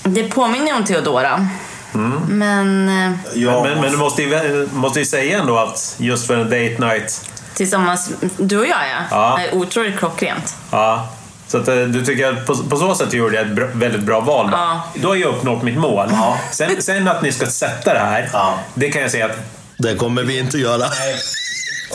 Det 0.04 0.24
påminner 0.24 0.76
om 0.76 0.84
Theodora. 0.86 1.48
Men 2.28 2.90
eh, 2.90 3.12
Ja. 3.36 3.64
Men, 3.64 3.82
men 3.82 3.92
du 3.92 3.98
måste 3.98 4.24
ju, 4.24 4.68
måste 4.74 5.00
ju 5.00 5.06
säga 5.06 5.40
ändå 5.40 5.58
att 5.58 5.96
just 5.98 6.28
för 6.28 6.34
en 6.38 6.44
date 6.44 6.86
night, 6.96 7.30
tillsammans, 7.54 8.10
du 8.38 8.58
och 8.60 8.66
jag 8.66 8.70
ja, 8.90 9.04
Ja. 9.12 9.40
är 9.40 9.56
otroligt 9.56 9.98
klockrent. 9.98 10.56
ja. 10.72 11.10
Så 11.48 11.58
att, 11.58 11.68
eh, 11.68 11.76
du 11.76 12.06
tycker 12.06 12.34
att 12.34 12.46
på, 12.48 12.56
på 12.56 12.78
så 12.78 12.96
sätt 12.96 13.14
gjorde 13.14 13.36
jag 13.36 13.46
ett 13.48 13.56
bra, 13.56 13.68
väldigt 13.74 14.02
bra 14.02 14.20
val. 14.20 14.52
Då. 14.52 14.58
Ja. 14.58 14.82
då 14.96 15.08
har 15.08 15.16
jag 15.16 15.30
uppnått 15.36 15.64
mitt 15.64 15.78
mål. 15.78 16.08
Ja. 16.12 16.38
Sen, 16.52 16.82
sen 16.82 17.08
att 17.08 17.22
ni 17.22 17.32
ska 17.32 17.46
sätta 17.46 17.94
det 17.94 18.00
här, 18.00 18.30
Ja. 18.34 18.60
det 18.74 18.90
kan 18.92 19.02
jag 19.02 19.12
säga 19.12 19.26
att 19.26 19.38
Det 19.78 19.96
kommer 19.96 20.24
vi 20.24 20.40
inte 20.40 20.58
göra. 20.58 20.84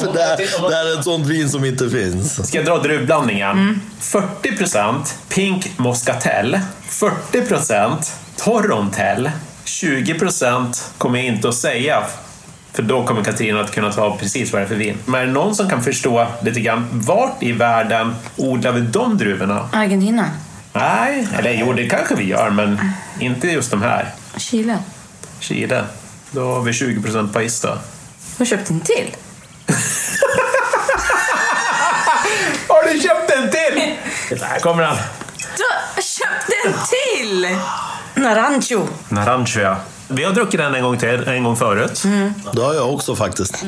För 0.00 0.12
det, 0.12 0.22
här- 0.22 0.68
det 0.68 0.74
här 0.76 0.86
är 0.94 0.98
ett 0.98 1.04
sånt 1.04 1.26
vin 1.26 1.48
som 1.50 1.64
inte 1.64 1.90
finns. 1.90 2.46
Ska 2.48 2.56
jag 2.58 2.66
dra 2.66 2.78
druvblandningen? 2.78 3.80
40% 4.00 4.94
Pink 5.28 5.70
Moscatel, 5.78 6.60
40% 6.90 8.10
Torrontel, 8.36 9.30
20% 9.64 10.84
kommer 10.98 11.18
jag 11.18 11.26
inte 11.26 11.48
att 11.48 11.54
säga 11.54 12.04
för 12.72 12.82
då 12.82 13.06
kommer 13.06 13.24
Katarina 13.24 13.60
att 13.60 13.70
kunna 13.70 13.92
ta 13.92 14.16
precis 14.16 14.52
vad 14.52 14.62
det 14.62 14.66
är 14.66 14.68
för 14.68 14.74
vin. 14.74 14.98
Men 15.04 15.20
är 15.20 15.26
det 15.26 15.32
någon 15.32 15.54
som 15.54 15.70
kan 15.70 15.82
förstå 15.82 16.26
lite 16.42 16.60
grann 16.60 16.88
vart 16.92 17.42
i 17.42 17.52
världen 17.52 18.14
odlar 18.36 18.72
vi 18.72 18.80
de 18.80 19.18
druvorna? 19.18 19.68
Argentina. 19.72 20.30
Nej, 20.72 21.28
eller 21.38 21.50
jo 21.52 21.72
det 21.72 21.88
kanske 21.88 22.14
vi 22.14 22.24
gör 22.24 22.50
men 22.50 22.80
inte 23.20 23.48
just 23.48 23.70
de 23.70 23.82
här. 23.82 24.10
Chile. 24.36 24.78
Chile. 25.40 25.84
Då 26.30 26.52
har 26.52 26.62
vi 26.62 26.70
20% 26.72 27.32
Pais 27.32 27.60
då. 27.60 27.68
Har 27.68 27.78
du 28.38 28.46
köpt 28.46 28.70
en 28.70 28.80
till? 28.80 29.16
Har 32.68 32.92
du 32.92 33.00
köpt 33.00 33.30
en 33.30 33.50
till? 33.50 33.96
Där 34.30 34.60
kommer 34.60 34.82
han. 34.82 34.96
Du 35.56 35.62
har 35.94 36.02
köpt 36.02 36.50
en 36.66 36.72
till! 36.72 37.58
Narancho. 38.14 38.86
Narancho 39.08 39.60
ja. 39.60 39.76
Vi 40.08 40.24
har 40.24 40.32
druckit 40.32 40.60
den 40.60 40.74
en 40.74 40.82
gång 40.82 40.98
till, 40.98 41.28
en 41.28 41.44
gång 41.44 41.56
förut. 41.56 42.02
Det 42.52 42.62
har 42.62 42.74
jag 42.74 42.94
också 42.94 43.16
faktiskt. 43.16 43.64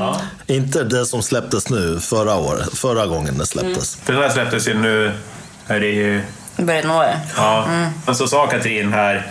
Inte 0.46 0.84
det 0.84 1.06
som 1.06 1.22
släpptes 1.22 1.70
nu, 1.70 2.00
förra, 2.00 2.34
året, 2.34 2.78
förra 2.78 3.06
gången 3.06 3.38
det 3.38 3.46
släpptes. 3.46 3.96
För 3.96 4.12
den 4.12 4.22
här 4.22 4.30
släpptes 4.30 4.68
ju 4.68 4.74
nu 4.74 5.12
här 5.66 5.84
i... 5.84 6.22
I 6.56 6.62
början 6.62 6.90
av 6.90 6.96
året. 6.96 7.16
Ja. 7.36 7.68
Men 8.06 8.14
så 8.14 8.28
sa 8.28 8.46
Katrin 8.46 8.92
här 8.92 9.26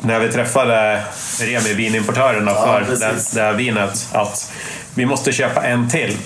när 0.00 0.20
vi 0.20 0.28
träffade 0.28 1.02
Remi, 1.40 1.74
vinimportörerna 1.74 2.54
för 2.54 2.80
det, 2.80 2.86
precis. 2.86 3.30
det 3.30 3.40
här 3.40 3.52
vinet, 3.52 4.08
att 4.12 4.52
vi 4.94 5.06
måste 5.06 5.32
köpa 5.32 5.62
en 5.62 5.90
till. 5.90 6.16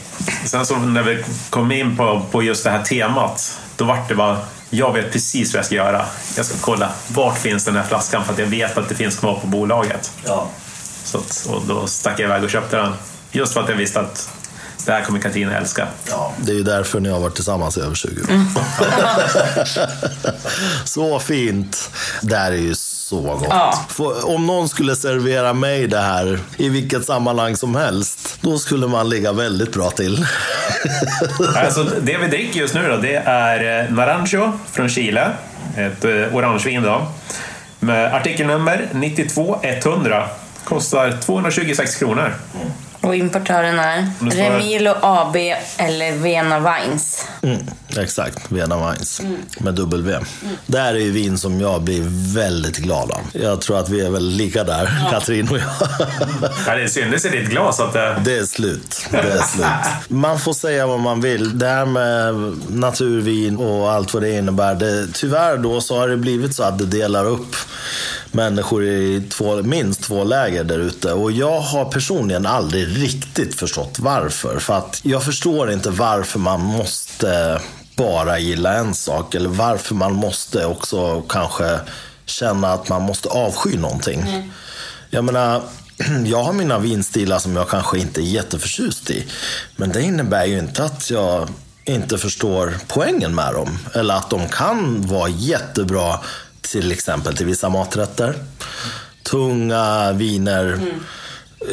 Sen 0.44 0.66
så 0.66 0.76
när 0.76 1.02
vi 1.02 1.24
kom 1.50 1.72
in 1.72 1.96
på, 1.96 2.22
på 2.30 2.42
just 2.42 2.64
det 2.64 2.70
här 2.70 2.82
temat, 2.82 3.60
då 3.76 3.84
vart 3.84 4.08
det 4.08 4.14
bara 4.14 4.38
jag 4.70 4.92
vet 4.92 5.12
precis 5.12 5.52
vad 5.54 5.58
jag 5.58 5.66
ska 5.66 5.74
göra. 5.74 6.06
Jag 6.36 6.46
ska 6.46 6.54
kolla 6.60 6.92
vart 7.08 7.38
finns 7.38 7.64
den 7.64 7.76
här 7.76 7.82
flaskan 7.82 8.24
för 8.24 8.32
att 8.32 8.38
jag 8.38 8.46
vet 8.46 8.78
att 8.78 8.88
det 8.88 8.94
finns 8.94 9.18
kvar 9.18 9.40
på 9.40 9.46
bolaget. 9.46 10.12
Ja. 10.24 10.48
Så 11.04 11.18
att, 11.18 11.46
och 11.50 11.62
då 11.66 11.86
stack 11.86 12.20
jag 12.20 12.26
iväg 12.26 12.44
och 12.44 12.50
köpte 12.50 12.76
den. 12.76 12.92
Just 13.32 13.52
för 13.52 13.60
att 13.60 13.68
jag 13.68 13.76
visste 13.76 14.00
att 14.00 14.28
det 14.86 14.92
här 14.92 15.04
kommer 15.04 15.20
Katrin 15.20 15.48
att 15.48 15.54
älska. 15.54 15.88
Ja, 16.08 16.32
det 16.38 16.52
är 16.52 16.56
ju 16.56 16.62
därför 16.62 17.00
ni 17.00 17.08
har 17.08 17.20
varit 17.20 17.34
tillsammans 17.34 17.76
i 17.76 17.80
över 17.80 17.94
20 17.94 18.22
år. 18.22 18.26
så 20.84 21.18
fint. 21.18 21.90
Det 22.20 22.36
här 22.36 22.52
är 22.52 22.56
ju 22.56 22.74
så 23.08 23.20
gott. 23.20 23.46
Ja. 23.48 23.84
Får- 23.88 24.26
Om 24.34 24.46
någon 24.46 24.68
skulle 24.68 24.96
servera 24.96 25.52
mig 25.52 25.86
det 25.86 25.98
här 26.00 26.38
i 26.56 26.68
vilket 26.68 27.04
sammanhang 27.04 27.56
som 27.56 27.74
helst, 27.74 28.38
då 28.40 28.58
skulle 28.58 28.86
man 28.86 29.08
ligga 29.08 29.32
väldigt 29.32 29.72
bra 29.72 29.90
till. 29.90 30.26
Alltså, 31.56 31.84
det 31.84 32.16
vi 32.18 32.26
dricker 32.28 32.60
just 32.60 32.74
nu 32.74 32.88
då, 32.88 32.96
det 32.96 33.14
är 33.16 33.84
eh, 33.84 33.90
Naranjo 33.94 34.52
från 34.72 34.88
Chile. 34.88 35.30
Ett 35.76 36.04
eh, 36.04 36.36
orangevin 36.36 36.82
då. 36.82 37.06
Med 37.80 38.14
artikelnummer 38.14 38.88
92100. 38.92 40.28
Kostar 40.64 41.12
226 41.20 41.96
kronor. 41.96 42.34
Och 43.00 43.14
importören 43.16 43.78
är 43.78 44.10
Remilo 44.30 44.94
AB 45.02 45.36
eller 45.76 46.12
Vena 46.12 46.58
Wines. 46.58 47.26
Mm, 47.42 47.58
exakt, 47.98 48.52
Vena 48.52 48.90
Wines 48.90 49.20
med 49.58 49.74
W. 49.74 50.20
Det 50.66 50.78
här 50.78 50.94
är 50.94 50.98
ju 50.98 51.10
vin 51.10 51.38
som 51.38 51.60
jag 51.60 51.82
blir 51.82 52.02
väldigt 52.34 52.76
glad 52.76 53.10
av. 53.10 53.20
Jag 53.32 53.60
tror 53.60 53.78
att 53.78 53.88
vi 53.88 54.00
är 54.00 54.10
väl 54.10 54.28
lika 54.28 54.64
där, 54.64 55.10
Katrin 55.10 55.48
och 55.48 55.58
jag. 55.58 55.88
Ja, 56.66 56.74
det 56.74 56.88
syntes 56.88 57.24
i 57.24 57.28
ditt 57.28 57.50
glas 57.50 57.80
att 57.80 57.92
det... 57.92 58.22
Det 58.24 58.36
är 58.36 58.44
slut. 58.44 59.06
Det 59.10 59.16
är 59.16 59.42
slut. 59.42 59.66
Man 60.08 60.38
får 60.38 60.52
säga 60.52 60.86
vad 60.86 61.00
man 61.00 61.20
vill. 61.20 61.58
Det 61.58 61.66
här 61.66 61.86
med 61.86 62.34
naturvin 62.68 63.56
och 63.56 63.92
allt 63.92 64.14
vad 64.14 64.22
det 64.22 64.30
innebär. 64.30 64.74
Det, 64.74 65.06
tyvärr 65.12 65.56
då 65.56 65.80
så 65.80 65.98
har 65.98 66.08
det 66.08 66.16
blivit 66.16 66.54
så 66.54 66.62
att 66.62 66.78
det 66.78 66.86
delar 66.86 67.24
upp 67.24 67.56
människor 68.32 68.84
i 68.84 69.22
två, 69.30 69.62
minst 69.62 70.02
två 70.02 70.24
läger 70.24 70.64
där 70.64 70.78
ute. 70.78 71.12
Och 71.12 71.32
jag 71.32 71.60
har 71.60 71.84
personligen 71.84 72.46
aldrig 72.46 73.02
riktigt 73.02 73.54
förstått 73.54 73.98
varför. 73.98 74.58
För 74.58 74.74
att 74.78 75.00
jag 75.02 75.24
förstår 75.24 75.72
inte 75.72 75.90
varför 75.90 76.38
man 76.38 76.60
måste 76.60 77.60
bara 77.96 78.38
gilla 78.38 78.74
en 78.74 78.94
sak. 78.94 79.34
Eller 79.34 79.48
varför 79.48 79.94
man 79.94 80.12
måste 80.12 80.66
också 80.66 81.22
kanske 81.22 81.80
känna 82.26 82.72
att 82.72 82.88
man 82.88 83.02
måste 83.02 83.28
avsky 83.28 83.78
någonting. 83.78 84.52
Jag 85.10 85.24
menar, 85.24 85.62
jag 86.24 86.42
har 86.42 86.52
mina 86.52 86.78
vinstilar 86.78 87.38
som 87.38 87.56
jag 87.56 87.68
kanske 87.68 87.98
inte 87.98 88.20
är 88.20 88.24
jätteförtjust 88.24 89.10
i. 89.10 89.26
Men 89.76 89.92
det 89.92 90.02
innebär 90.02 90.44
ju 90.44 90.58
inte 90.58 90.84
att 90.84 91.10
jag 91.10 91.48
inte 91.84 92.18
förstår 92.18 92.76
poängen 92.86 93.34
med 93.34 93.54
dem. 93.54 93.78
Eller 93.94 94.14
att 94.14 94.30
de 94.30 94.48
kan 94.48 95.06
vara 95.06 95.28
jättebra 95.28 96.20
till 96.60 96.92
exempel 96.92 97.36
till 97.36 97.46
vissa 97.46 97.68
maträtter. 97.68 98.34
Tunga 99.22 100.12
viner, 100.12 100.80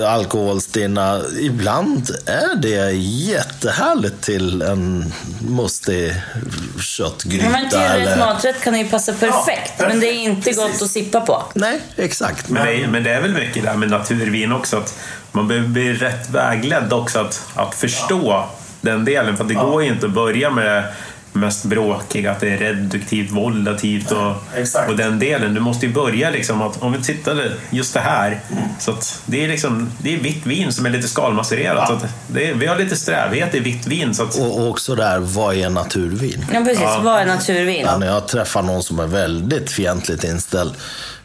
alkoholstinna. 0.06 1.22
Ibland 1.40 2.10
är 2.26 2.56
det 2.56 2.92
jättehärligt 2.92 4.22
till 4.22 4.62
en 4.62 5.14
mustig 5.48 6.14
köttgryta. 6.80 7.46
Ja, 7.46 7.52
men 7.52 7.70
till 7.70 7.80
rätt 7.80 7.92
eller... 7.92 8.18
maträtt 8.18 8.64
kan 8.64 8.74
det 8.74 8.80
ju 8.80 8.90
passa 8.90 9.14
perfekt. 9.14 9.74
men 9.80 10.00
det 10.00 10.08
är 10.08 10.14
inte 10.14 10.52
gott 10.52 10.82
att 10.82 10.90
sippa 10.90 11.22
på. 11.22 11.44
Nej, 11.54 11.82
exakt. 11.96 12.50
Men 12.50 12.66
det, 12.66 12.74
är, 12.74 12.88
men 12.88 13.04
det 13.04 13.12
är 13.12 13.22
väl 13.22 13.34
mycket 13.34 13.64
där 13.64 13.76
med 13.76 13.90
naturvin 13.90 14.52
också. 14.52 14.78
Att 14.78 14.96
man 15.32 15.48
behöver 15.48 15.68
bli 15.68 15.94
rätt 15.94 16.30
vägledd 16.30 16.94
också 16.94 17.20
att, 17.20 17.42
att 17.56 17.76
förstå 17.76 18.50
den 18.82 19.06
delen. 19.06 19.38
För 19.38 19.44
att 19.44 19.50
det 19.50 19.56
går 19.56 19.84
ju 19.84 19.90
inte 19.90 20.06
att 20.06 20.12
börja 20.12 20.50
med 20.50 20.66
det 20.66 20.94
mest 21.34 21.66
bråkiga, 21.66 22.32
att 22.32 22.40
det 22.40 22.50
är 22.50 22.58
reduktivt, 22.58 23.32
volatativt 23.32 24.12
och, 24.12 24.36
exakt. 24.56 24.90
och 24.90 24.98
den 24.98 25.20
delen. 25.20 25.54
Du 25.54 25.60
måste 25.60 25.86
ju 25.86 25.94
börja 25.94 26.30
liksom 26.30 26.62
att, 26.62 26.82
om 26.82 26.94
vi 26.94 27.04
tittar 27.04 27.52
just 27.70 27.94
det 27.94 28.00
här, 28.00 28.40
så 28.80 28.92
att 28.92 29.22
det 29.26 29.44
är 29.44 29.48
liksom, 29.48 29.92
det 29.98 30.14
är 30.14 30.20
vitt 30.20 30.46
vin 30.46 30.74
som 30.74 30.86
är 30.86 30.90
lite 30.90 31.08
skalmacererat. 31.08 31.88
Så 31.88 31.94
att 31.94 32.06
det 32.28 32.50
är, 32.50 32.54
vi 32.54 32.66
har 32.66 32.76
lite 32.76 32.96
strävhet 32.96 33.56
i 33.56 33.60
vitt 33.60 33.88
vin. 33.88 34.14
Så 34.16 34.24
att, 34.24 34.40
Och 34.40 34.68
också 34.70 34.96
där, 34.96 35.20
vad 35.20 35.56
är 35.56 35.70
naturvin? 35.70 36.46
Ja, 36.54 36.60
precis. 36.60 36.84
Vad 37.02 37.22
är 37.22 37.26
naturvin? 37.26 37.82
Ja, 37.86 37.98
när 37.98 38.08
jag 38.08 38.28
träffar 38.28 38.62
någon 38.62 38.84
som 38.84 39.00
är 39.00 39.08
väldigt 39.08 39.72
fientligt 39.72 40.24
inställd. 40.24 40.74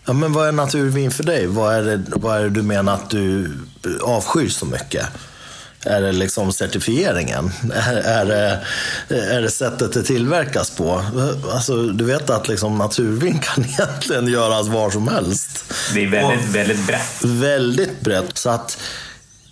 Ja, 0.05 0.13
men 0.13 0.33
vad 0.33 0.49
är 0.49 0.53
naturvin 0.53 1.11
för 1.11 1.25
dig? 1.25 1.47
Vad 1.47 1.75
är, 1.75 1.83
det, 1.83 2.03
vad 2.07 2.39
är 2.39 2.43
det 2.43 2.51
du 2.51 2.63
menar 2.63 2.95
att 2.95 3.11
du 3.11 3.57
avskyr 4.03 4.49
så 4.49 4.67
mycket? 4.67 5.07
Är 5.85 6.03
det 6.03 6.13
liksom 6.13 6.53
certifieringen? 6.53 7.53
Är, 7.75 7.97
är, 7.97 8.25
det, 8.25 8.61
är 9.15 9.43
det 9.43 9.51
sättet 9.51 9.93
det 9.93 10.03
tillverkas 10.03 10.71
på? 10.71 11.03
Alltså, 11.53 11.87
du 11.87 12.05
vet 12.05 12.31
att 12.31 12.49
liksom 12.49 12.79
naturvin 12.79 13.39
kan 13.39 13.65
egentligen 13.79 14.27
göras 14.27 14.69
var 14.69 14.91
som 14.91 15.09
helst. 15.09 15.65
det 15.95 16.05
är 16.05 16.11
väldigt, 16.11 16.49
väldigt 16.49 16.87
brett. 16.87 17.25
Väldigt 17.25 18.01
brett. 18.01 18.39
Så 18.39 18.51
att, 18.51 18.79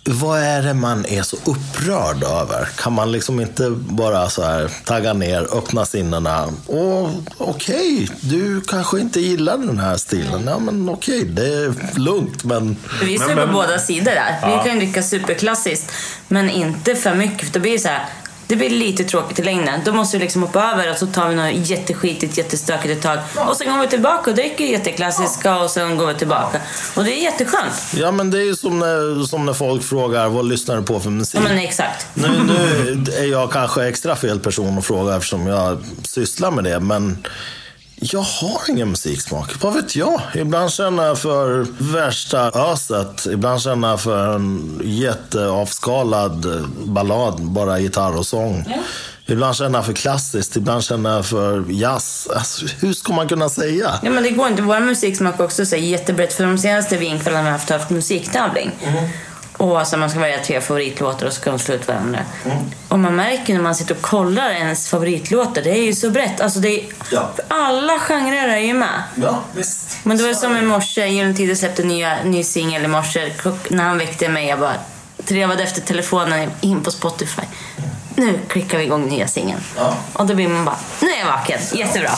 vad 0.09 0.39
är 0.39 0.61
det 0.63 0.73
man 0.73 1.05
är 1.05 1.23
så 1.23 1.35
upprörd 1.45 2.23
över? 2.23 2.65
Kan 2.77 2.93
man 2.93 3.11
liksom 3.11 3.39
inte 3.39 3.69
bara 3.71 4.29
så 4.29 4.43
här 4.43 4.71
tagga 4.85 5.13
ner, 5.13 5.57
öppna 5.57 5.85
sinnena? 5.85 6.45
Och 6.65 7.09
okej, 7.37 8.09
du 8.21 8.61
kanske 8.61 8.99
inte 8.99 9.19
gillar 9.21 9.57
den 9.57 9.79
här 9.79 9.97
stilen. 9.97 10.43
Ja, 10.47 10.59
men 10.59 10.89
okej, 10.89 11.23
det 11.25 11.47
är 11.53 11.99
lugnt, 11.99 12.43
men 12.43 12.77
Vi 13.03 13.17
Men- 13.17 13.27
på 13.29 13.35
men- 13.35 13.53
båda 13.53 13.79
sidor 13.79 14.11
där. 14.11 14.57
Vi 14.63 14.69
kan 14.69 14.77
dricka 14.77 15.03
superklassiskt, 15.03 15.91
men 16.27 16.49
inte 16.49 16.95
för 16.95 17.15
mycket. 17.15 17.47
För 17.47 17.53
då 17.53 17.59
blir 17.59 17.71
det 17.71 17.79
så 17.79 17.87
här, 17.87 18.05
det 18.47 18.55
blir 18.55 18.69
lite 18.69 19.03
tråkigt 19.03 19.39
i 19.39 19.43
längden. 19.43 19.81
Då 19.85 19.93
måste 19.93 20.17
vi 20.17 20.23
liksom 20.23 20.41
hoppa 20.41 20.71
över 20.73 20.91
och 20.91 20.97
så 20.97 21.07
tar 21.07 21.29
vi 21.29 21.35
något 21.35 21.69
jätteskitigt, 21.69 22.37
jättestökigt 22.37 22.93
ett 22.93 23.01
tag. 23.01 23.19
Och 23.49 23.57
sen 23.57 23.73
går 23.73 23.81
vi 23.81 23.87
tillbaka 23.87 24.29
och 24.29 24.35
dricker 24.35 24.65
jätteklassiska 24.65 25.57
och 25.57 25.69
sen 25.69 25.97
går 25.97 26.07
vi 26.07 26.15
tillbaka. 26.15 26.61
Och 26.95 27.03
det 27.03 27.11
är 27.11 27.23
jätteskönt. 27.23 27.73
ja, 27.93 28.11
men 28.11 28.31
det 28.31 28.37
är 28.37 28.43
ju 28.43 28.55
som 28.55 28.79
när, 28.79 29.25
som 29.25 29.45
när 29.45 29.53
folk 29.53 29.83
frågar 29.83 30.29
vad 30.29 30.45
lyssnar 30.45 30.75
du 30.75 30.83
på 30.83 30.99
för 30.99 31.09
musik? 31.09 31.39
Ja, 31.39 31.43
men 31.49 31.57
exakt. 31.57 32.07
Nu, 32.13 32.27
nu 32.47 33.11
är 33.17 33.31
jag 33.31 33.51
kanske 33.51 33.87
extra 33.87 34.15
fel 34.15 34.39
person 34.39 34.77
att 34.77 34.85
fråga 34.85 35.15
eftersom 35.15 35.47
jag 35.47 35.83
sysslar 36.03 36.51
med 36.51 36.63
det, 36.63 36.79
men 36.79 37.17
jag 37.99 38.19
har 38.19 38.61
ingen 38.69 38.89
musiksmak. 38.89 39.63
Vad 39.63 39.73
vet 39.73 39.95
jag? 39.95 40.21
Ibland 40.35 40.71
känner 40.71 41.03
jag 41.03 41.19
för 41.19 41.67
värsta 41.93 42.51
öset. 42.71 43.25
Ibland 43.25 43.61
känner 43.61 43.89
jag 43.89 44.01
för 44.01 44.35
en 44.35 44.79
jätteavskalad 44.83 46.45
ballad, 46.85 47.41
bara 47.41 47.79
gitarr 47.79 48.17
och 48.17 48.25
sång. 48.25 48.65
Ibland 49.25 49.55
känner 49.55 49.79
jag 49.79 49.85
för 49.85 49.93
klassiskt, 49.93 50.55
ibland 50.55 50.83
känner 50.83 51.09
jag 51.09 51.25
för 51.25 51.65
jazz. 51.69 52.27
Alltså, 52.35 52.65
hur 52.79 52.93
ska 52.93 53.13
man 53.13 53.27
kunna 53.27 53.49
säga? 53.49 53.99
Ja, 54.03 54.09
men 54.09 54.23
det 54.23 54.29
går 54.29 54.47
inte. 54.47 54.61
Vår 54.61 54.79
musiksmak 54.79 55.39
också 55.39 55.65
så 55.65 55.75
här 55.75 55.83
jättebrett. 55.83 56.33
För 56.33 56.43
de 56.43 56.57
senaste 56.57 56.97
vinkvällarna 56.97 57.43
vi 57.43 57.49
har 57.49 57.57
haft, 57.57 57.69
haft 57.69 57.89
musiktävling. 57.89 58.71
Och 59.57 59.79
alltså 59.79 59.97
man 59.97 60.09
ska 60.09 60.19
välja 60.19 60.43
tre 60.43 60.61
favoritlåtar 60.61 61.25
och 61.25 61.33
så 61.33 61.41
ska 61.41 61.49
de 61.49 61.59
slå 61.59 61.75
ut 61.75 61.87
varandra. 61.87 62.19
Och 62.87 62.99
man 62.99 63.15
märker 63.15 63.53
när 63.53 63.61
man 63.61 63.75
sitter 63.75 63.95
och 63.95 64.01
kollar 64.01 64.49
ens 64.51 64.89
favoritlåtar, 64.89 65.61
det 65.61 65.69
är 65.69 65.83
ju 65.83 65.93
så 65.95 66.09
brett. 66.09 66.41
Alltså 66.41 66.59
det 66.59 66.79
är, 66.79 66.85
Ja. 67.11 67.31
Alla 67.47 67.99
genrer 67.99 68.47
är 68.49 68.59
ju 68.59 68.73
med. 68.73 69.03
Ja, 69.15 69.41
visst. 69.55 69.97
Men 70.03 70.17
det 70.17 70.23
var 70.23 70.33
som 70.33 70.57
i 70.57 70.61
morse, 70.61 71.07
Gyllene 71.07 71.33
Tider 71.33 71.55
släppte 71.55 71.81
en 71.81 71.87
nya, 71.87 72.23
ny 72.23 72.43
singel 72.43 72.83
i 72.85 72.87
morse. 72.87 73.31
När 73.69 73.83
han 73.83 73.97
väckte 73.97 74.29
mig, 74.29 74.47
jag 74.47 74.59
bara 74.59 74.75
trevade 75.25 75.63
efter 75.63 75.81
telefonen 75.81 76.51
in 76.61 76.83
på 76.83 76.91
Spotify. 76.91 77.41
Nu 78.15 78.39
klickar 78.47 78.77
vi 78.77 78.83
igång 78.83 79.09
nya 79.09 79.27
singeln. 79.27 79.61
Ja. 79.77 79.93
Och 80.13 80.25
då 80.25 80.35
blir 80.35 80.47
man 80.47 80.65
bara, 80.65 80.77
nu 81.01 81.07
är 81.09 81.19
jag 81.19 81.25
vaken. 81.25 81.59
Jättebra. 81.73 82.11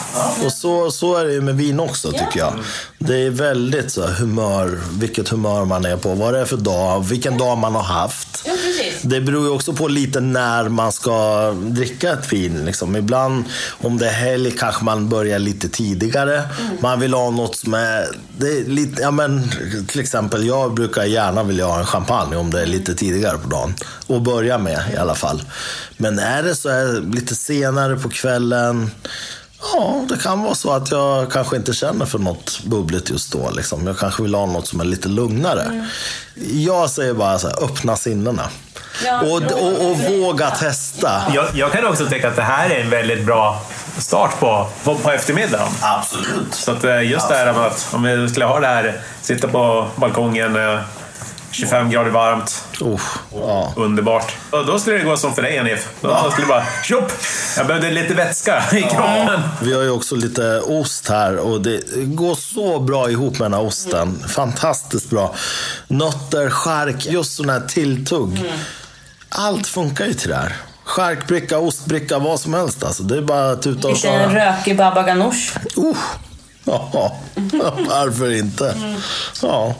Och 0.45 0.51
så, 0.53 0.91
så 0.91 1.15
är 1.15 1.25
det 1.25 1.33
ju 1.33 1.41
med 1.41 1.55
vin 1.55 1.79
också 1.79 2.11
tycker 2.11 2.39
jag. 2.39 2.53
Det 3.01 3.15
är 3.15 3.29
väldigt 3.29 3.91
så 3.91 4.07
humör, 4.07 4.79
vilket 4.91 5.29
humör 5.29 5.65
man 5.65 5.85
är 5.85 5.97
på, 5.97 6.13
vad 6.13 6.33
det 6.33 6.39
är 6.39 6.45
för 6.45 6.57
dag, 6.57 7.05
vilken 7.05 7.37
dag 7.37 7.57
man 7.57 7.75
har 7.75 7.83
haft. 7.83 8.43
Ja. 8.45 8.53
Det 9.01 9.21
beror 9.21 9.45
ju 9.45 9.51
också 9.51 9.73
på 9.73 9.87
lite 9.87 10.19
när 10.19 10.69
man 10.69 10.91
ska 10.91 11.51
dricka 11.51 12.13
ett 12.13 12.33
vin. 12.33 12.65
Liksom. 12.65 12.95
Ibland, 12.95 13.43
om 13.81 13.97
det 13.97 14.07
är 14.07 14.13
helg, 14.13 14.51
kanske 14.51 14.83
man 14.83 15.09
börjar 15.09 15.39
lite 15.39 15.69
tidigare. 15.69 16.43
Man 16.79 16.99
vill 16.99 17.13
ha 17.13 17.29
något 17.29 17.55
som 17.55 17.73
är... 17.73 18.07
Det 18.37 18.47
är 18.47 18.63
lite, 18.65 19.01
ja, 19.01 19.11
men, 19.11 19.49
till 19.87 20.01
exempel, 20.01 20.47
jag 20.47 20.73
brukar 20.73 21.03
gärna 21.03 21.43
vilja 21.43 21.65
ha 21.65 21.79
en 21.79 21.85
champagne 21.85 22.35
om 22.35 22.51
det 22.51 22.61
är 22.61 22.65
lite 22.65 22.95
tidigare 22.95 23.37
på 23.37 23.49
dagen. 23.49 23.73
Och 24.07 24.21
börja 24.21 24.57
med 24.57 24.81
i 24.93 24.97
alla 24.97 25.15
fall. 25.15 25.43
Men 25.97 26.19
är 26.19 26.43
det 26.43 26.55
så 26.55 26.69
här, 26.69 27.13
lite 27.13 27.35
senare 27.35 27.95
på 27.95 28.09
kvällen, 28.09 28.91
Ja, 29.61 30.05
det 30.09 30.17
kan 30.17 30.43
vara 30.43 30.55
så 30.55 30.71
att 30.71 30.91
jag 30.91 31.31
kanske 31.31 31.55
inte 31.55 31.73
känner 31.73 32.05
för 32.05 32.19
något 32.19 32.63
bubbligt 32.63 33.09
just 33.09 33.31
då. 33.31 33.49
Liksom. 33.49 33.87
Jag 33.87 33.97
kanske 33.97 34.23
vill 34.23 34.35
ha 34.35 34.45
något 34.45 34.67
som 34.67 34.79
är 34.79 34.85
lite 34.85 35.07
lugnare. 35.07 35.87
Jag 36.51 36.89
säger 36.89 37.13
bara 37.13 37.39
så 37.39 37.47
här, 37.47 37.63
öppna 37.63 37.95
sinnena. 37.95 38.49
Ja. 39.05 39.21
Och, 39.21 39.41
och, 39.61 39.91
och 39.91 39.97
våga 39.99 40.49
testa. 40.49 41.21
Jag, 41.33 41.45
jag 41.53 41.71
kan 41.71 41.85
också 41.85 42.05
tycka 42.05 42.27
att 42.27 42.35
det 42.35 42.41
här 42.41 42.69
är 42.69 42.79
en 42.79 42.89
väldigt 42.89 43.25
bra 43.25 43.61
start 43.97 44.39
på, 44.39 44.67
på, 44.83 44.95
på 44.95 45.11
eftermiddagen. 45.11 45.67
Absolut. 45.81 46.53
Så 46.53 46.71
att 46.71 46.83
eh, 46.83 47.01
just 47.01 47.29
det 47.29 47.35
här 47.35 47.53
med 47.53 47.65
att 47.65 47.89
om 47.93 48.03
vi 48.03 48.29
skulle 48.29 48.45
ha 48.45 48.59
det 48.59 48.67
här, 48.67 49.01
sitta 49.21 49.47
på 49.47 49.87
balkongen, 49.95 50.55
eh, 50.55 50.79
25 51.51 51.89
grader 51.89 52.09
varmt. 52.11 52.63
Oh, 52.81 53.01
ja. 53.33 53.73
Underbart. 53.75 54.35
Och 54.51 54.65
då 54.65 54.79
skulle 54.79 54.97
det 54.97 55.03
gå 55.03 55.17
som 55.17 55.35
för 55.35 55.41
dig, 55.41 55.57
Hanif. 55.57 55.87
Då 56.01 56.31
skulle 56.31 56.47
det 56.47 56.53
bara 56.53 56.65
tjopp! 56.83 57.11
Jag 57.57 57.67
behövde 57.67 57.91
lite 57.91 58.13
vätska 58.13 58.63
i 58.73 58.81
kroppen. 58.81 59.41
Vi 59.61 59.73
har 59.73 59.81
ju 59.81 59.89
också 59.91 60.15
lite 60.15 60.59
ost 60.61 61.09
här 61.09 61.37
och 61.37 61.61
det 61.61 61.81
går 61.95 62.35
så 62.35 62.79
bra 62.79 63.09
ihop 63.09 63.39
med 63.39 63.45
den 63.51 63.53
här 63.53 63.67
osten. 63.67 64.23
Fantastiskt 64.27 65.09
bra. 65.09 65.35
Nötter, 65.87 66.49
skärk, 66.49 67.05
just 67.05 67.35
sån 67.35 67.49
här 67.49 67.59
tilltugg. 67.59 68.43
Allt 69.29 69.67
funkar 69.67 70.05
ju 70.05 70.13
till 70.13 70.29
det 70.29 70.35
här. 70.35 70.55
Skärkbricka, 70.83 71.57
ostbricka, 71.59 72.19
vad 72.19 72.39
som 72.39 72.53
helst. 72.53 72.83
Alltså. 72.83 73.03
Det 73.03 73.17
är 73.17 73.21
bara 73.21 73.51
att 73.51 73.61
tuta 73.61 73.87
och 73.87 73.93
Lite 73.93 74.07
köra. 74.07 74.35
rökig 74.51 74.77
baba 74.77 75.03
ganoush. 75.03 75.57
Uh. 75.77 75.97
Ja, 76.63 77.17
varför 77.89 78.31
inte? 78.37 78.75
Ja. 79.41 79.75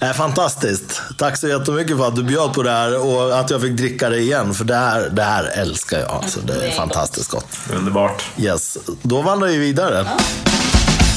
Äh, 0.00 0.12
fantastiskt. 0.12 1.02
Tack 1.18 1.36
så 1.36 1.48
jättemycket 1.48 1.96
för 1.96 2.08
att 2.08 2.16
du 2.16 2.22
bjöd 2.22 2.52
på 2.52 2.62
det 2.62 2.70
här 2.70 3.06
och 3.06 3.38
att 3.40 3.50
jag 3.50 3.60
fick 3.60 3.76
dricka 3.76 4.08
det 4.08 4.18
igen. 4.18 4.54
För 4.54 4.64
det 4.64 4.76
här, 4.76 5.10
det 5.12 5.22
här 5.22 5.44
älskar 5.44 5.98
jag. 5.98 6.10
Alltså, 6.10 6.40
det 6.40 6.66
är 6.66 6.70
fantastiskt 6.70 7.30
gott. 7.30 7.46
Underbart. 7.76 8.24
Yes, 8.36 8.78
då 9.02 9.22
vandrar 9.22 9.48
vi 9.48 9.58
vidare. 9.58 10.06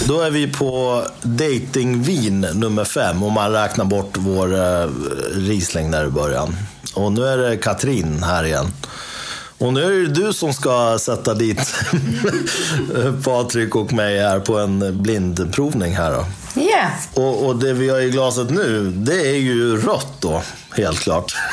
Då 0.05 0.21
är 0.21 0.31
vi 0.31 0.47
på 0.47 1.03
datingvin 1.21 2.41
nummer 2.41 2.85
fem 2.85 3.23
om 3.23 3.33
man 3.33 3.51
räknar 3.51 3.85
bort 3.85 4.17
vår 4.17 4.53
uh, 4.53 4.89
Riesling 5.35 5.91
där 5.91 6.05
i 6.05 6.09
början. 6.09 6.55
Och 6.93 7.11
nu 7.11 7.25
är 7.25 7.37
det 7.37 7.57
Katrin 7.57 8.23
här 8.23 8.43
igen. 8.43 8.65
Och 9.57 9.73
nu 9.73 9.83
är 9.83 10.07
det 10.07 10.21
du 10.21 10.33
som 10.33 10.53
ska 10.53 10.97
sätta 10.99 11.33
dit 11.33 11.75
Patrik 13.23 13.75
och 13.75 13.93
mig 13.93 14.19
här 14.19 14.39
på 14.39 14.57
en 14.59 15.01
blindprovning 15.03 15.95
här 15.95 16.11
då. 16.11 16.25
Yeah. 16.57 16.91
Och, 17.13 17.45
och 17.45 17.55
det 17.55 17.73
vi 17.73 17.89
har 17.89 17.99
i 17.99 18.09
glaset 18.09 18.49
nu, 18.49 18.91
det 18.91 19.19
är 19.29 19.37
ju 19.37 19.81
rött 19.81 20.13
då, 20.19 20.41
helt 20.77 20.99
klart. 20.99 21.35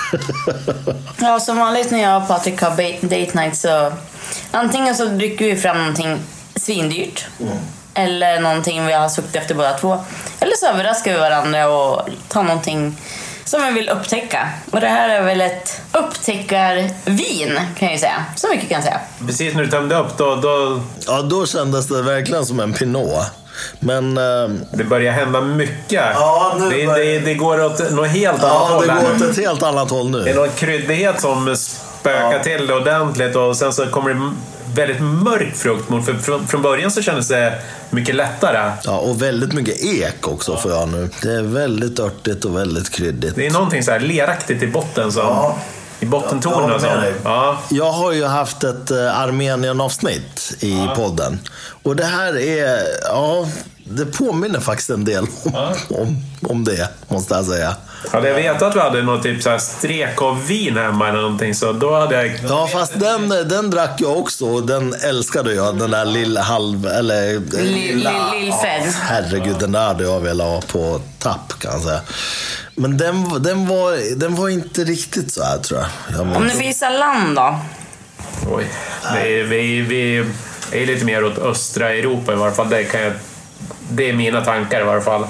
Ja, 1.20 1.40
som 1.40 1.58
vanligt 1.58 1.90
när 1.90 2.02
jag 2.02 2.22
och 2.22 2.28
Patrik 2.28 2.60
har 2.62 2.70
date 3.08 3.38
night 3.38 3.56
så 3.56 3.92
antingen 4.50 4.94
så 4.94 5.04
dricker 5.04 5.44
vi 5.44 5.56
fram 5.56 5.78
någonting 5.78 6.18
svindyrt. 6.56 7.26
Eller 7.94 8.40
någonting 8.40 8.86
vi 8.86 8.92
har 8.92 9.08
suktat 9.08 9.36
efter 9.36 9.54
båda 9.54 9.78
två. 9.78 9.98
Eller 10.40 10.56
så 10.56 10.66
överraskar 10.66 11.12
vi 11.12 11.18
varandra 11.18 11.68
och 11.68 12.08
tar 12.28 12.42
någonting 12.42 12.96
som 13.44 13.62
vi 13.62 13.70
vill 13.72 13.88
upptäcka. 13.88 14.48
Och 14.70 14.80
det 14.80 14.88
här 14.88 15.08
är 15.08 15.22
väl 15.22 15.40
ett 15.40 15.80
upptäckarvin 15.92 17.60
kan 17.78 17.88
jag 17.88 17.92
ju 17.92 17.98
säga. 17.98 18.24
Så 18.36 18.48
mycket 18.48 18.68
kan 18.68 18.74
jag 18.74 18.84
säga. 18.84 19.00
Precis 19.26 19.54
när 19.54 19.62
du 19.62 19.70
tömde 19.70 19.96
upp, 19.96 20.18
då, 20.18 20.36
då 20.36 20.80
Ja, 21.06 21.22
då 21.22 21.46
kändes 21.46 21.86
det 21.88 22.02
verkligen 22.02 22.46
som 22.46 22.60
en 22.60 22.72
Pinot. 22.72 23.24
Men... 23.80 24.18
eh, 24.18 24.48
det 24.72 24.84
börjar 24.84 25.12
hända 25.12 25.40
mycket. 25.40 26.04
Ja, 26.14 26.56
nu 26.58 26.70
det, 26.70 26.86
börjar- 26.86 27.04
det, 27.04 27.18
det 27.18 27.34
går 27.34 27.64
åt 27.64 27.90
något 27.90 28.08
helt 28.08 28.42
annat 28.42 28.52
Ja, 28.70 28.74
håll. 28.76 28.86
det 28.86 28.92
här. 28.92 29.00
går 29.02 29.14
åt 29.14 29.30
ett 29.30 29.36
helt 29.44 29.62
annat 29.62 29.90
håll 29.90 30.12
Det 30.12 30.20
är 30.20 30.24
nu. 30.24 30.34
någon 30.34 30.50
kryddighet 30.50 31.20
som 31.20 31.56
spökar 31.56 32.32
Ja. 32.32 32.42
till 32.42 32.66
det 32.66 32.74
ordentligt 32.74 33.36
och 33.36 33.56
sen 33.56 33.72
så 33.72 33.86
kommer 33.86 34.14
det 34.14 34.32
väldigt 34.74 35.00
mörk 35.00 35.54
frukt. 35.56 35.88
För 36.06 36.14
från, 36.14 36.46
från 36.46 36.62
början 36.62 36.90
så 36.90 37.02
kändes 37.02 37.28
det 37.28 37.54
mycket 37.90 38.14
lättare. 38.14 38.72
Ja, 38.84 38.98
och 38.98 39.22
väldigt 39.22 39.52
mycket 39.52 39.82
ek 39.84 40.28
också 40.28 40.56
får 40.56 40.70
jag 40.72 40.88
nu. 40.88 41.10
Det 41.22 41.32
är 41.32 41.42
väldigt 41.42 41.98
örtigt 41.98 42.44
och 42.44 42.56
väldigt 42.56 42.90
kryddigt. 42.90 43.36
Det 43.36 43.46
är 43.46 43.50
någonting 43.50 43.82
så 43.82 43.90
här 43.90 44.00
leraktigt 44.00 44.62
i 44.62 44.66
botten 44.66 45.12
som... 45.12 45.22
Ja. 45.22 45.56
I 46.00 46.06
som, 46.80 47.00
dig. 47.00 47.14
ja. 47.24 47.58
Jag 47.70 47.92
har 47.92 48.12
ju 48.12 48.24
haft 48.24 48.64
ett 48.64 48.90
eh, 48.90 49.20
Armenien-avsnitt 49.20 50.54
i 50.60 50.88
podden. 50.96 51.38
Och 51.84 51.96
det 51.96 52.04
här 52.04 52.36
är, 52.38 52.78
ja, 53.02 53.48
det 53.84 54.04
påminner 54.06 54.60
faktiskt 54.60 54.90
en 54.90 55.04
del 55.04 55.26
om, 55.44 55.74
om, 55.88 56.16
om 56.42 56.64
det, 56.64 56.88
måste 57.08 57.34
jag 57.34 57.44
säga. 57.44 57.76
Hade 58.12 58.28
jag 58.28 58.34
vetat 58.34 58.62
att 58.62 58.76
vi 58.76 58.80
hade 58.80 59.02
något 59.02 59.22
typ 59.22 59.42
så 59.42 59.50
här 59.50 59.58
strek 59.58 60.22
av 60.22 60.46
vin 60.46 60.76
hemma 60.76 61.08
eller 61.08 61.20
någonting 61.20 61.54
så 61.54 61.72
då 61.72 62.00
hade 62.00 62.14
jag... 62.14 62.40
Ja, 62.48 62.68
fast 62.72 63.00
den, 63.00 63.28
den 63.28 63.70
drack 63.70 64.00
jag 64.00 64.18
också 64.18 64.46
och 64.46 64.66
den 64.66 64.94
älskade 64.94 65.54
jag. 65.54 65.78
Den 65.78 65.90
där 65.90 66.04
lilla 66.04 66.42
halv... 66.42 66.86
Eller... 66.86 67.38
Lill- 67.38 67.94
lill- 67.94 68.32
Lillfred. 68.32 68.82
Herregud, 69.02 69.56
den 69.58 69.72
där 69.72 69.86
hade 69.86 70.04
jag 70.04 70.20
velat 70.20 70.46
ha 70.46 70.60
på 70.60 71.00
tapp 71.18 71.52
kan 71.58 71.72
jag 71.72 71.82
säga. 71.82 72.00
Men 72.74 72.96
den, 72.96 73.42
den, 73.42 73.66
var, 73.66 74.16
den 74.16 74.34
var 74.34 74.48
inte 74.48 74.84
riktigt 74.84 75.32
så 75.32 75.44
här 75.44 75.58
tror 75.58 75.80
jag. 75.80 75.88
jag 76.18 76.36
Om 76.36 76.44
du 76.44 76.50
får 76.50 76.62
gissa 76.62 76.90
land 76.90 77.36
då? 77.36 77.58
Oj. 78.50 78.66
Vi, 79.48 79.80
vi, 79.80 80.24
vi 80.72 80.82
är 80.82 80.86
lite 80.86 81.04
mer 81.04 81.24
åt 81.24 81.38
östra 81.38 81.94
Europa 81.94 82.32
i 82.32 82.36
varje 82.36 82.54
fall. 82.54 82.70
Det, 82.70 82.84
kan 82.84 83.00
jag, 83.00 83.12
det 83.90 84.08
är 84.08 84.12
mina 84.12 84.44
tankar 84.44 84.80
i 84.80 84.84
varje 84.84 85.02
fall. 85.02 85.26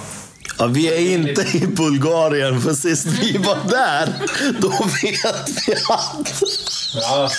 Ja, 0.58 0.66
vi 0.66 0.88
är 0.88 1.12
inte 1.12 1.56
i 1.56 1.66
Bulgarien, 1.66 2.60
för 2.60 2.72
sist 2.72 3.06
vi 3.06 3.38
var 3.38 3.58
där, 3.70 4.12
då 4.60 4.68
vet 4.68 5.48
vi 5.66 5.74
att, 5.88 6.42
Ja, 6.94 7.30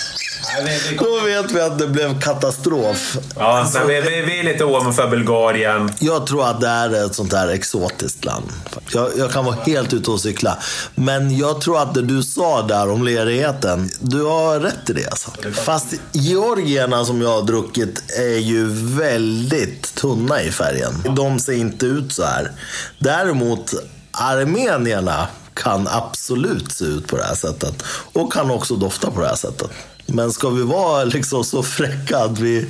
då 0.98 1.20
vet 1.20 1.50
vi 1.50 1.60
att 1.60 1.78
det 1.78 1.86
blev 1.86 2.20
katastrof. 2.20 3.16
ja 3.36 3.66
så 3.66 3.86
vi, 3.86 4.00
vi, 4.00 4.22
vi 4.22 4.40
är 4.40 4.44
lite 4.44 4.64
ovanför 4.64 5.08
Bulgarien. 5.08 5.92
Jag 5.98 6.26
tror 6.26 6.46
att 6.46 6.60
det 6.60 6.68
är 6.68 7.06
ett 7.06 7.14
sånt 7.14 7.32
här 7.32 7.48
exotiskt 7.48 8.24
land. 8.24 8.44
Jag, 8.92 9.10
jag 9.18 9.30
kan 9.30 9.44
vara 9.44 9.56
helt 9.66 9.92
ute 9.92 10.10
och 10.10 10.20
cykla. 10.20 10.58
Men 10.94 11.36
jag 11.36 11.60
tror 11.60 11.82
att 11.82 11.94
det 11.94 12.02
du 12.02 12.22
sa 12.22 12.62
där 12.62 12.90
om 12.90 13.04
lerigheten, 13.04 13.90
du 14.00 14.24
har 14.24 14.60
rätt 14.60 14.90
i 14.90 14.92
det 14.92 15.10
alltså. 15.10 15.30
Fast 15.52 15.94
georgierna 16.12 17.04
som 17.04 17.22
jag 17.22 17.28
har 17.28 17.42
druckit 17.42 18.18
är 18.18 18.38
ju 18.38 18.66
väldigt 18.98 19.94
tunna 19.94 20.42
i 20.42 20.50
färgen. 20.50 21.02
De 21.16 21.38
ser 21.38 21.52
inte 21.52 21.86
ut 21.86 22.12
så 22.12 22.24
här. 22.24 22.52
Däremot 22.98 23.74
armenierna 24.10 25.26
kan 25.56 25.88
absolut 25.88 26.72
se 26.72 26.84
ut 26.84 27.06
på 27.06 27.16
det 27.16 27.24
här 27.24 27.34
sättet. 27.34 27.82
Och 28.12 28.32
kan 28.32 28.50
också 28.50 28.76
dofta 28.76 29.10
på 29.10 29.20
det 29.20 29.28
här 29.28 29.36
sättet. 29.36 29.70
Men 30.06 30.32
ska 30.32 30.48
vi 30.48 30.62
vara 30.62 31.04
liksom 31.04 31.44
så 31.44 31.62
fräcka 31.62 32.18
att 32.18 32.38
vi 32.38 32.66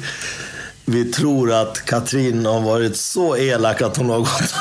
vi 0.88 1.04
tror 1.12 1.52
att 1.52 1.84
Katrin 1.84 2.46
har 2.46 2.60
varit 2.60 2.96
så 2.96 3.36
elak 3.36 3.82
att 3.82 3.96
hon 3.96 4.10
har 4.10 4.18
gått 4.18 4.28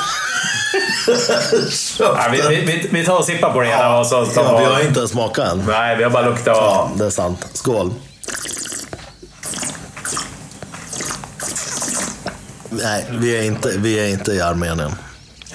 Ja, 1.98 2.28
vi, 2.32 2.64
vi, 2.66 2.88
vi, 2.92 3.04
tar 3.04 3.18
och 3.18 3.24
sippar 3.24 3.52
på 3.52 3.60
det 3.60 3.66
hela 3.66 4.00
och 4.00 4.06
så 4.06 4.26
tar 4.26 4.44
ja, 4.44 4.58
Vi 4.58 4.64
har 4.64 4.80
inte 4.80 4.98
ens 4.98 5.10
smakat 5.10 5.52
än. 5.52 5.64
Nej, 5.66 5.96
vi 5.96 6.02
har 6.02 6.10
bara 6.10 6.28
luktat 6.28 6.56
och... 6.56 6.62
Ja, 6.62 6.90
det 6.96 7.04
är 7.04 7.10
sant. 7.10 7.46
Skål. 7.52 7.94
Nej, 12.70 13.06
vi 13.10 13.36
är 13.36 13.42
inte, 13.42 13.72
vi 13.78 13.98
är 13.98 14.08
inte 14.08 14.32
i 14.32 14.40
Armenien. 14.40 14.92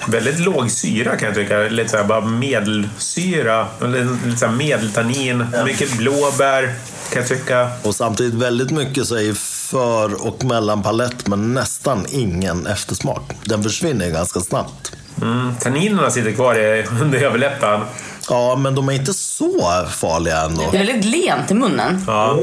Väldigt 0.08 0.38
låg 0.38 0.70
syra 0.70 1.16
kan 1.16 1.26
jag 1.26 1.34
tycka. 1.34 1.58
Lite 1.58 1.88
så 1.88 1.96
här, 1.96 2.04
bara 2.04 2.20
medelsyra. 2.20 3.66
Lite, 3.80 4.38
så 4.38 4.46
här 4.46 4.52
medeltannin. 4.52 5.46
Mycket 5.64 5.96
blåbär 5.96 6.74
kan 7.12 7.22
jag 7.22 7.28
tycka. 7.28 7.70
Och 7.82 7.94
samtidigt 7.94 8.34
väldigt 8.34 8.70
mycket 8.70 9.06
så 9.06 9.14
är 9.16 9.34
för 9.34 10.26
och 10.26 10.44
mellanpalett 10.44 11.26
men 11.26 11.54
nästan 11.54 12.06
ingen 12.10 12.66
eftersmak. 12.66 13.30
Den 13.44 13.62
försvinner 13.62 14.10
ganska 14.10 14.40
snabbt. 14.40 14.92
Mm, 15.22 15.54
tanninerna 15.60 16.10
sitter 16.10 16.32
kvar 16.32 16.54
i, 16.54 16.84
under 17.02 17.18
överläppen. 17.18 17.80
Ja, 18.28 18.56
men 18.56 18.74
de 18.74 18.88
är 18.88 18.92
inte 18.92 19.14
så 19.14 19.86
farliga 19.90 20.40
ändå. 20.40 20.68
Det 20.72 20.78
är 20.78 20.86
väldigt 20.86 21.04
lent 21.04 21.50
i 21.50 21.54
munnen. 21.54 22.04
Ja. 22.06 22.38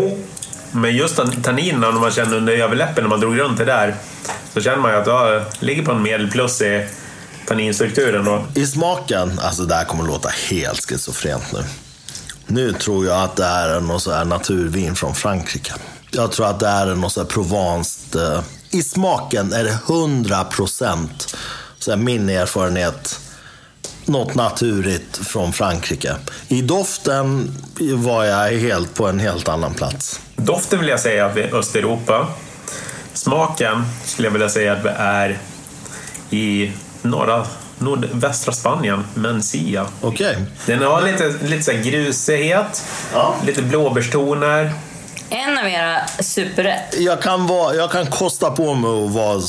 Men 0.71 0.95
just 0.95 1.17
tan- 1.19 1.41
tanninerna, 1.43 1.91
när 1.91 1.99
man 1.99 2.11
känner 2.11 2.37
under 2.37 2.53
överläppen 2.53 3.03
när 3.03 3.09
man 3.09 3.19
drog 3.19 3.39
runt 3.39 3.57
det 3.57 3.65
där, 3.65 3.95
så 4.53 4.61
känner 4.61 4.77
man 4.77 4.91
ju 4.91 4.97
att 4.97 5.05
det 5.05 5.45
ligger 5.65 5.83
på 5.83 5.91
en 5.91 6.01
medelplus 6.01 6.61
i 6.61 6.87
tanninstrukturen. 7.49 8.25
Då. 8.25 8.45
I 8.55 8.65
smaken, 8.65 9.39
alltså 9.39 9.63
det 9.63 9.75
här 9.75 9.85
kommer 9.85 10.03
att 10.03 10.09
låta 10.09 10.29
helt 10.49 10.85
schizofrent 10.89 11.43
nu. 11.53 11.63
Nu 12.47 12.73
tror 12.73 13.05
jag 13.05 13.23
att 13.23 13.35
det 13.35 13.45
här 13.45 13.69
är 13.69 13.81
något 13.81 14.03
så 14.03 14.11
här 14.11 14.25
naturvin 14.25 14.95
från 14.95 15.15
Frankrike. 15.15 15.73
Jag 16.11 16.31
tror 16.31 16.47
att 16.47 16.59
det 16.59 16.67
här 16.67 16.87
är 16.87 16.95
något 16.95 17.11
så 17.11 17.19
här 17.19 17.27
provanskt. 17.27 18.15
eh, 18.15 18.41
I 18.71 18.83
smaken 18.83 19.53
är 19.53 19.63
det 19.63 19.79
100 19.87 20.43
procent, 20.43 21.35
min 21.97 22.29
erfarenhet, 22.29 23.19
något 24.05 24.35
naturligt 24.35 25.17
från 25.17 25.53
Frankrike. 25.53 26.15
I 26.47 26.61
doften 26.61 27.55
var 27.95 28.23
jag 28.23 28.51
helt 28.51 28.93
på 28.93 29.07
en 29.07 29.19
helt 29.19 29.47
annan 29.47 29.73
plats. 29.73 30.19
Doften 30.35 30.79
vill 30.79 30.89
jag 30.89 30.99
säga 30.99 31.25
att 31.25 31.35
vi 31.35 31.41
är 31.41 31.55
Östeuropa. 31.55 32.27
Smaken 33.13 33.85
skulle 34.05 34.27
jag 34.27 34.33
vilja 34.33 34.49
säga 34.49 34.73
att 34.73 34.85
vi 34.85 34.89
är 34.89 35.39
i 36.29 36.71
norra, 37.01 37.45
nordvästra 37.77 38.53
Spanien, 38.53 39.03
Mencia. 39.13 39.85
Okej. 40.01 40.37
Den 40.65 40.79
har 40.83 41.01
lite, 41.01 41.33
lite 41.45 41.63
så 41.63 41.71
här 41.71 41.83
grusighet, 41.83 42.83
Ja. 43.13 43.35
lite 43.45 43.61
blåbärstoner. 43.61 44.73
En 45.31 45.57
av 45.57 45.67
era 45.67 46.07
superrätt. 46.19 46.95
Jag 46.97 47.21
kan, 47.21 47.47
vara, 47.47 47.75
jag 47.75 47.91
kan 47.91 48.05
kosta 48.07 48.51
på 48.51 48.73
mig 48.73 49.05
att 49.05 49.11
vara, 49.11 49.41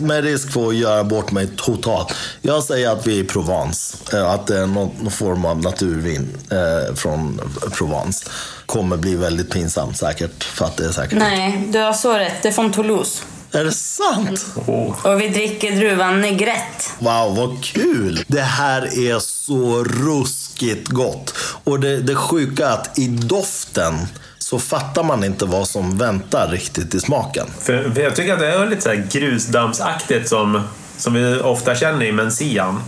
med 0.00 0.24
risk 0.24 0.52
för 0.52 0.68
att 0.68 0.74
göra 0.74 1.04
bort 1.04 1.30
mig 1.32 1.48
totalt. 1.56 2.14
Jag 2.42 2.64
säger 2.64 2.90
att 2.90 3.06
vi 3.06 3.18
är 3.18 3.22
i 3.22 3.26
Provence. 3.26 3.96
Eh, 4.12 4.30
Att 4.30 4.46
det 4.46 4.58
är 4.58 4.66
någon, 4.66 4.90
någon 5.00 5.10
form 5.12 5.44
av 5.44 5.62
naturvin 5.62 6.36
eh, 6.50 6.94
från 6.94 7.40
Provence. 7.72 8.26
Kommer 8.66 8.96
bli 8.96 9.14
väldigt 9.16 9.50
pinsamt 9.50 9.96
säkert, 9.98 10.44
för 10.44 10.64
att 10.64 10.76
det 10.76 10.84
är 10.84 10.92
säkert. 10.92 11.18
Nej, 11.18 11.64
du 11.68 11.78
har 11.78 11.92
så 11.92 12.18
rätt. 12.18 12.42
Det 12.42 12.48
är 12.48 12.52
från 12.52 12.72
Toulouse. 12.72 13.22
Är 13.56 13.64
det 13.64 13.72
sant? 13.72 14.46
Oh. 14.66 15.06
Och 15.06 15.20
vi 15.20 15.28
dricker 15.28 15.76
druvan 15.76 16.20
Negrette. 16.20 16.84
Wow, 16.98 17.36
vad 17.36 17.64
kul! 17.64 18.24
Det 18.26 18.40
här 18.40 18.82
är 18.82 19.18
så 19.18 19.84
ruskigt 19.84 20.88
gott. 20.88 21.34
Och 21.64 21.80
det, 21.80 22.00
det 22.00 22.14
sjuka 22.14 22.68
är 22.68 22.72
att 22.72 22.98
i 22.98 23.08
doften 23.08 23.94
så 24.38 24.58
fattar 24.58 25.02
man 25.02 25.24
inte 25.24 25.44
vad 25.44 25.68
som 25.68 25.98
väntar 25.98 26.48
riktigt 26.48 26.94
i 26.94 27.00
smaken. 27.00 27.46
För, 27.60 27.90
för 27.90 28.00
jag 28.00 28.16
tycker 28.16 28.32
att 28.32 28.38
det 28.38 28.46
är 28.46 28.66
lite 28.66 28.82
så 28.82 28.88
här 28.88 29.06
grusdammsaktigt 29.10 30.28
som, 30.28 30.62
som 30.96 31.14
vi 31.14 31.40
ofta 31.40 31.74
känner 31.74 32.06
i 32.06 32.12
Mensian. 32.12 32.80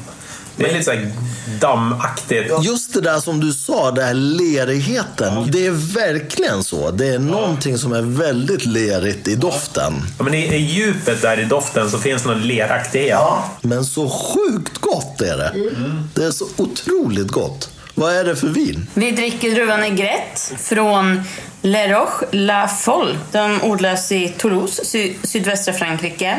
Det 0.58 0.64
är 0.64 0.72
lite 0.72 0.84
så 0.84 0.90
här 0.90 1.10
dammaktigt. 1.60 2.52
Just 2.62 2.94
det 2.94 3.00
där 3.00 3.20
som 3.20 3.40
du 3.40 3.52
sa, 3.52 3.90
den 3.90 4.04
här 4.06 4.14
lerigheten. 4.14 5.50
Det 5.52 5.66
är 5.66 5.70
verkligen 5.94 6.64
så. 6.64 6.90
Det 6.90 7.06
är 7.08 7.18
någonting 7.18 7.78
som 7.78 7.92
är 7.92 8.02
väldigt 8.02 8.66
lerigt 8.66 9.28
i 9.28 9.34
doften. 9.34 9.92
Ja, 10.18 10.24
men 10.24 10.34
i, 10.34 10.38
i 10.54 10.58
djupet 10.58 11.22
där 11.22 11.40
i 11.40 11.44
doften 11.44 11.90
så 11.90 11.98
finns 11.98 12.24
någon 12.24 12.40
leraktighet. 12.46 13.18
Men 13.60 13.84
så 13.84 14.08
sjukt 14.10 14.78
gott 14.78 15.20
är 15.20 15.36
det. 15.36 15.52
Det 16.14 16.24
är 16.24 16.30
så 16.30 16.46
otroligt 16.56 17.28
gott. 17.28 17.70
Vad 17.94 18.16
är 18.16 18.24
det 18.24 18.36
för 18.36 18.48
vin? 18.48 18.86
Vi 18.94 19.10
dricker 19.10 19.50
druvan 19.50 19.80
Negrette 19.80 20.40
från 20.58 21.22
Le 21.62 21.88
Roche 21.94 22.26
La 22.32 22.68
Folle. 22.68 23.18
De 23.32 23.62
odlas 23.62 24.12
i 24.12 24.28
Toulouse, 24.38 24.84
sy- 24.84 25.14
sydvästra 25.22 25.74
Frankrike. 25.74 26.38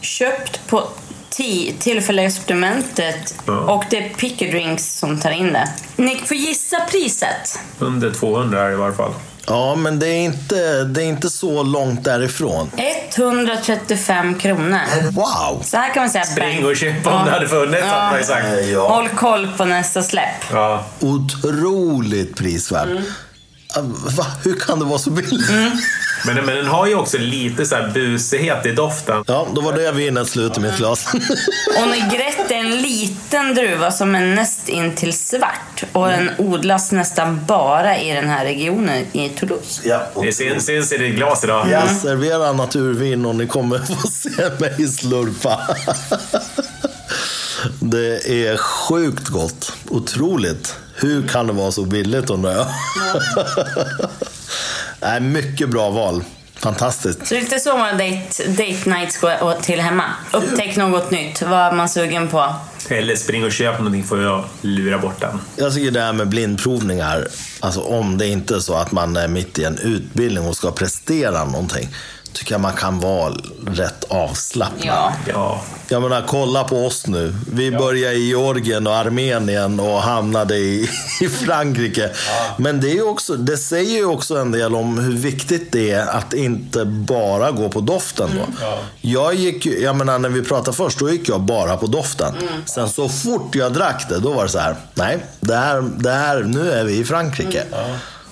Köpt 0.00 0.60
på 0.66 0.88
ti- 1.36 1.74
tillfälliga 1.78 2.26
experimentet 2.26 3.34
och 3.68 3.84
det 3.90 3.96
är 3.98 4.08
Picker 4.14 4.50
Drinks 4.52 4.98
som 4.98 5.20
tar 5.20 5.30
in 5.30 5.52
det. 5.52 5.68
Ni 5.96 6.16
får 6.16 6.36
gissa 6.36 6.80
priset. 6.90 7.58
Under 7.78 8.10
200 8.10 8.60
är 8.62 8.68
det 8.68 8.72
i 8.72 8.76
varje 8.76 8.94
fall. 8.96 9.12
Ja, 9.46 9.74
men 9.74 9.98
det 9.98 10.06
är 10.08 10.20
inte, 10.24 10.84
det 10.84 11.02
är 11.02 11.06
inte 11.06 11.30
så 11.30 11.62
långt 11.62 12.04
därifrån. 12.04 12.70
135 13.16 14.34
kronor. 14.38 14.80
Wow! 15.12 15.62
Så 15.62 15.76
här 15.76 15.94
kan 15.94 16.02
man 16.02 16.10
säga. 16.10 16.24
Spring 16.24 16.66
och 16.66 16.76
köp 16.76 17.06
om 17.06 17.24
det 17.24 17.30
hade 17.30 17.48
funnits, 17.48 17.84
ju 18.20 18.24
sagt. 18.24 18.46
Ja. 18.72 18.88
Håll 18.88 19.08
koll 19.08 19.48
på 19.56 19.64
nästa 19.64 20.02
släpp. 20.02 20.44
Ja. 20.52 20.84
Otroligt 21.00 22.36
prisvärd. 22.36 22.88
Ah, 22.88 23.00
Va? 24.16 24.26
Hur 24.44 24.54
kan 24.54 24.78
det 24.78 24.84
vara 24.84 24.98
så 24.98 25.10
billigt? 25.10 25.50
Men, 26.26 26.44
men 26.46 26.56
den 26.56 26.66
har 26.66 26.86
ju 26.86 26.94
också 26.94 27.18
lite 27.18 27.66
så 27.66 27.74
här 27.74 27.90
busighet 27.94 28.66
i 28.66 28.72
doften. 28.72 29.24
Ja, 29.26 29.46
då 29.54 29.60
var 29.60 29.72
det 29.72 29.92
vinet 29.92 30.28
slut 30.28 30.56
i 30.56 30.60
mitt 30.60 30.76
glas. 30.76 31.06
Och 31.82 31.88
Negrette 31.88 32.54
är 32.54 32.58
en 32.58 32.82
liten 32.82 33.54
druva 33.54 33.90
som 33.90 34.14
är 34.14 34.20
näst 34.26 34.68
intill 34.68 35.12
svart. 35.12 35.84
Och 35.92 36.08
den 36.08 36.30
odlas 36.38 36.92
nästan 36.92 37.44
bara 37.46 37.98
i 38.00 38.12
den 38.12 38.28
här 38.28 38.44
regionen 38.44 39.04
i 39.12 39.28
Toulouse. 39.28 39.80
ja, 39.84 40.06
Det 40.22 40.32
syns, 40.32 40.66
syns 40.66 40.92
i 40.92 40.98
ditt 40.98 41.14
glas 41.16 41.44
idag. 41.44 41.70
Jag 41.70 41.90
serverar 41.90 42.52
naturvin 42.54 43.26
och 43.26 43.34
ni 43.34 43.46
kommer 43.46 43.78
få 44.02 44.08
se 44.08 44.30
mig 44.60 44.88
slurpa. 44.88 45.60
Det 47.80 48.46
är 48.46 48.56
sjukt 48.56 49.28
gott. 49.28 49.72
Otroligt. 49.88 50.76
Hur 50.96 51.28
kan 51.28 51.46
det 51.46 51.52
vara 51.52 51.72
så 51.72 51.84
billigt 51.84 52.30
undrar 52.30 52.52
jag? 52.52 52.66
Nej, 55.00 55.20
mycket 55.20 55.68
bra 55.68 55.90
val. 55.90 56.24
Fantastiskt. 56.54 57.26
Så 57.26 57.34
lite 57.34 57.60
så 57.60 57.72
många 57.78 57.92
date, 57.92 58.46
date 58.48 58.90
nights 58.90 59.20
går 59.20 59.62
till 59.62 59.80
hemma. 59.80 60.04
Upptäck 60.32 60.76
något 60.76 61.10
nytt. 61.10 61.42
Vad 61.42 61.58
är 61.58 61.72
man 61.72 61.88
sugen 61.88 62.28
på? 62.28 62.54
Eller 62.88 63.16
spring 63.16 63.44
och 63.44 63.52
köp 63.52 63.78
någonting 63.78 64.04
för 64.04 64.38
att 64.38 64.44
lura 64.60 64.98
bort 64.98 65.20
den. 65.20 65.40
Jag 65.56 65.74
tycker 65.74 65.90
det 65.90 66.00
här 66.00 66.12
med 66.12 66.28
blindprovningar, 66.28 67.28
alltså 67.60 67.80
om 67.80 68.18
det 68.18 68.26
inte 68.26 68.54
är 68.54 68.60
så 68.60 68.74
att 68.74 68.92
man 68.92 69.16
är 69.16 69.28
mitt 69.28 69.58
i 69.58 69.64
en 69.64 69.78
utbildning 69.78 70.46
och 70.46 70.56
ska 70.56 70.70
prestera 70.70 71.44
någonting, 71.44 71.88
tycker 72.34 72.54
jag 72.54 72.60
man 72.60 72.72
kan 72.72 73.00
vara 73.00 73.34
rätt 73.66 74.04
avslappnad. 74.08 74.86
Ja. 74.86 75.12
Ja. 75.28 75.62
Jag 75.88 76.02
menar, 76.02 76.24
kolla 76.26 76.64
på 76.64 76.86
oss 76.86 77.06
nu. 77.06 77.34
Vi 77.52 77.70
började 77.70 78.14
i 78.14 78.28
Georgien 78.28 78.86
och 78.86 78.94
Armenien 78.94 79.80
och 79.80 80.02
hamnade 80.02 80.56
i, 80.56 80.88
i 81.20 81.28
Frankrike. 81.28 82.10
Men 82.56 82.80
det, 82.80 82.98
är 82.98 83.08
också, 83.08 83.36
det 83.36 83.56
säger 83.56 83.96
ju 83.96 84.04
också 84.04 84.36
en 84.36 84.50
del 84.50 84.74
om 84.74 84.98
hur 84.98 85.12
viktigt 85.12 85.72
det 85.72 85.90
är 85.90 86.06
att 86.06 86.34
inte 86.34 86.84
bara 86.84 87.50
gå 87.50 87.68
på 87.68 87.80
doften. 87.80 88.30
Då. 88.34 88.66
Jag 89.00 89.34
gick 89.34 89.66
jag 89.66 89.96
menar, 89.96 90.18
när 90.18 90.28
vi 90.28 90.42
pratade 90.42 90.76
först, 90.76 90.98
då 90.98 91.10
gick 91.10 91.28
jag 91.28 91.40
bara 91.40 91.76
på 91.76 91.86
doften. 91.86 92.34
Sen 92.64 92.88
så 92.88 93.08
fort 93.08 93.54
jag 93.54 93.72
drack 93.72 94.06
det, 94.08 94.18
då 94.18 94.32
var 94.32 94.42
det 94.42 94.50
så 94.50 94.58
här, 94.58 94.76
nej, 94.94 95.26
det 95.40 95.56
här, 95.56 95.90
det 95.98 96.12
här, 96.12 96.42
nu 96.42 96.70
är 96.70 96.84
vi 96.84 96.98
i 96.98 97.04
Frankrike. 97.04 97.64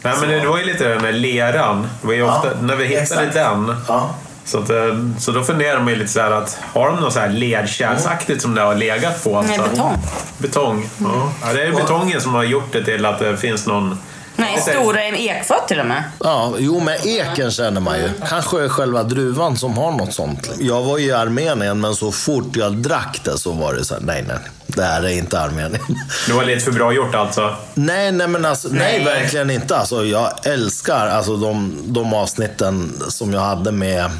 Nej, 0.03 0.15
men 0.21 0.29
det 0.29 0.47
var 0.49 0.59
ju 0.59 0.65
lite 0.65 0.89
den 0.89 1.03
där 1.03 1.13
leran. 1.13 1.89
Det 2.01 2.07
var 2.07 2.15
ju 2.15 2.23
ofta, 2.23 2.49
när 2.61 2.77
vi 2.77 2.85
hittade 2.85 3.03
exakt. 3.03 3.35
den. 3.35 3.77
Ja. 3.89 4.15
Så, 4.45 4.59
att, 4.59 4.71
eh, 4.71 4.77
så 5.19 5.33
då 5.33 5.45
funderar 5.45 5.79
man 5.79 5.89
ju 5.89 5.97
lite 5.97 6.13
så 6.13 6.21
här 6.21 6.31
att 6.31 6.59
har 6.75 6.87
de 6.87 7.01
något 7.01 7.13
så 7.13 7.21
här 7.21 7.29
ledkärlsaktigt 7.29 8.43
som 8.43 8.55
det 8.55 8.61
har 8.61 8.75
legat 8.75 9.25
på? 9.25 9.43
Nej, 9.43 9.57
så, 9.57 9.63
betong. 9.63 9.99
Betong. 10.39 10.89
Ja. 10.99 11.33
ja, 11.43 11.53
det 11.53 11.63
är 11.63 11.73
betongen 11.73 12.21
som 12.21 12.35
har 12.35 12.45
gjort 12.45 12.73
det 12.73 12.85
till 12.85 13.07
att 13.07 13.19
det 13.19 13.37
finns 13.37 13.67
någon... 13.67 13.99
Nej, 14.37 14.59
stora 14.61 15.05
ekfat 15.05 15.69
till 15.69 15.81
och 15.81 15.87
med. 15.87 16.05
Ja, 16.21 16.55
jo 16.59 16.81
med 16.81 17.07
eken 17.07 17.51
känner 17.51 17.81
man 17.81 17.99
ju. 17.99 18.11
Kanske 18.29 18.65
är 18.65 18.69
själva 18.69 19.03
druvan 19.03 19.57
som 19.57 19.79
har 19.79 19.93
något 19.93 20.15
sånt. 20.15 20.51
Jag 20.61 20.83
var 20.83 20.99
ju 20.99 21.07
i 21.07 21.13
Armenien, 21.13 21.81
men 21.81 21.95
så 21.95 22.13
fort 22.13 22.57
jag 22.57 22.77
drack 22.77 23.21
det 23.25 23.39
så 23.39 23.53
var 23.53 23.75
det 23.75 23.85
så 23.85 23.95
här, 23.95 24.01
nej, 24.01 24.25
nej, 24.29 24.37
det 24.67 24.83
här 24.83 25.03
är 25.03 25.09
inte 25.09 25.41
Armenien. 25.41 25.79
Det 26.27 26.33
var 26.33 26.45
lite 26.45 26.61
för 26.61 26.73
bra 26.73 26.93
gjort 26.93 27.15
alltså. 27.15 27.57
Nej, 27.75 28.13
nej, 28.13 28.29
men 28.29 28.45
alltså, 28.45 28.69
nej. 28.69 29.05
Nej. 29.05 29.05
verkligen 29.05 29.51
inte. 29.51 29.77
Alltså, 29.77 30.05
jag 30.05 30.47
älskar 30.47 31.07
alltså, 31.07 31.37
de, 31.37 31.79
de 31.85 32.15
avsnitten 32.15 32.93
som 33.09 33.33
jag 33.33 33.41
hade 33.41 33.73
med 33.73 34.11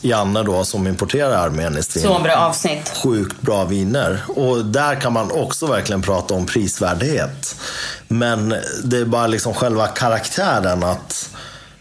Janne 0.00 0.42
då, 0.42 0.64
som 0.64 0.86
importerar 0.86 1.32
armeniskt 1.32 1.96
vin. 1.96 2.02
Så 2.02 2.18
bra 2.18 2.36
avsnitt. 2.36 2.92
Sjukt 3.02 3.40
bra 3.40 3.64
viner. 3.64 4.22
Och 4.28 4.64
där 4.64 5.00
kan 5.00 5.12
man 5.12 5.30
också 5.30 5.66
verkligen 5.66 6.02
prata 6.02 6.34
om 6.34 6.46
prisvärdhet. 6.46 7.56
Men 8.08 8.54
det 8.84 8.98
är 8.98 9.04
bara 9.04 9.26
liksom 9.26 9.54
själva 9.54 9.86
karaktären 9.86 10.82
att 10.82 11.30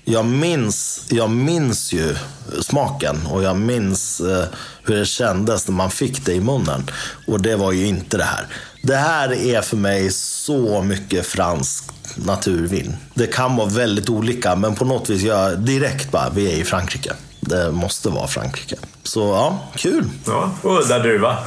jag 0.06 0.26
minns, 0.26 1.06
jag 1.10 1.30
minns 1.30 1.94
ju 1.94 2.16
smaken 2.62 3.16
och 3.32 3.44
jag 3.44 3.58
minns 3.58 4.20
eh, 4.20 4.46
hur 4.84 4.96
det 4.96 5.06
kändes 5.06 5.68
när 5.68 5.76
man 5.76 5.92
fick 5.92 6.26
det 6.26 6.34
i 6.34 6.40
munnen. 6.40 6.84
Och 7.28 7.42
det 7.42 7.56
var 7.56 7.72
ju 7.72 7.88
inte 7.88 8.18
det 8.18 8.24
här. 8.24 8.48
Det 8.84 8.96
här 8.96 9.34
är 9.34 9.62
för 9.62 9.78
mig 9.78 10.12
så 10.12 10.82
mycket 10.82 11.26
franskt 11.26 11.92
naturvin. 12.16 12.96
Det 13.14 13.28
kan 13.28 13.56
vara 13.56 13.70
väldigt 13.70 14.10
olika, 14.10 14.56
men 14.56 14.76
på 14.76 14.86
något 14.86 15.10
vis, 15.10 15.22
jag 15.22 15.60
direkt 15.60 16.12
bara, 16.12 16.30
vi 16.30 16.54
är 16.54 16.58
i 16.58 16.64
Frankrike. 16.64 17.14
Det 17.46 17.72
måste 17.72 18.10
vara 18.10 18.28
Frankrike. 18.28 18.76
Så 19.04 19.20
ja, 19.20 19.60
kul. 19.76 20.04
Ja, 20.28 20.52
udda 20.64 21.00
druva. 21.00 21.38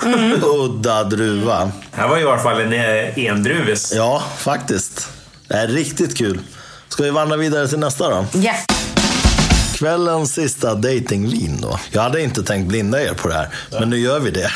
Udda 0.42 1.04
druva. 1.04 1.64
Det 1.64 2.00
här 2.00 2.08
var 2.08 2.18
i 2.18 2.24
alla 2.24 2.38
fall 2.38 2.60
en 2.60 2.72
eh, 2.72 3.18
endruvis. 3.24 3.92
Ja, 3.96 4.22
faktiskt. 4.38 5.08
Det 5.48 5.54
är 5.54 5.68
riktigt 5.68 6.18
kul. 6.18 6.40
Ska 6.88 7.02
vi 7.02 7.10
vandra 7.10 7.36
vidare 7.36 7.68
till 7.68 7.78
nästa 7.78 8.08
då? 8.10 8.26
Ja. 8.32 8.54
Kvällens 9.74 10.34
sista 10.34 10.74
datingvin 10.74 11.58
då. 11.62 11.78
Jag 11.90 12.02
hade 12.02 12.22
inte 12.22 12.42
tänkt 12.42 12.68
blinda 12.68 13.02
er 13.02 13.14
på 13.14 13.28
det 13.28 13.34
här, 13.34 13.48
men 13.70 13.90
nu 13.90 13.98
gör 13.98 14.20
vi 14.20 14.30
det. 14.30 14.50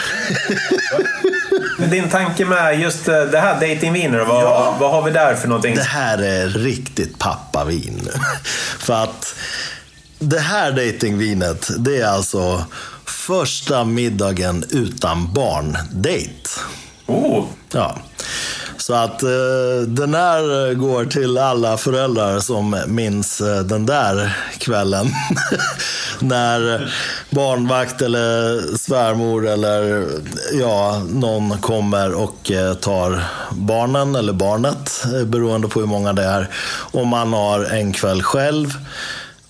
Din 1.78 2.08
tanke 2.08 2.44
med 2.44 2.80
just 2.80 3.08
eh, 3.08 3.20
det 3.22 3.40
här 3.40 3.54
datingviner, 3.54 4.18
vad, 4.18 4.44
Ja. 4.44 4.76
vad 4.80 4.90
har 4.90 5.02
vi 5.02 5.10
där 5.10 5.34
för 5.34 5.48
någonting? 5.48 5.74
Det 5.74 5.82
här 5.82 6.18
är 6.18 6.46
riktigt 6.48 7.18
pappavin. 7.18 8.08
För 8.78 8.94
att 9.04 9.34
det 10.22 10.40
här 10.40 10.72
datingvinet, 10.72 11.70
det 11.78 12.00
är 12.00 12.06
alltså 12.06 12.64
första 13.04 13.84
middagen 13.84 14.64
utan 14.70 15.32
barn-date. 15.32 16.60
Oh, 17.06 17.44
Ja. 17.72 17.96
Så 18.76 18.94
att 18.94 19.22
eh, 19.22 19.86
den 19.86 20.14
här 20.14 20.74
går 20.74 21.04
till 21.04 21.38
alla 21.38 21.76
föräldrar 21.76 22.40
som 22.40 22.76
minns 22.86 23.40
eh, 23.40 23.58
den 23.58 23.86
där 23.86 24.36
kvällen. 24.58 25.06
När 26.18 26.92
barnvakt 27.30 28.02
eller 28.02 28.60
svärmor 28.76 29.48
eller 29.48 30.06
ja, 30.52 31.02
någon 31.10 31.58
kommer 31.58 32.14
och 32.14 32.50
eh, 32.50 32.74
tar 32.74 33.24
barnen 33.52 34.14
eller 34.14 34.32
barnet, 34.32 35.04
eh, 35.14 35.24
beroende 35.24 35.68
på 35.68 35.80
hur 35.80 35.86
många 35.86 36.12
det 36.12 36.24
är. 36.24 36.48
Och 36.92 37.06
man 37.06 37.32
har 37.32 37.64
en 37.64 37.92
kväll 37.92 38.22
själv. 38.22 38.68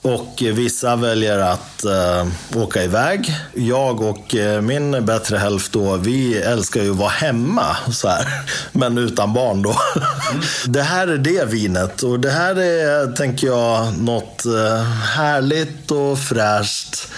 Och 0.03 0.43
vissa 0.43 0.97
väljer 0.97 1.39
att 1.39 1.85
eh, 1.85 2.27
åka 2.63 2.85
iväg. 2.85 3.37
Jag 3.55 4.01
och 4.01 4.35
eh, 4.35 4.61
min 4.61 5.07
bättre 5.07 5.37
hälft 5.37 5.73
då, 5.73 5.97
vi 5.97 6.37
älskar 6.37 6.83
ju 6.83 6.91
att 6.91 6.97
vara 6.97 7.09
hemma 7.09 7.77
så 7.91 8.09
här. 8.09 8.27
Men 8.73 8.99
utan 8.99 9.33
barn 9.33 9.63
då. 9.63 9.77
Det 10.67 10.83
här 10.83 11.09
är 11.09 11.19
det 11.19 11.45
vinet 11.45 12.03
och 12.03 12.21
det 12.21 12.31
här 12.31 12.55
är, 12.59 13.13
tänker 13.13 13.47
jag, 13.47 13.99
något 13.99 14.45
eh, 14.45 14.83
härligt 15.17 15.91
och 15.91 16.19
fräscht 16.19 17.09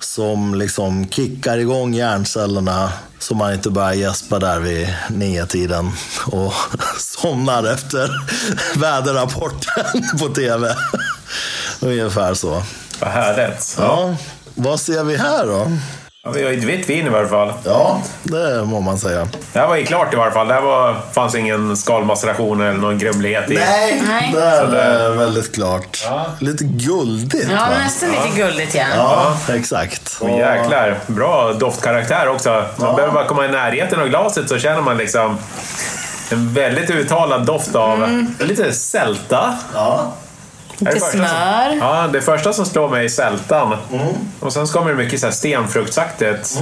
som 0.00 0.54
liksom 0.54 1.08
kickar 1.08 1.58
igång 1.58 1.94
hjärncellerna 1.94 2.92
så 3.18 3.34
man 3.34 3.52
inte 3.52 3.70
börjar 3.70 3.92
gäspa 3.92 4.38
där 4.38 4.60
vid 4.60 4.88
nio 5.08 5.46
tiden 5.46 5.92
och 6.26 6.52
somnar 6.98 7.72
efter 7.72 8.10
väderrapporten 8.76 10.18
på 10.18 10.28
tv. 10.28 10.76
Ungefär 11.80 12.34
så. 12.34 12.62
vad 13.00 13.10
härligt. 13.10 13.76
Ja. 13.78 14.14
Vad 14.54 14.80
ser 14.80 15.04
vi 15.04 15.16
här 15.16 15.46
då? 15.46 15.70
Ja, 16.24 16.30
vi 16.30 16.44
har 16.44 16.52
ett 16.52 16.64
vitt 16.64 16.88
vin 16.90 17.06
i 17.06 17.08
varje 17.08 17.28
fall. 17.28 17.52
Ja, 17.64 18.02
det 18.22 18.64
må 18.64 18.80
man 18.80 18.98
säga. 18.98 19.28
Det 19.52 19.58
här 19.58 19.66
var 19.68 19.76
ju 19.76 19.84
klart 19.84 20.12
i 20.14 20.16
varje 20.16 20.32
fall. 20.32 20.48
Det 20.48 20.54
här 20.54 20.60
var, 20.60 20.96
fanns 21.12 21.34
ingen 21.34 21.76
skalmaceration 21.76 22.60
eller 22.60 22.72
någon 22.78 22.98
grumlighet 22.98 23.50
i. 23.50 23.54
Nej, 23.54 24.02
Nej. 24.08 24.30
det 24.34 24.42
är 24.42 24.60
Så 24.66 24.70
det- 24.70 25.16
väldigt 25.16 25.54
klart. 25.54 26.02
Ja. 26.04 26.26
Lite 26.40 26.64
guldigt 26.64 27.48
Ja, 27.50 27.56
va? 27.56 27.78
nästan 27.84 28.10
lite 28.10 28.36
guldigt 28.36 28.74
ja. 28.74 28.84
Ja, 28.96 29.54
exakt. 29.54 30.16
Åh, 30.20 30.38
jäklar, 30.38 30.98
bra 31.06 31.52
doftkaraktär 31.52 32.28
också. 32.28 32.50
Man 32.50 32.64
Ja. 32.88 32.92
behöver 32.96 33.14
bara 33.14 33.26
komma 33.26 33.44
i 33.44 33.48
närheten 33.48 34.00
av 34.00 34.08
glaset 34.08 34.48
så 34.48 34.58
känner 34.58 34.80
man 34.82 34.96
liksom 34.96 35.38
en 36.30 36.54
väldigt 36.54 36.90
uttalad 36.90 37.46
doft 37.46 37.74
av 37.74 38.24
lite 38.38 38.72
sälta. 38.72 39.58
Ja. 39.74 40.12
Lite 40.80 40.92
första 40.92 41.10
som- 41.10 41.18
smör. 41.18 41.76
Ja, 41.80 42.08
det 42.12 42.20
första 42.22 42.52
som 42.52 42.66
slår 42.66 42.88
mig 42.88 43.04
är 43.04 43.08
sältan. 43.08 43.76
Och 44.40 44.52
sen 44.52 44.66
så 44.66 44.72
kommer 44.72 44.90
det 44.90 44.96
mycket 44.96 45.20
så 45.20 45.26
här 45.26 45.32
stenfruktsaktigt. 45.32 46.58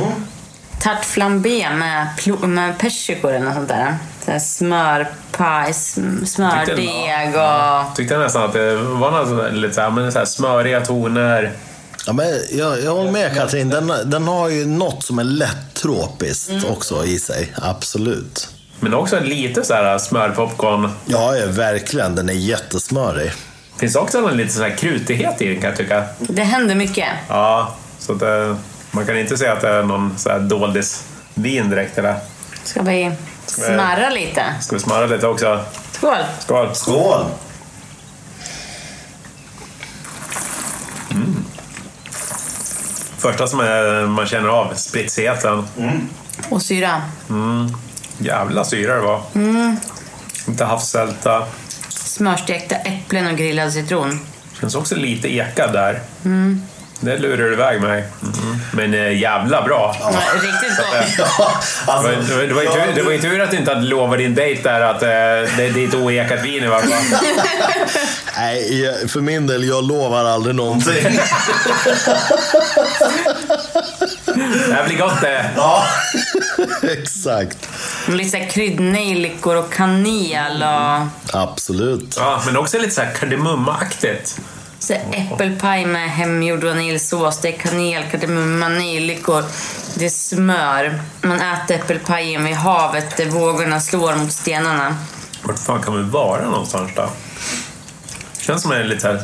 Tart 0.80 1.04
flambé 1.04 1.70
med, 1.70 2.06
med 2.48 2.78
persikor 2.78 3.32
eller 3.32 3.44
något 3.44 3.54
sånt 3.54 3.68
där. 3.68 3.96
Så 4.24 4.30
här 4.30 4.38
smörpaj, 4.38 5.70
sm- 5.72 6.24
smördeg 6.24 7.34
och... 7.36 7.96
Tyckte 7.96 8.18
nästan 8.18 8.42
att 8.44 8.52
det 8.52 8.76
var 8.76 9.10
något 9.10 9.52
lite 9.54 9.74
så 9.74 9.80
här, 9.80 9.90
men 9.90 10.12
så 10.12 10.18
här 10.18 10.26
smöriga 10.26 10.80
toner. 10.80 11.52
Ja, 12.06 12.12
men 12.12 12.26
jag, 12.50 12.80
jag 12.82 12.94
håller 12.94 13.10
med 13.10 13.34
Katrin. 13.36 13.68
Den, 13.68 13.92
den 14.04 14.28
har 14.28 14.48
ju 14.48 14.66
något 14.66 15.02
som 15.04 15.18
är 15.18 15.24
lätt 15.24 15.74
tropiskt 15.74 16.52
också 16.70 17.04
i 17.04 17.18
sig. 17.18 17.52
Absolut. 17.56 18.48
Men 18.80 18.94
också 18.94 19.20
lite 19.20 19.64
så 19.64 19.74
här 19.74 19.98
smörpopcorn. 19.98 20.90
Ja, 21.06 21.36
ja, 21.36 21.46
verkligen. 21.46 22.14
Den 22.14 22.28
är 22.28 22.32
jättesmörig. 22.32 23.32
Finns 23.78 23.96
också 23.96 24.20
någon 24.20 24.36
lite 24.36 24.52
så 24.52 24.62
här 24.62 24.76
krutighet 24.76 25.42
i 25.42 25.48
den 25.48 25.60
kan 25.60 25.70
jag 25.70 25.76
tycka. 25.78 26.04
Det 26.18 26.42
händer 26.42 26.74
mycket. 26.74 27.08
Ja, 27.28 27.74
så 27.98 28.14
det, 28.14 28.56
man 28.90 29.06
kan 29.06 29.18
inte 29.18 29.36
säga 29.36 29.52
att 29.52 29.60
det 29.60 29.68
är 29.68 29.82
någon 29.82 30.18
så 30.18 30.30
här 30.30 30.40
doldisvin 30.40 31.70
direkt. 31.70 31.98
Eller? 31.98 32.16
Ska 32.64 32.82
vi 32.82 33.12
smarra 33.46 34.10
lite? 34.10 34.44
Ska 34.60 34.76
vi 34.76 34.82
smöra 34.82 35.06
lite 35.06 35.26
också? 35.26 35.64
Skål! 35.92 36.16
Skål! 36.38 36.74
Skål! 36.74 37.24
Första 43.18 43.46
som 43.46 43.60
är, 43.60 44.06
man 44.06 44.26
känner 44.26 44.48
av, 44.48 44.74
spritsigheten. 44.74 45.68
Och 46.48 46.62
syra. 46.62 47.02
Jävla 48.18 48.64
syra 48.64 48.94
det 48.94 49.00
var. 49.00 49.22
Lite 50.46 50.64
havssälta. 50.64 51.46
Smörstekta 52.08 52.76
äpplen 52.76 53.26
och 53.26 53.36
grillad 53.36 53.72
citron. 53.72 54.20
Känns 54.60 54.74
också 54.74 54.94
lite 54.94 55.28
ekad 55.34 55.72
där. 55.72 56.00
Det 57.00 57.18
lurar 57.18 57.44
du 57.44 57.52
iväg 57.52 57.80
mig. 57.80 58.04
Men 58.72 58.94
eh, 58.94 59.20
jävla 59.20 59.62
bra. 59.62 59.96
Ja, 60.00 60.12
Riktigt 60.34 60.76
gott. 60.76 61.26
Alltså, 61.86 62.08
var, 62.08 62.12
det, 62.12 62.34
var, 62.34 62.42
det, 62.42 62.54
var 62.54 62.62
ju 62.62 62.68
tur, 62.68 62.94
det 62.94 63.02
var 63.02 63.12
ju 63.12 63.18
tur 63.20 63.40
att 63.40 63.50
du 63.50 63.56
inte 63.56 63.74
hade 63.74 63.86
lovat 63.86 64.18
din 64.18 64.34
dejt 64.34 64.62
där 64.62 64.80
att 64.80 65.02
eh, 65.02 65.08
det, 65.08 65.70
det 65.74 65.84
är 65.84 65.88
ett 65.88 65.94
oekat 65.94 66.44
vin 66.44 66.64
i 66.64 66.66
varje 66.66 66.88
fall. 66.88 67.18
nej, 68.36 69.08
för 69.08 69.20
min 69.20 69.46
del, 69.46 69.64
jag 69.68 69.84
lovar 69.84 70.24
aldrig 70.24 70.54
någonting. 70.54 70.94
Det 74.68 74.74
här 74.74 74.86
blir 74.88 74.98
gott 74.98 75.20
det. 75.20 75.50
Ja, 75.56 75.84
exakt. 76.82 77.68
Lite 78.08 78.40
kryddnejlikor 78.40 79.56
och 79.56 79.72
kanel 79.72 80.62
och 80.62 81.06
Absolut. 81.40 82.14
Ja, 82.16 82.42
men 82.46 82.56
också 82.56 82.78
lite 82.78 82.90
så 82.94 83.00
här 83.00 83.14
kardemummaaktigt. 83.14 84.40
så 84.78 84.92
äppelpaj 84.92 85.86
med 85.86 86.10
hemgjord 86.10 86.64
vaniljsås. 86.64 87.38
Det 87.40 87.48
är 87.48 87.58
kanel, 87.58 88.02
kardemumma, 88.10 88.68
nejlikor. 88.68 89.44
Det 89.94 90.04
är 90.04 90.08
smör. 90.10 91.00
Man 91.22 91.40
äter 91.40 91.76
äppelpajen 91.76 92.44
vid 92.44 92.54
havet 92.54 93.16
där 93.16 93.26
vågorna 93.26 93.80
slår 93.80 94.14
mot 94.16 94.32
stenarna. 94.32 94.96
Vart 95.42 95.58
fan 95.58 95.82
kan 95.82 95.96
vi 95.96 96.02
vara 96.10 96.50
någonstans 96.50 96.90
då? 96.96 97.08
Känns 98.40 98.62
som 98.62 98.72
en 98.72 98.88
lite 98.88 99.00
så 99.00 99.06
här 99.08 99.22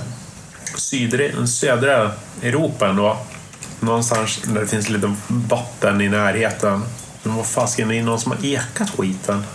sydre, 0.77 1.47
södra 1.47 2.11
Europa 2.43 2.89
ändå. 2.89 3.17
Någonstans 3.81 4.41
där 4.45 4.61
det 4.61 4.67
finns 4.67 4.89
lite 4.89 5.15
vatten 5.29 6.01
i 6.01 6.09
närheten. 6.09 6.83
Men 7.25 7.37
vad 7.37 7.47
fasken, 7.47 7.89
det 7.89 7.99
är 7.99 8.03
någon 8.03 8.21
som 8.21 8.33
har 8.33 8.45
ekat 8.45 8.91
skiten. 8.99 9.47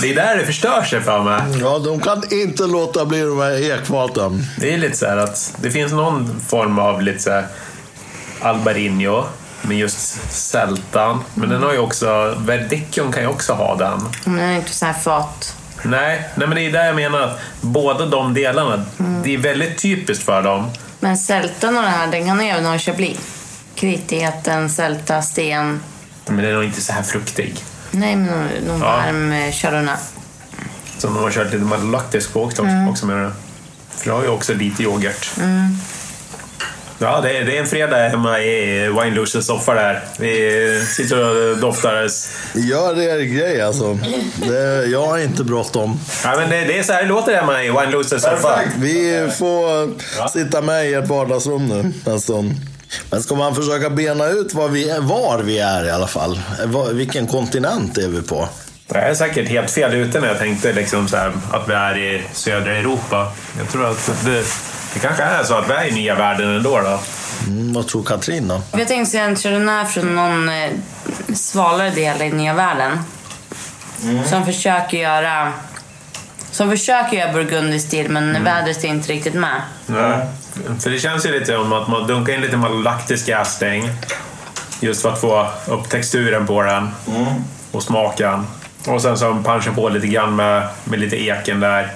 Det 0.00 0.10
är 0.10 0.14
där 0.14 0.36
det 0.36 0.46
förstör 0.46 0.82
sig 0.82 1.00
för 1.00 1.22
mig. 1.22 1.60
Ja, 1.60 1.78
de 1.78 2.00
kan 2.00 2.22
inte 2.32 2.62
låta 2.66 3.04
bli 3.04 3.20
de 3.20 3.40
här 3.40 3.72
ekfaten. 3.72 4.46
Det 4.60 4.74
är 4.74 4.78
lite 4.78 4.96
så 4.96 5.06
här 5.06 5.16
att 5.16 5.54
det 5.60 5.70
finns 5.70 5.92
någon 5.92 6.40
form 6.48 6.78
av 6.78 7.02
lite 7.02 7.22
så 7.22 7.30
här 7.30 7.46
Albarino 8.40 9.24
med 9.62 9.78
just 9.78 10.32
sältan. 10.32 11.24
Men 11.34 11.48
den 11.48 11.62
har 11.62 11.72
ju 11.72 11.78
också, 11.78 12.34
Verdicchion 12.38 13.12
kan 13.12 13.22
ju 13.22 13.28
också 13.28 13.52
ha 13.52 13.76
den. 13.76 14.00
Men 14.24 14.36
det 14.36 14.42
är 14.42 14.56
inte 14.56 14.72
så 14.72 14.86
här 14.86 14.92
fat. 14.92 15.56
Nej, 15.82 16.28
nej 16.34 16.48
men 16.48 16.56
det 16.56 16.66
är 16.66 16.72
där 16.72 16.84
jag 16.84 16.96
menar 16.96 17.20
att 17.20 17.38
båda 17.60 18.06
de 18.06 18.34
delarna, 18.34 18.84
det 19.24 19.34
är 19.34 19.38
väldigt 19.38 19.78
typiskt 19.78 20.24
för 20.24 20.42
dem. 20.42 20.70
Men 21.00 21.18
sältan 21.18 21.76
och 21.76 21.82
det 21.82 21.88
här, 21.88 22.06
den 22.06 22.26
kan 22.26 22.40
även 22.40 22.64
ha 22.66 22.78
chablis. 22.78 23.37
Kritigheten, 23.78 24.70
sälta, 24.70 25.22
sten. 25.22 25.80
Men 26.26 26.36
den 26.36 26.44
är 26.46 26.52
nog 26.52 26.64
inte 26.64 26.80
så 26.80 26.92
här 26.92 27.02
fruktig. 27.02 27.54
Nej, 27.90 28.16
men 28.16 28.26
någon, 28.26 28.48
någon 28.66 28.80
Ja. 28.80 28.86
varm 28.96 29.32
eh, 29.32 29.52
chardonnay. 29.52 29.96
Som 30.98 31.14
de 31.14 31.22
har 31.22 31.30
kört 31.30 31.52
lite 31.52 31.64
malolaktisk 31.64 32.32
på 32.32 32.42
också, 32.44 32.62
också 32.90 33.06
med 33.06 33.16
det. 33.16 33.32
För 33.96 34.04
det 34.06 34.12
har 34.16 34.22
ju 34.22 34.28
också 34.28 34.54
lite 34.54 34.82
yoghurt. 34.82 35.30
Ja, 37.00 37.20
det 37.20 37.38
är, 37.38 37.44
det 37.44 37.56
är 37.56 37.60
en 37.60 37.66
fredag 37.66 38.08
hemma 38.08 38.40
i 38.40 38.88
Wine 38.88 39.26
soffa 39.26 39.74
där. 39.74 40.04
Vi 40.18 40.84
sitter 40.96 41.50
och 41.52 41.58
doftar. 41.58 42.08
Gör 42.54 43.00
er 43.00 43.20
grej 43.20 43.62
alltså. 43.62 43.98
Det, 44.48 44.86
jag 44.86 45.06
har 45.06 45.18
inte 45.18 45.44
bråttom. 45.44 46.00
Ja, 46.24 46.34
men 46.36 46.50
det, 46.50 46.64
det 46.64 46.78
är 46.78 46.82
så 46.82 46.92
här 46.92 47.02
det 47.02 47.08
låter 47.08 47.34
hemma 47.36 47.62
i 47.64 47.70
Wine 47.70 48.04
soffa. 48.04 48.60
Vi 48.76 49.28
får 49.38 50.28
sitta 50.28 50.62
med 50.62 50.90
i 50.90 50.94
ert 50.94 51.06
vardagsrum 51.08 51.66
nu 51.66 51.92
en 52.12 52.20
stund. 52.20 52.54
Men 53.10 53.22
ska 53.22 53.34
man 53.34 53.54
försöka 53.54 53.90
bena 53.90 54.28
ut 54.28 54.54
var 54.54 54.68
vi 54.68 54.90
är, 54.90 55.00
var 55.00 55.38
vi 55.38 55.58
är 55.58 55.84
i 55.84 55.90
alla 55.90 56.06
fall? 56.06 56.40
Var, 56.66 56.92
vilken 56.92 57.26
kontinent 57.26 57.98
är 57.98 58.08
vi 58.08 58.22
på? 58.22 58.48
Jag 58.92 59.02
är 59.02 59.14
säkert 59.14 59.48
helt 59.48 59.70
fel 59.70 59.94
ute 59.94 60.20
när 60.20 60.28
jag 60.28 60.38
tänkte 60.38 60.72
liksom 60.72 61.08
så 61.08 61.16
här, 61.16 61.32
att 61.52 61.68
vi 61.68 61.72
är 61.72 61.98
i 61.98 62.22
södra 62.32 62.76
Europa. 62.76 63.32
Jag 63.58 63.68
tror 63.68 63.90
att 63.90 64.10
det, 64.24 64.44
det 64.94 65.00
kanske 65.00 65.22
är 65.22 65.44
så 65.44 65.54
att 65.54 65.70
vi 65.70 65.72
är 65.72 65.84
i 65.84 65.92
nya 65.92 66.14
världen 66.14 66.56
ändå. 66.56 66.80
Då. 66.80 67.00
Mm, 67.46 67.72
vad 67.72 67.86
tror 67.86 68.02
Katrin 68.02 68.48
då? 68.48 68.62
Jag 68.72 68.88
tänkte 68.88 69.10
säga 69.10 69.24
en 69.24 69.36
chardonnay 69.36 69.86
från 69.86 70.14
någon 70.14 70.48
eh, 70.48 70.70
svalare 71.34 71.90
del 71.90 72.22
i 72.22 72.30
nya 72.30 72.54
världen. 72.54 72.98
Som 74.26 74.46
försöker 74.46 74.98
göra 74.98 75.52
som 76.50 76.70
försöker 76.70 77.16
göra 77.16 77.32
burgundy-stil 77.32 78.08
men 78.08 78.44
vädret 78.44 78.84
är 78.84 78.88
inte 78.88 79.12
riktigt 79.12 79.34
med. 79.34 79.62
Nej. 79.86 80.26
För 80.80 80.90
det 80.90 80.98
känns 80.98 81.26
ju 81.26 81.38
lite 81.38 81.52
som 81.52 81.72
att 81.72 81.88
man 81.88 82.06
dunkar 82.06 82.32
in 82.32 82.40
lite 82.40 82.56
malolaktisk 82.56 83.28
jästing. 83.28 83.90
Just 84.80 85.02
för 85.02 85.12
att 85.12 85.20
få 85.20 85.48
upp 85.66 85.88
texturen 85.88 86.46
på 86.46 86.62
den 86.62 86.90
och 87.72 87.82
smaken. 87.82 88.46
Och 88.86 89.02
sen 89.02 89.18
så 89.18 89.34
punchar 89.34 89.72
på 89.72 89.88
lite 89.88 90.06
grann 90.06 90.36
med, 90.36 90.68
med 90.84 91.00
lite 91.00 91.16
eken 91.16 91.60
där. 91.60 91.92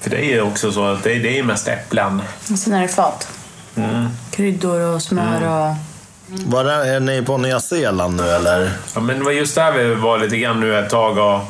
För 0.00 0.10
det 0.10 0.24
är 0.24 0.34
ju 0.34 0.42
också 0.42 0.72
så 0.72 0.86
att 0.86 1.02
det, 1.02 1.14
det 1.14 1.28
är 1.28 1.36
ju 1.36 1.42
mest 1.42 1.68
äpplen. 1.68 2.22
Och 2.52 2.58
sen 2.58 2.72
är 2.72 2.82
det 2.82 2.88
fat. 2.88 3.28
Kryddor 4.30 4.80
och 4.80 5.02
smör 5.02 5.42
och... 5.48 5.74
Var 6.46 6.64
är, 6.64 6.94
är 6.94 7.00
ni 7.00 7.22
på 7.22 7.38
Nya 7.38 7.60
Zeeland 7.60 8.16
nu 8.16 8.30
eller? 8.30 8.70
Ja, 8.94 9.00
men 9.00 9.18
det 9.18 9.24
var 9.24 9.32
just 9.32 9.54
där 9.54 9.72
vi 9.72 9.94
var 9.94 10.18
lite 10.18 10.36
grann 10.38 10.60
nu 10.60 10.78
ett 10.78 10.90
tag 10.90 11.18
och 11.18 11.40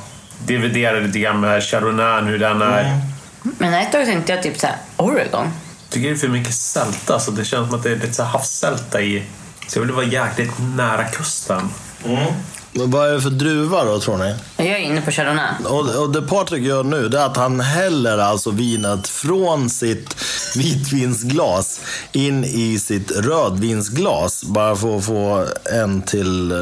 dividerade 0.47 1.01
lite 1.01 1.19
grann 1.19 1.41
med 1.41 1.63
chardonnay, 1.63 2.23
hur 2.23 2.39
den 2.39 2.63
är. 2.63 3.01
Men 3.43 3.75
ett 3.75 3.93
tag 3.93 4.05
tänkte 4.05 4.33
jag 4.33 4.43
typ 4.43 4.59
såhär, 4.59 4.77
Oregon. 4.97 5.47
Tycker 5.95 6.09
det 6.09 6.15
är 6.15 6.19
för 6.19 6.29
mycket 6.29 6.55
sälta, 6.55 7.21
så 7.21 7.31
det 7.31 7.45
känns 7.45 7.69
som 7.69 7.77
att 7.79 7.83
det 7.83 7.91
är 7.91 7.97
lite 7.97 8.13
så 8.15 8.23
havssälta 8.23 9.01
i. 9.03 9.23
Så 9.69 9.79
jag 9.79 9.85
vill 9.85 9.95
vara 9.95 10.05
jäkligt 10.07 10.51
nära 10.77 11.05
kusten. 11.05 11.69
Men 12.77 12.91
Vad 12.91 13.09
är 13.09 13.13
det 13.15 13.21
för 13.21 13.31
druva 13.31 13.85
då 13.85 14.01
tror 14.01 14.17
ni? 14.17 14.35
Jag 14.57 14.67
är 14.67 14.79
inne 14.79 15.01
på 15.01 15.11
chardonnay. 15.11 15.51
Och, 15.65 16.03
och 16.03 16.13
det 16.13 16.23
Patrik 16.23 16.63
gör 16.65 16.85
nu 16.85 17.09
det 17.09 17.19
är 17.21 17.27
att 17.27 17.37
han 17.37 17.61
häller 17.61 18.19
alltså 18.19 18.51
vinet 18.51 19.09
från 19.09 19.71
sitt 19.71 20.17
vitvinsglas 20.57 21.81
in 22.13 22.45
i 22.45 22.79
sitt 22.79 23.11
rödvinsglas. 23.11 24.45
Bara 24.45 24.77
för 24.77 24.97
att 24.97 25.05
få 25.05 25.47
en 25.65 26.03
till 26.03 26.53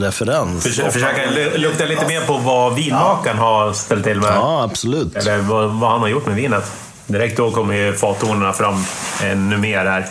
referens. 0.00 0.62
Försöka, 0.64 0.90
försöka 0.90 1.26
lu- 1.30 1.58
lukta 1.58 1.84
lite 1.84 2.06
mer 2.06 2.20
på 2.20 2.38
vad 2.38 2.74
vinmakaren 2.74 3.38
har 3.38 3.72
ställt 3.72 4.04
till 4.04 4.20
med. 4.20 4.30
Ja, 4.34 4.62
absolut. 4.62 5.16
Eller 5.16 5.38
vad, 5.38 5.70
vad 5.80 5.90
han 5.90 6.00
har 6.00 6.08
gjort 6.08 6.26
med 6.26 6.36
vinet. 6.36 6.64
Direkt 7.06 7.36
då 7.36 7.50
kommer 7.50 7.74
ju 7.74 7.92
fattonerna 7.96 8.52
fram 8.52 8.84
ännu 9.22 9.56
mer 9.58 9.84
här. 9.84 10.06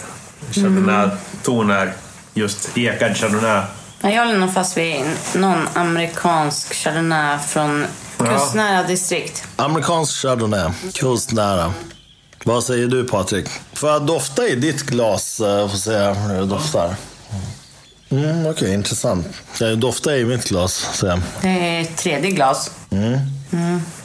Chardonnay-toner. 0.51 1.93
Just 2.33 2.77
ekad 2.77 3.17
chardonnay. 3.17 3.61
Ja, 4.01 4.09
Jag 4.09 4.25
håller 4.25 4.39
nog 4.39 4.53
fast 4.53 4.77
vid 4.77 5.05
någon 5.35 5.67
amerikansk 5.73 6.73
chardonnay 6.73 7.39
från 7.47 7.85
Ja. 8.17 8.25
kustnära 8.25 8.83
distrikt. 8.87 9.43
Amerikansk 9.55 10.21
chardonnay, 10.21 10.71
kustnära. 10.93 11.73
Vad 12.45 12.63
säger 12.63 12.87
du 12.87 13.03
Patrik? 13.07 13.45
Får 13.73 13.89
jag 13.89 14.01
dofta 14.05 14.47
i 14.47 14.55
ditt 14.55 14.81
glas? 14.83 15.39
eh, 15.39 15.69
Får 15.69 15.77
se 15.77 15.91
hur 15.97 16.33
det 16.39 16.45
doftar. 16.45 16.95
Mm, 18.09 18.45
Okej, 18.45 18.73
intressant. 18.73 19.27
Kan 19.57 19.67
jag 19.69 19.77
dofta 19.79 20.17
i 20.17 20.25
mitt 20.25 20.49
glas? 20.49 20.89
Se. 20.93 21.21
Det 21.41 21.47
är 21.79 21.83
tredje 21.83 22.31
glas. 22.31 22.71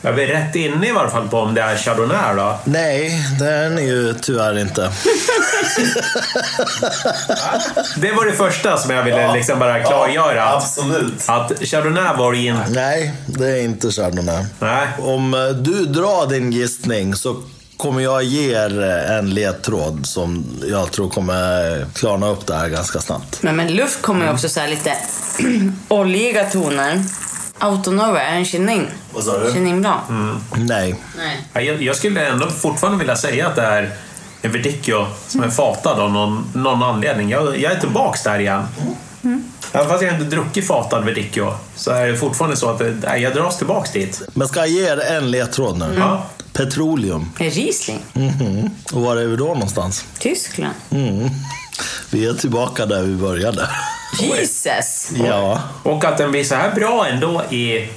Jag 0.03 0.14
blir 0.14 0.26
rätt 0.26 0.55
inne 0.55 0.88
i 0.88 0.92
varje 0.92 1.11
fall 1.11 1.28
på 1.28 1.38
om 1.38 1.55
det 1.55 1.61
är 1.62 1.76
Chardonnay 1.76 2.36
då. 2.36 2.59
Nej, 2.64 3.22
det 3.38 3.51
är 3.51 3.70
ni 3.70 3.82
ju 3.82 4.14
tyvärr 4.14 4.59
inte. 4.59 4.90
Det 7.96 8.12
var 8.12 8.24
det 8.26 8.32
första 8.32 8.76
som 8.76 8.90
jag 8.90 9.05
ville 9.05 9.32
liksom 9.32 9.59
bara 9.59 9.82
klargöra. 9.84 10.44
att, 10.44 10.55
absolut. 10.55 11.24
att 11.26 11.53
Chardonnay 11.68 12.16
var 12.16 12.32
det 12.32 12.38
inte. 12.38 12.70
Nej, 12.70 13.12
det 13.26 13.46
är 13.46 13.62
inte 13.62 13.90
Chardonnay. 13.90 14.44
Nej. 14.59 14.88
Om 14.99 15.34
eh, 15.34 15.40
du 15.40 15.84
drar 15.84 16.26
din 16.30 16.53
gissning 16.53 17.14
så 17.14 17.42
kommer 17.76 18.01
jag 18.01 18.22
ge 18.22 18.55
er 18.55 18.82
eh, 18.82 19.16
en 19.18 19.34
ledtråd 19.34 20.07
som 20.07 20.46
jag 20.70 20.90
tror 20.92 21.11
kommer 21.11 21.86
klarna 21.94 22.28
upp 22.28 22.46
det 22.46 22.55
här 22.55 22.68
ganska 22.68 23.01
snabbt. 23.01 23.42
Men 23.42 23.57
med 23.57 23.70
luft 23.70 24.03
kommer 24.03 24.26
ju 24.26 24.32
också 24.32 24.49
så 24.49 24.61
här 24.61 24.68
lite 24.68 24.92
oljiga 25.88 26.44
toner. 26.44 27.03
Autonova, 27.59 28.22
är 28.22 28.36
en 28.36 28.44
Chenin? 28.44 28.86
Vad 29.14 29.24
sa 29.24 29.38
du? 29.38 29.52
Chenin 29.52 29.82
bra? 29.82 30.04
Nej. 30.56 30.94
Nej. 31.16 31.46
Ja, 31.52 31.61
Jag, 31.61 31.82
jag 31.82 31.96
skulle 31.96 32.26
ändå 32.26 32.50
fortfarande 32.50 32.98
vilja 32.98 33.16
säga 33.16 33.46
att 33.48 33.56
det 33.56 33.62
är 33.62 33.90
en 34.42 34.52
Verdicchio 34.52 35.06
som 35.28 35.42
är 35.42 35.50
fatad 35.50 36.00
av 36.00 36.12
någon, 36.12 36.46
någon 36.54 36.82
anledning. 36.82 37.30
Jag, 37.30 37.59
jag 37.59 37.72
är 37.72 37.80
tillbaks 37.80 38.22
där 38.22 38.38
igen. 38.38 38.62
Även 39.72 39.88
fast 39.88 40.02
jag 40.02 40.14
inte 40.14 40.24
druckit 40.36 40.66
fatad 40.66 41.04
Verdicchio 41.04 41.54
så 41.76 41.90
är 41.90 42.06
det 42.06 42.16
fortfarande 42.16 42.56
så 42.56 42.70
att 42.70 42.78
det, 42.78 42.96
nej, 43.02 43.22
jag 43.22 43.34
dras 43.34 43.59
tillbaks 43.59 43.92
dit. 43.92 44.22
Men 44.34 44.48
ska 44.48 44.61
jag 44.61 44.68
ge 44.68 44.88
er 44.88 45.00
en 45.00 45.30
ledtråd 45.30 45.78
nu? 45.78 45.94
Ja. 45.98 46.26
Petroleum. 46.52 47.30
Det 47.38 47.46
är 47.46 47.50
Riesling. 47.50 47.98
Mhm. 48.12 48.70
Och 48.92 49.02
var 49.02 49.16
är 49.16 49.26
vi 49.26 49.36
då 49.36 49.44
någonstans? 49.44 50.04
Tyskland. 50.18 50.74
Mm. 50.90 51.28
Vi 52.11 52.26
är 52.26 52.34
tillbaka 52.34 52.86
där 52.86 53.02
vi 53.02 53.14
började. 53.14 53.68
Jesus! 54.66 55.11
Ja. 55.24 55.61
Och 55.82 56.04
att 56.04 56.18
den 56.18 56.30
blir 56.30 56.44
så 56.44 56.54
här 56.54 56.74
bra 56.74 57.06
ändå 57.06 57.42
i, 57.50 57.88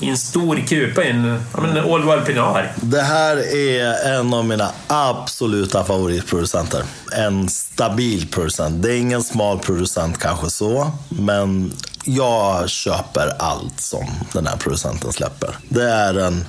i 0.00 0.08
en 0.08 0.16
stor 0.16 0.56
kupa, 0.56 1.04
i 1.04 1.10
en 1.10 1.38
Old 1.84 2.04
World 2.04 2.26
Pinot. 2.26 2.56
Det 2.76 3.02
här 3.02 3.36
är 3.56 4.14
en 4.18 4.34
av 4.34 4.44
mina 4.44 4.70
absoluta 4.86 5.84
favoritproducenter. 5.84 6.82
En 7.12 7.48
stabil 7.48 8.28
producent. 8.28 8.82
Det 8.82 8.94
är 8.94 8.96
ingen 8.98 9.22
smal 9.22 9.58
producent 9.58 10.18
kanske 10.18 10.50
så, 10.50 10.90
men 11.08 11.72
jag 12.04 12.68
köper 12.68 13.32
allt 13.38 13.80
som 13.80 14.06
den 14.32 14.46
här 14.46 14.56
producenten 14.56 15.12
släpper. 15.12 15.56
Det 15.68 15.90
är 15.90 16.18
en 16.18 16.44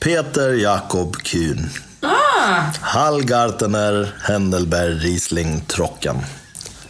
Peter 0.00 0.52
Jakob 0.52 1.16
Kuhn. 1.16 1.70
Hallgartener 2.80 4.14
Händelberg 4.22 4.94
Riesling 4.94 5.60
Trocken. 5.60 6.16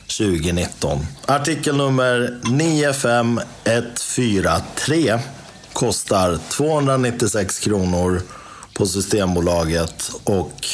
2019. 0.08 1.06
Artikel 1.26 1.76
nummer 1.76 2.40
95143 2.50 5.18
kostar 5.72 6.38
296 6.48 7.58
kronor 7.58 8.22
på 8.74 8.86
Systembolaget 8.86 10.10
och 10.24 10.66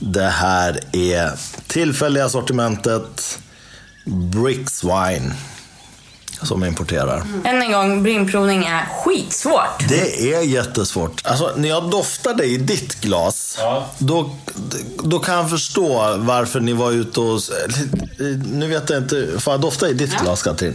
det 0.00 0.28
här 0.28 0.80
är 0.92 1.32
tillfälliga 1.66 2.28
sortimentet 2.28 3.38
Bricks 4.04 4.84
Wine 4.84 5.32
som 6.44 6.64
importerar. 6.64 7.24
Än 7.44 7.62
en 7.62 7.72
gång, 7.72 8.02
brinprovning 8.02 8.64
är 8.64 8.86
skitsvårt. 9.04 9.88
Det 9.88 10.32
är 10.34 10.40
jättesvårt. 10.42 11.20
Alltså, 11.24 11.50
när 11.56 11.68
jag 11.68 11.90
doftade 11.90 12.44
i 12.44 12.56
ditt 12.56 13.00
glas, 13.00 13.56
Ja. 13.58 13.86
då, 13.98 14.30
då 15.04 15.18
kan 15.18 15.34
jag 15.34 15.50
förstå 15.50 16.16
varför 16.18 16.60
ni 16.60 16.72
var 16.72 16.90
ute 16.92 17.20
och... 17.20 17.40
Nu 18.52 18.66
vet 18.68 18.90
jag 18.90 18.98
inte, 18.98 19.28
får 19.38 19.52
jag 19.52 19.60
dofta 19.60 19.88
i 19.88 19.92
ditt 19.92 20.20
glas, 20.20 20.42
Katrin? 20.42 20.74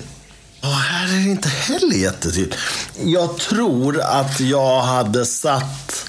Ja, 0.62 0.68
här 0.70 1.08
är 1.08 1.24
det 1.26 1.30
inte 1.32 1.50
heller 1.50 1.96
jättetydligt. 1.96 2.58
Jag 3.04 3.38
tror 3.38 4.02
att 4.02 4.40
jag 4.40 4.82
hade 4.82 5.26
satt 5.26 6.06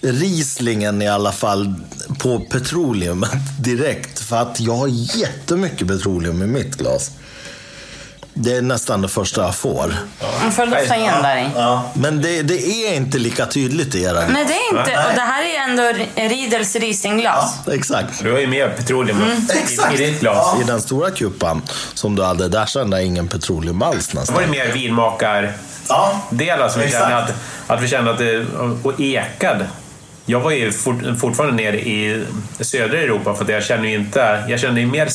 Rieslingen 0.00 1.02
i 1.02 1.08
alla 1.08 1.32
fall 1.32 1.74
på 2.18 2.40
petroleum 2.40 3.26
direkt. 3.60 4.18
För 4.18 4.36
att 4.36 4.60
jag 4.60 4.76
har 4.76 4.88
jättemycket 5.18 5.88
petroleum 5.88 6.42
i 6.42 6.46
mitt 6.46 6.74
glas. 6.76 7.10
Det 8.38 8.56
är 8.56 8.62
nästan 8.62 9.02
det 9.02 9.08
första 9.08 9.42
jag 9.42 9.56
får. 9.56 9.94
Man 10.42 10.52
får 10.52 10.66
dofta 10.66 10.96
igen 10.96 11.22
där 11.22 11.36
i. 11.36 11.48
Men 11.94 12.22
det, 12.22 12.42
det 12.42 12.54
är 12.54 12.94
inte 12.94 13.18
lika 13.18 13.46
tydligt 13.46 13.94
i 13.94 14.02
era 14.02 14.26
Nej, 14.26 14.44
det 14.44 14.54
är 14.54 14.78
inte. 14.78 15.08
Och 15.08 15.14
det 15.14 15.20
här 15.20 15.42
är 15.42 15.70
ändå 15.70 16.04
Riedels 16.14 16.76
Rieslingglas. 16.76 17.58
Exakt. 17.72 18.22
Du 18.22 18.32
har 18.32 18.38
ju 18.38 18.46
mer 18.46 18.68
petroleum 18.68 19.22
i, 19.22 19.94
i 19.94 19.96
ditt 19.96 20.20
glas. 20.20 20.60
I 20.60 20.64
den 20.64 20.80
stora 20.80 21.10
kupan 21.10 21.62
som 21.94 22.16
du 22.16 22.22
hade, 22.22 22.48
där 22.48 22.66
kände 22.66 22.96
jag 22.96 23.06
ingen 23.06 23.28
petroleum 23.28 23.82
alls 23.82 24.08
Då 24.08 24.16
var 24.16 24.20
nästan. 24.20 24.42
det 24.42 24.48
mer 24.48 24.72
vinmakar 24.72 25.52
Ja, 25.88 26.20
som 26.70 26.82
vi 26.82 26.90
kände 26.90 27.16
att, 27.16 27.32
att 27.66 27.82
vi 27.82 27.88
kände 27.88 28.10
att 28.10 28.18
det, 28.18 28.46
och 28.82 29.00
ekad. 29.00 29.66
Jag 30.26 30.40
var 30.40 30.50
ju 30.50 30.72
fort, 30.72 30.96
fortfarande 31.20 31.62
nere 31.62 31.80
i 31.80 32.24
södra 32.60 32.98
Europa 32.98 33.34
för 33.34 33.44
att 33.44 33.50
jag 33.50 33.64
kände 33.64 33.88
ju 33.88 33.94
inte, 33.94 34.44
jag 34.48 34.60
kände 34.60 34.80
ju 34.80 34.86
mer 34.86 35.08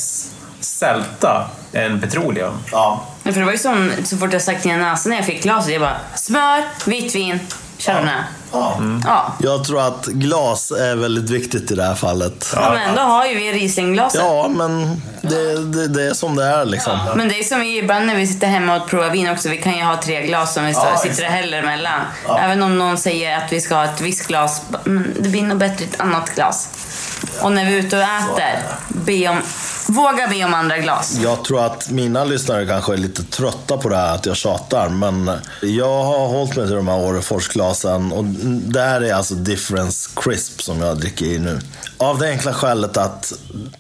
sälta 0.60 1.50
än 1.74 2.02
petroleum. 2.02 2.54
ja. 2.72 3.08
Men 3.24 3.34
För 3.34 3.40
det 3.40 3.46
var 3.46 3.54
ju 3.54 3.58
som, 3.60 3.92
så 4.04 4.18
fort 4.18 4.34
jag 4.34 4.42
stack 4.42 4.64
ner 4.64 4.78
näsan 4.78 5.10
när 5.10 5.18
jag 5.18 5.26
fick 5.26 5.44
glaset. 5.44 5.72
Jag 5.72 5.82
bara, 5.82 5.98
smör, 6.16 6.64
vitt 6.86 7.16
vin, 7.16 7.40
Chardonnay. 7.78 8.14
ja. 8.52 8.80
Ja. 9.06 9.34
Jag 9.40 9.64
tror 9.64 9.82
att 9.88 10.06
glas 10.06 10.72
är 10.72 10.96
väldigt 10.96 11.30
viktigt 11.30 11.72
i 11.72 11.76
det 11.76 11.84
här 11.84 11.96
fallet. 11.96 12.52
ja. 12.56 12.72
Men 12.74 12.90
ändå 12.90 13.02
har 13.02 13.26
ju 13.26 13.36
vi 13.36 13.52
Rieslingglaset. 13.52 14.22
Ja, 14.24 14.48
men 14.48 15.02
det, 15.22 15.58
det, 15.74 15.88
det 15.88 16.04
är 16.04 16.14
som 16.14 16.36
det 16.36 16.46
är 16.46 16.66
liksom. 16.66 17.00
Men 17.16 17.28
det 17.30 17.40
är 17.40 17.44
som 17.44 17.60
vi 17.60 17.78
ibland 17.78 18.06
när 18.06 18.16
vi 18.16 18.28
sitter 18.28 18.48
hemma 18.48 18.76
och 18.82 18.88
provar 18.90 19.10
vin 19.10 19.30
också. 19.30 19.50
Vi 19.50 19.58
kan 19.58 19.78
ju 19.78 19.84
ha 19.84 20.02
tre 20.02 20.22
glas 20.28 20.54
som 20.54 20.66
vi 20.66 20.72
Ja, 20.72 20.98
sitter 21.04 21.26
och 21.26 21.32
häller 21.32 21.58
emellan. 21.58 22.02
Även 22.40 22.64
om 22.64 22.78
någon 22.78 22.98
säger 22.98 23.38
att 23.38 23.52
vi 23.52 23.62
ska 23.62 23.76
ha 23.76 23.86
ett 23.86 24.02
visst 24.02 24.28
glas. 24.28 24.62
Men 24.84 25.16
det 25.20 25.30
blir 25.30 25.44
nog 25.44 25.58
bättre 25.58 25.86
ett 25.86 26.02
annat 26.02 26.36
glas. 26.36 26.70
Och 27.42 27.52
när 27.52 27.66
vi 27.66 27.74
är 27.74 27.80
ute 27.80 27.98
och 27.98 28.04
äter, 28.04 28.64
be 28.88 29.28
om, 29.28 29.42
våga 29.88 30.28
be 30.28 30.46
om 30.46 30.54
andra 30.54 30.78
glas. 30.78 31.18
Jag 31.24 31.44
tror 31.44 31.66
att 31.66 31.90
mina 31.90 32.24
lyssnare 32.24 32.68
kanske 32.68 32.94
är 32.94 32.98
lite 32.98 33.24
trötta 33.24 33.78
på 33.78 33.90
det 33.90 33.96
här 33.96 34.16
att 34.16 34.26
jag 34.26 34.36
tjatar. 34.36 34.90
Men 34.90 35.32
jag 35.62 36.04
har 36.04 36.28
hållit 36.28 36.56
mig 36.56 36.68
till 36.68 36.76
de 36.76 36.88
här 36.88 36.98
Orreforsglasen. 36.98 38.12
Och 38.12 38.26
där 38.72 39.02
är 39.02 39.14
alltså 39.14 39.34
Difference 39.36 40.10
Crisp 40.16 40.62
som 40.62 40.82
jag 40.82 40.98
dricker 40.98 41.26
i 41.26 41.40
nu. 41.40 41.60
Av 41.98 42.20
det 42.20 42.30
enkla 42.30 42.54
skälet 42.54 42.98
att 42.98 43.34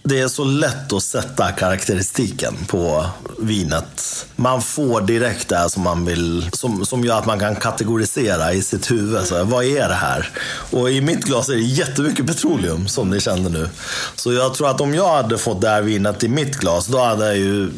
det 0.03 0.19
är 0.19 0.27
så 0.27 0.43
lätt 0.43 0.93
att 0.93 1.03
sätta 1.03 1.51
karaktäristiken 1.51 2.53
på 2.67 3.05
vinet. 3.39 4.25
Man 4.35 4.61
får 4.61 5.01
direkt 5.01 5.49
det 5.49 5.69
som 5.69 5.83
man 5.83 6.05
vill, 6.05 6.49
som, 6.53 6.85
som 6.85 7.03
gör 7.03 7.17
att 7.17 7.25
man 7.25 7.39
kan 7.39 7.55
kategorisera 7.55 8.53
i 8.53 8.61
sitt 8.61 8.91
huvud. 8.91 9.25
Så 9.25 9.37
här, 9.37 9.43
vad 9.43 9.65
är 9.65 9.87
det 9.87 9.93
här? 9.93 10.29
Och 10.71 10.91
i 10.91 11.01
mitt 11.01 11.25
glas 11.25 11.49
är 11.49 11.53
det 11.53 11.61
jättemycket 11.61 12.27
petroleum 12.27 12.87
som 12.87 13.09
ni 13.09 13.21
kände 13.35 13.49
nu. 13.49 13.69
Så 14.15 14.33
jag 14.33 14.53
tror 14.53 14.69
att 14.69 14.81
om 14.81 14.93
jag 14.93 15.15
hade 15.15 15.37
fått 15.37 15.61
det 15.61 15.69
här 15.69 15.81
vinet 15.81 16.23
i 16.23 16.27
mitt 16.27 16.55
glas, 16.57 16.87
då 16.87 16.99
hade 16.99 17.25
jag 17.25 17.37
ju 17.37 17.71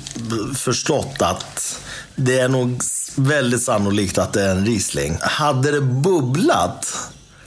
förstått 0.56 1.16
att 1.20 1.80
det 2.16 2.40
är 2.40 2.50
nog 2.50 2.82
väldigt 3.16 3.64
sannolikt 3.64 4.18
att 4.18 4.34
det 4.34 4.42
är 4.44 4.50
en 4.50 4.66
Riesling. 4.66 5.18
Hade 5.22 5.72
det 5.72 5.82
bubblat 5.82 6.98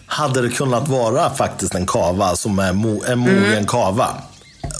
hade 0.06 0.42
det 0.42 0.48
kunnat 0.48 0.88
vara 0.88 1.34
faktiskt 1.34 1.74
en 1.74 1.86
kava 1.86 2.36
som 2.36 2.58
är 2.58 2.72
mo- 2.72 3.10
en 3.12 3.18
mogen 3.18 3.66
kava 3.66 4.08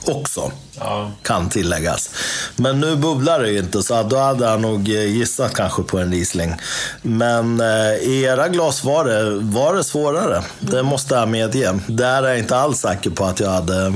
också. 0.07 0.53
Ja. 0.79 1.11
Kan 1.23 1.49
tilläggas. 1.49 2.11
Men 2.57 2.81
nu 2.81 2.97
bubblar 2.97 3.41
det 3.41 3.51
ju 3.51 3.59
inte 3.59 3.83
så 3.83 4.03
då 4.03 4.19
hade 4.19 4.45
jag 4.45 4.61
nog 4.61 4.89
eh, 4.89 5.05
gissat 5.05 5.55
kanske 5.55 5.83
på 5.83 5.99
en 5.99 6.13
Riesling. 6.13 6.55
Men 7.03 7.61
eh, 7.61 7.95
i 7.95 8.23
era 8.23 8.49
glas 8.49 8.85
var 8.85 9.05
det, 9.05 9.39
var 9.41 9.75
det 9.75 9.85
svårare. 9.85 10.43
Det 10.61 10.83
måste 10.83 11.15
jag 11.15 11.29
medge. 11.29 11.79
Där 11.87 12.23
är 12.23 12.29
jag 12.29 12.39
inte 12.39 12.57
alls 12.57 12.81
säker 12.81 13.11
på 13.11 13.25
att 13.25 13.41
jag 13.41 13.51
hade 13.51 13.95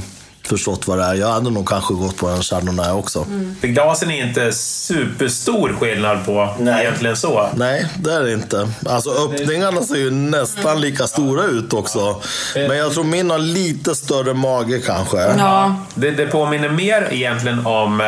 förstått 0.50 0.88
vad 0.88 0.98
det 0.98 1.04
är. 1.04 1.14
Jag 1.14 1.28
hade 1.28 1.50
nog 1.50 1.68
kanske 1.68 1.94
gått 1.94 2.16
på 2.16 2.28
en 2.28 2.42
Chardonnay 2.42 2.90
också. 2.92 3.24
För 3.60 3.66
glasen 3.68 4.10
är 4.10 4.26
inte 4.26 4.52
superstor 4.52 5.76
skillnad 5.80 6.24
på 6.26 6.54
Nej. 6.58 6.84
egentligen 6.84 7.16
så. 7.16 7.48
Nej, 7.54 7.86
det 7.98 8.12
är 8.12 8.20
det 8.22 8.32
inte. 8.32 8.68
Alltså 8.86 9.10
öppningarna 9.10 9.82
ser 9.82 9.96
ju 9.96 10.10
nästan 10.10 10.80
lika 10.80 11.06
stora 11.06 11.44
ut 11.44 11.72
också. 11.72 12.20
Men 12.54 12.76
jag 12.76 12.92
tror 12.92 13.04
min 13.04 13.30
har 13.30 13.38
lite 13.38 13.94
större 13.94 14.34
mage 14.34 14.80
kanske. 14.86 15.16
Ja, 15.38 15.74
Det, 15.94 16.10
det 16.10 16.26
påminner 16.26 16.68
mer 16.68 17.08
egentligen 17.10 17.66
om 17.66 18.00
eh, 18.00 18.06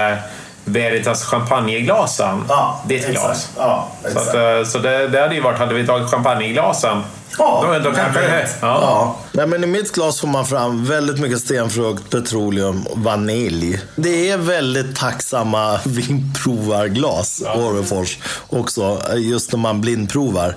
Veritas 0.65 1.25
champagneglasen. 1.25 2.45
ditt 2.89 3.09
glas. 3.09 3.49
Ja, 3.57 3.89
Så, 4.13 4.19
att, 4.19 4.35
eh, 4.35 4.65
så 4.67 4.79
det, 4.79 5.09
det 5.09 5.21
hade 5.21 5.35
ju 5.35 5.41
varit, 5.41 5.59
hade 5.59 5.75
vi 5.75 5.87
tagit 5.87 6.11
champagneglasen, 6.11 7.03
då, 7.39 7.79
då 7.85 7.93
kanske 7.93 8.21
det... 8.21 8.49
Ja. 8.61 8.67
Ja. 8.83 9.19
Nej, 9.33 9.47
men 9.47 9.65
I 9.65 9.67
mitt 9.67 9.93
glas 9.93 10.21
får 10.21 10.29
man 10.29 10.47
fram 10.47 10.85
väldigt 10.85 11.19
mycket 11.19 11.39
stenfrukt, 11.41 12.11
petroleum 12.11 12.87
och 12.87 12.99
vanilj. 12.99 13.81
Det 13.97 14.31
är 14.31 14.37
väldigt 14.37 14.97
tacksamma 14.97 15.81
vinprovarglas, 15.85 17.43
Orrefors, 17.57 18.19
också. 18.49 19.03
Just 19.17 19.53
när 19.53 19.59
man 19.59 19.81
blindprovar. 19.81 20.57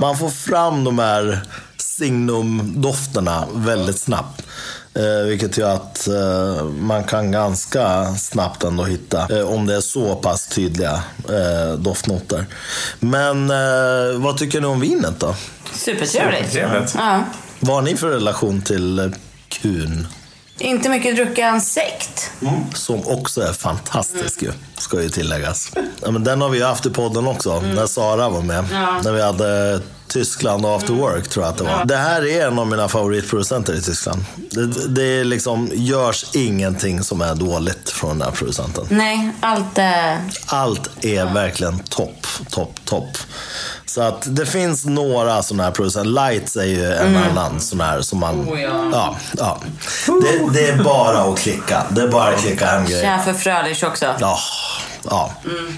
Man 0.00 0.18
får 0.18 0.28
fram 0.28 0.84
de 0.84 0.98
här 0.98 1.40
signumdofterna 1.76 3.44
väldigt 3.54 3.98
snabbt. 4.00 4.42
Eh, 4.96 5.26
vilket 5.26 5.58
gör 5.58 5.74
att 5.74 6.08
eh, 6.08 6.64
man 6.64 7.04
kan 7.04 7.32
ganska 7.32 8.14
snabbt 8.14 8.64
ändå 8.64 8.84
hitta, 8.84 9.38
eh, 9.38 9.52
om 9.52 9.66
det 9.66 9.74
är 9.76 9.80
så 9.80 10.14
pass 10.16 10.46
tydliga 10.46 11.02
eh, 11.28 11.74
doftnoter. 11.78 12.46
Men 13.00 13.50
eh, 13.50 14.18
vad 14.18 14.38
tycker 14.38 14.60
ni 14.60 14.66
om 14.66 14.80
vinet 14.80 15.20
då? 15.20 15.34
Supertrevligt. 15.74 16.52
Supertrevligt. 16.52 16.94
Ja. 16.98 17.24
Vad 17.60 17.74
har 17.74 17.82
ni 17.82 17.96
för 17.96 18.08
relation 18.08 18.62
till 18.62 18.98
eh, 18.98 19.06
kun? 19.48 20.06
Inte 20.58 20.88
mycket 20.88 21.16
drucken 21.16 21.60
sekt. 21.60 22.30
Som 22.74 23.06
också 23.06 23.40
är 23.42 23.52
fantastisk 23.52 24.42
ju, 24.42 24.52
ska 24.78 25.02
ju 25.02 25.08
tilläggas. 25.08 25.72
Ja, 26.02 26.10
men 26.10 26.24
den 26.24 26.40
har 26.40 26.48
vi 26.48 26.58
ju 26.58 26.64
haft 26.64 26.86
i 26.86 26.90
podden 26.90 27.26
också, 27.26 27.60
när 27.60 27.86
Sara 27.86 28.28
var 28.28 28.42
med. 28.42 28.64
Ja. 28.72 29.00
När 29.04 29.12
vi 29.12 29.22
hade 29.22 29.80
Tyskland 30.08 30.66
och 30.66 30.76
After 30.76 30.92
Work 30.92 31.28
tror 31.28 31.44
jag 31.44 31.52
att 31.52 31.58
det 31.58 31.64
var. 31.64 31.84
Det 31.84 31.96
här 31.96 32.26
är 32.26 32.46
en 32.46 32.58
av 32.58 32.66
mina 32.66 32.88
favoritproducenter 32.88 33.74
i 33.74 33.82
Tyskland. 33.82 34.24
Det, 34.50 34.88
det 34.88 35.02
är 35.02 35.24
liksom, 35.24 35.70
görs 35.74 36.24
ingenting 36.34 37.02
som 37.02 37.20
är 37.20 37.34
dåligt 37.34 37.90
från 37.90 38.18
den 38.18 38.28
här 38.28 38.34
producenten. 38.34 38.86
Nej, 38.90 39.32
allt 39.40 39.78
är... 39.78 40.20
Allt 40.46 41.04
är 41.04 41.24
verkligen 41.24 41.78
topp, 41.78 42.26
topp, 42.50 42.80
topp. 42.84 43.18
Så 43.86 44.02
att 44.02 44.36
det 44.36 44.46
finns 44.46 44.84
några 44.84 45.42
sådana 45.42 45.62
här 45.62 45.70
producenter. 45.70 46.10
Lights 46.10 46.56
är 46.56 46.64
ju 46.64 46.92
en 46.92 47.16
annan 47.16 47.60
sån 47.60 47.80
här 47.80 48.00
som 48.00 48.18
man... 48.18 48.34
Mm. 48.34 48.48
Oh, 48.48 48.60
ja. 48.60 48.88
ja, 48.92 49.16
ja. 49.38 49.60
Det, 50.06 50.52
det 50.52 50.68
är 50.68 50.82
bara 50.82 51.18
att 51.18 51.38
klicka. 51.38 51.82
Det 51.90 52.02
är 52.02 52.08
bara 52.08 52.34
att 52.34 52.40
klicka 52.40 52.66
hem 52.66 52.86
grejer. 52.86 53.02
Schäfer 53.02 53.32
Frölich 53.32 53.84
också. 53.84 54.06
Ja, 54.20 54.38
ja, 55.10 55.32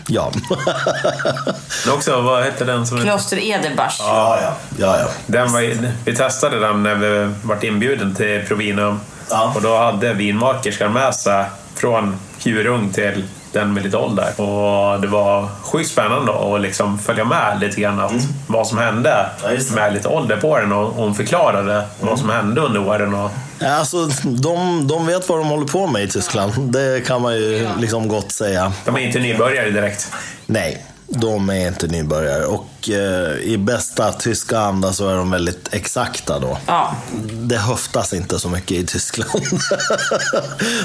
ja. 0.06 0.30
Men 1.86 1.94
också, 1.94 2.20
vad 2.20 2.42
hette 2.42 2.64
den 2.64 2.86
som... 2.86 3.00
Kloster 3.00 3.36
Ederbach. 3.36 3.96
ja, 4.00 4.38
ja, 4.42 4.52
ja, 4.78 4.98
ja. 4.98 5.06
Den 5.26 5.52
var, 5.52 5.60
vi 6.04 6.16
testade 6.16 6.60
den 6.60 6.82
när 6.82 6.94
vi 6.94 7.34
vart 7.42 7.64
inbjuden 7.64 8.14
till 8.14 8.44
Provinum. 8.48 9.00
Ja. 9.30 9.52
Och 9.56 9.62
då 9.62 9.76
hade 9.78 10.14
vinmakerskan 10.14 10.92
med 10.92 11.14
sig 11.14 11.44
från 11.74 12.16
Hjurung 12.38 12.92
till 12.92 13.24
den 13.52 13.72
med 13.72 13.82
lite 13.82 13.96
ålder. 13.96 14.40
Och 14.40 15.00
det 15.00 15.06
var 15.06 15.48
sjukt 15.62 15.90
spännande 15.90 16.32
att 16.54 16.60
liksom 16.60 16.98
följa 16.98 17.24
med 17.24 17.60
lite 17.60 17.80
grann 17.80 18.00
att 18.00 18.12
vad 18.46 18.66
som 18.66 18.78
hände 18.78 19.10
Mm. 19.10 19.30
Ja. 19.42 19.48
Mm. 19.50 19.74
med 19.74 19.92
lite 19.94 20.08
ålder 20.08 20.36
på 20.36 20.58
den 20.58 20.72
och 20.72 20.92
hon 20.92 21.14
förklarade 21.14 21.84
vad 22.00 22.18
som 22.18 22.30
hände 22.30 22.60
under 22.60 22.80
åren. 22.88 23.14
Och, 23.14 23.30
Alltså, 23.60 24.10
de, 24.24 24.86
de 24.86 25.06
vet 25.06 25.28
vad 25.28 25.38
de 25.38 25.46
håller 25.46 25.66
på 25.66 25.86
med 25.86 26.04
i 26.04 26.08
Tyskland. 26.08 26.72
Det 26.72 27.06
kan 27.06 27.22
man 27.22 27.34
ju 27.34 27.68
liksom 27.78 28.08
gott 28.08 28.32
säga. 28.32 28.72
de 28.84 28.96
är 28.96 29.00
inte 29.00 29.18
nybörjare 29.18 29.70
direkt. 29.70 30.12
Nej, 30.46 30.86
de 31.06 31.50
är 31.50 31.68
inte 31.68 31.86
nybörjare. 31.86 32.44
Och 32.44 32.90
eh, 32.90 33.38
i 33.38 33.58
bästa 33.58 34.12
tyska 34.12 34.58
anda 34.58 34.92
så 34.92 35.08
är 35.08 35.16
de 35.16 35.30
väldigt 35.30 35.74
exakta 35.74 36.38
då. 36.38 36.58
Ja. 36.66 36.96
Det 37.32 37.56
höftas 37.56 38.12
inte 38.12 38.38
så 38.38 38.48
mycket 38.48 38.70
i 38.70 38.86
Tyskland. 38.86 39.42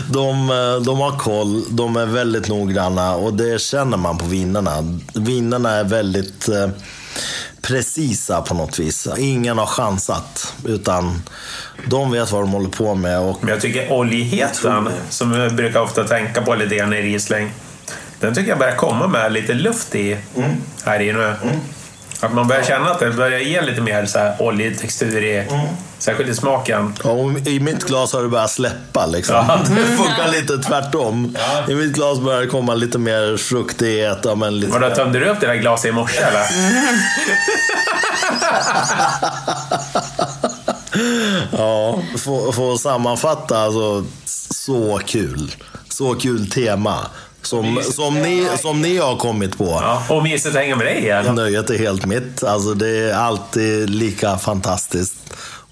de, 0.10 0.50
eh, 0.50 0.82
de 0.86 1.00
har 1.00 1.20
koll, 1.20 1.64
de 1.70 1.96
är 1.96 2.06
väldigt 2.06 2.48
noggranna 2.48 3.16
och 3.16 3.34
det 3.34 3.62
känner 3.62 3.98
man 3.98 4.18
på 4.18 4.26
vinerna. 4.26 5.00
Vinerna 5.14 5.72
är 5.72 5.84
väldigt 5.84 6.50
eh, 6.50 6.68
precisa 7.68 8.42
på 8.42 8.54
något 8.54 8.80
vis. 8.80 9.08
Ingen 9.18 9.58
har 9.58 9.66
chansat, 9.66 10.54
utan 10.68 11.24
de 11.86 12.12
vet 12.12 12.32
vad 12.32 12.42
de 12.42 12.52
håller 12.52 12.70
på 12.70 12.96
med. 12.96 13.20
Och 13.20 13.38
Men 13.42 13.50
jag 13.50 13.62
tycker 13.62 13.92
oljigheten, 13.92 14.90
som 15.10 15.32
vi 15.32 15.50
brukar 15.50 15.80
ofta 15.80 16.04
tänka 16.04 16.42
på 16.42 16.56
lite 16.56 16.76
grann 16.76 16.94
i 16.94 17.02
Riesling, 17.02 17.52
den 18.20 18.36
tycker 18.36 18.50
jag 18.50 18.60
börjar 18.60 18.76
komma 18.76 19.08
med 19.08 19.34
lite 19.34 19.54
luft 19.54 19.96
i 19.96 20.18
här 20.86 21.02
i 21.02 21.14
nu. 21.14 21.34
Att 22.20 22.34
man 22.34 22.48
börjar 22.48 22.64
känna 22.64 22.92
att 22.92 23.00
det 23.00 23.12
börjar 23.12 23.40
ge 23.40 23.62
lite 23.62 23.82
mer 23.82 24.06
så 24.06 24.20
här 24.20 24.42
oljetextur 24.42 25.24
i, 25.24 25.48
särskilt 26.04 26.30
i 26.30 26.36
smaken. 26.36 26.96
Ja, 27.04 27.34
I 27.46 27.60
mitt 27.60 27.84
glas 27.84 28.14
har 28.14 28.22
det 28.24 28.30
börjat 28.30 28.52
släppa. 28.52 29.06
Liksom. 29.06 29.36
Ja. 29.36 29.60
Det 29.76 29.86
funkar 29.98 30.32
lite 30.32 30.58
tvärtom. 30.58 31.38
I 31.70 31.76
mitt 31.76 31.94
glas 31.94 32.20
börjar 32.20 32.42
det 32.42 32.48
komma 32.48 32.74
lite 32.76 32.98
mer 32.98 33.38
fruktighet. 33.38 34.20
Ja, 34.24 34.36
men 34.36 34.60
lite 34.60 34.80
Vadå, 34.80 34.96
tömde 34.96 35.20
du 35.20 35.26
upp 35.26 35.40
det 35.40 35.48
där 35.48 35.56
glaset 35.56 35.86
i 35.90 35.92
morse 35.92 36.20
eller? 36.20 36.46
Ja, 41.52 42.00
få, 42.18 42.52
få 42.52 42.78
sammanfatta. 42.78 43.58
Alltså, 43.58 44.06
så 44.26 45.00
kul. 45.06 45.56
Så 45.90 46.14
kul 46.16 46.50
tema. 46.50 46.98
Som, 47.42 47.80
som, 47.84 48.22
ni, 48.22 48.48
som 48.58 48.82
ni 48.82 48.98
har 48.98 49.16
kommit 49.16 49.58
på. 49.58 49.66
Ja, 49.66 50.04
och 50.10 50.24
mysigt 50.24 50.56
att 50.56 50.62
hänga 50.62 50.76
med 50.76 50.86
dig 50.86 50.98
igen. 50.98 51.36
Nöjet 51.36 51.70
är 51.70 51.78
helt 51.78 52.06
mitt. 52.06 52.44
Alltså, 52.44 52.74
det 52.74 52.90
är 52.90 53.14
alltid 53.14 53.90
lika 53.90 54.38
fantastiskt 54.38 55.16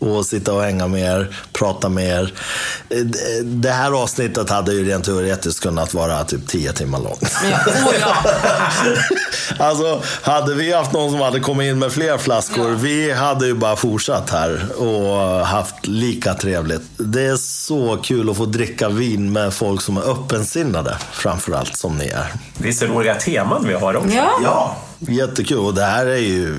att 0.01 0.25
sitta 0.25 0.53
och 0.53 0.61
hänga 0.63 0.87
med 0.87 1.01
er, 1.19 1.35
prata 1.53 1.89
med 1.89 2.07
er. 2.19 2.33
Det- 2.89 3.41
Det 3.43 3.69
här 3.71 3.91
avsnittet 3.91 4.49
hade 4.49 4.73
ju 4.73 4.85
rent 4.89 5.05
teoretiskt 5.05 5.59
kunnat 5.59 5.93
vara 5.93 6.23
typ 6.23 6.47
10 6.47 6.73
timmar 6.73 6.99
långt. 6.99 7.35
Ja, 7.51 7.57
oh, 7.71 7.93
ja. 8.01 8.15
Alltså, 9.65 10.01
hade 10.21 10.53
vi 10.55 10.73
haft 10.73 10.91
någon 10.93 11.11
som 11.11 11.21
hade 11.21 11.39
kommit 11.39 11.65
in 11.71 11.79
med 11.79 11.91
fler 11.91 12.17
flaskor, 12.17 12.69
vi 12.69 13.11
hade 13.11 13.45
ju 13.45 13.53
bara 13.53 13.75
fortsatt 13.75 14.29
här 14.29 14.65
och 14.77 15.45
haft 15.47 15.87
lika 15.87 16.33
trevligt. 16.33 16.81
Det 16.97 17.21
är 17.25 17.35
så 17.35 17.97
kul 18.03 18.29
att 18.29 18.37
få 18.37 18.45
dricka 18.45 18.89
vin 18.89 19.31
med 19.33 19.53
folk 19.53 19.81
som 19.81 19.97
är 19.97 20.01
öppensinnade, 20.11 20.97
framförallt 21.11 21.77
som 21.77 21.97
ni 21.97 22.07
är. 22.07 22.33
Det 22.57 22.67
är 22.67 22.71
så 22.73 22.85
roliga 22.85 23.15
teman 23.15 23.67
vi 23.67 23.73
har 23.73 23.95
också. 23.95 24.09
ja. 24.43 24.75
Jättekul. 25.07 25.57
Och 25.57 25.73
det 25.73 25.83
här 25.83 26.05
är 26.05 26.17
ju... 26.17 26.55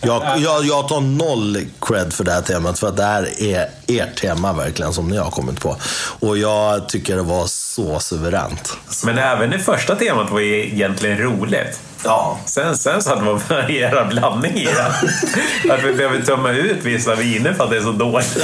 Jag, 0.00 0.22
jag, 0.38 0.64
jag 0.64 0.88
tar 0.88 1.00
noll 1.00 1.58
cred 1.80 2.12
för 2.12 2.24
det 2.24 2.32
här 2.32 2.42
temat, 2.42 2.78
för 2.78 2.88
att 2.88 2.96
det 2.96 3.04
här 3.04 3.42
är 3.42 3.68
ert 3.86 4.20
tema 4.20 4.52
verkligen, 4.52 4.92
som 4.92 5.08
ni 5.08 5.16
har 5.16 5.30
kommit 5.30 5.60
på. 5.60 5.76
Och 6.20 6.38
jag 6.38 6.88
tycker 6.88 7.16
det 7.16 7.22
var 7.22 7.46
så 7.46 8.00
suveränt. 8.00 8.76
Men 9.04 9.18
även 9.18 9.50
det 9.50 9.58
första 9.58 9.96
temat 9.96 10.30
var 10.30 10.40
ju 10.40 10.66
egentligen 10.66 11.18
roligt. 11.18 11.80
Ja. 12.04 12.38
Sen, 12.46 12.76
sen 12.76 13.02
så 13.02 13.10
hade 13.10 13.22
man 13.22 13.40
varierad 13.48 14.08
blandning 14.08 14.52
i 14.56 14.64
det. 14.64 15.74
Att 15.74 15.84
vi 15.84 15.92
behöver 15.92 16.22
tömma 16.22 16.50
ut 16.50 16.84
vissa 16.84 17.14
viner 17.14 17.52
för 17.52 17.64
att 17.64 17.70
det 17.70 17.76
är 17.76 17.80
så 17.80 17.92
dåligt. 17.92 18.38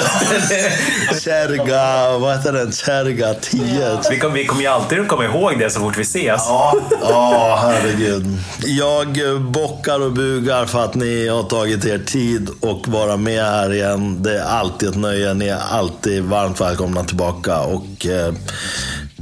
Kärga, 1.25 2.19
vad 2.19 2.37
heter 2.37 2.53
den? 2.53 2.73
Kärga 2.73 3.35
10. 3.35 4.01
Vi 4.11 4.19
kommer, 4.19 4.35
vi 4.35 4.47
kommer 4.47 4.63
ju 4.63 4.67
alltid 4.67 5.01
att 5.01 5.09
komma 5.09 5.25
ihåg 5.25 5.59
det 5.59 5.71
så 5.71 5.81
fort 5.81 5.99
vi 5.99 6.03
ses. 6.03 6.43
Ja, 6.47 6.75
ja, 7.01 7.59
herregud. 7.63 8.27
Jag 8.59 9.41
bockar 9.43 10.01
och 10.01 10.13
bugar 10.13 10.67
för 10.67 10.85
att 10.85 10.95
ni 10.95 11.29
har 11.29 11.43
tagit 11.43 11.85
er 11.85 11.99
tid 11.99 12.51
och 12.61 12.89
vara 12.89 13.17
med 13.17 13.45
här 13.45 13.73
igen. 13.73 14.23
Det 14.23 14.39
är 14.39 14.45
alltid 14.45 14.89
ett 14.89 14.97
nöje. 14.97 15.35
Ni 15.35 15.49
är 15.49 15.61
alltid 15.71 16.23
varmt 16.23 16.61
välkomna 16.61 17.05
tillbaka. 17.05 17.61
Och 17.61 18.07
eh, 18.07 18.35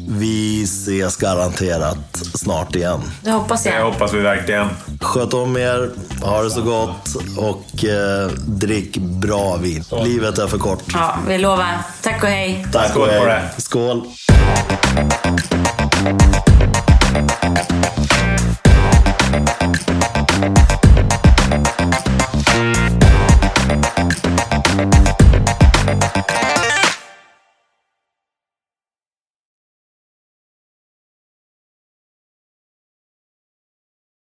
vi 0.09 0.63
ses 0.65 1.17
garanterat 1.17 2.23
snart 2.35 2.75
igen. 2.77 3.01
Det 3.23 3.31
hoppas 3.31 3.63
Det 3.63 3.69
jag. 3.71 3.85
hoppas 3.85 4.13
vi 4.15 4.21
verkligen. 4.21 4.69
Sköt 5.01 5.35
om 5.35 5.57
er, 5.57 5.91
ha 6.23 6.43
det 6.43 6.51
så 6.51 6.63
gott 6.63 7.09
och 7.39 7.85
eh, 7.85 8.31
drick 8.47 8.97
bra 8.99 9.57
vin. 9.57 9.85
Livet 10.05 10.39
är 10.39 10.47
för 10.47 10.59
kort. 10.59 10.83
Ja, 10.93 11.17
vi 11.29 11.39
lovar. 11.39 11.79
Tack 12.03 12.23
och 12.23 12.29
hej. 12.29 12.67
Tack 12.73 12.91
Skål 12.91 13.03
och 13.03 13.09
på 13.09 13.15
hej. 13.15 13.43
det. 13.57 13.63
Skål. 13.63 14.03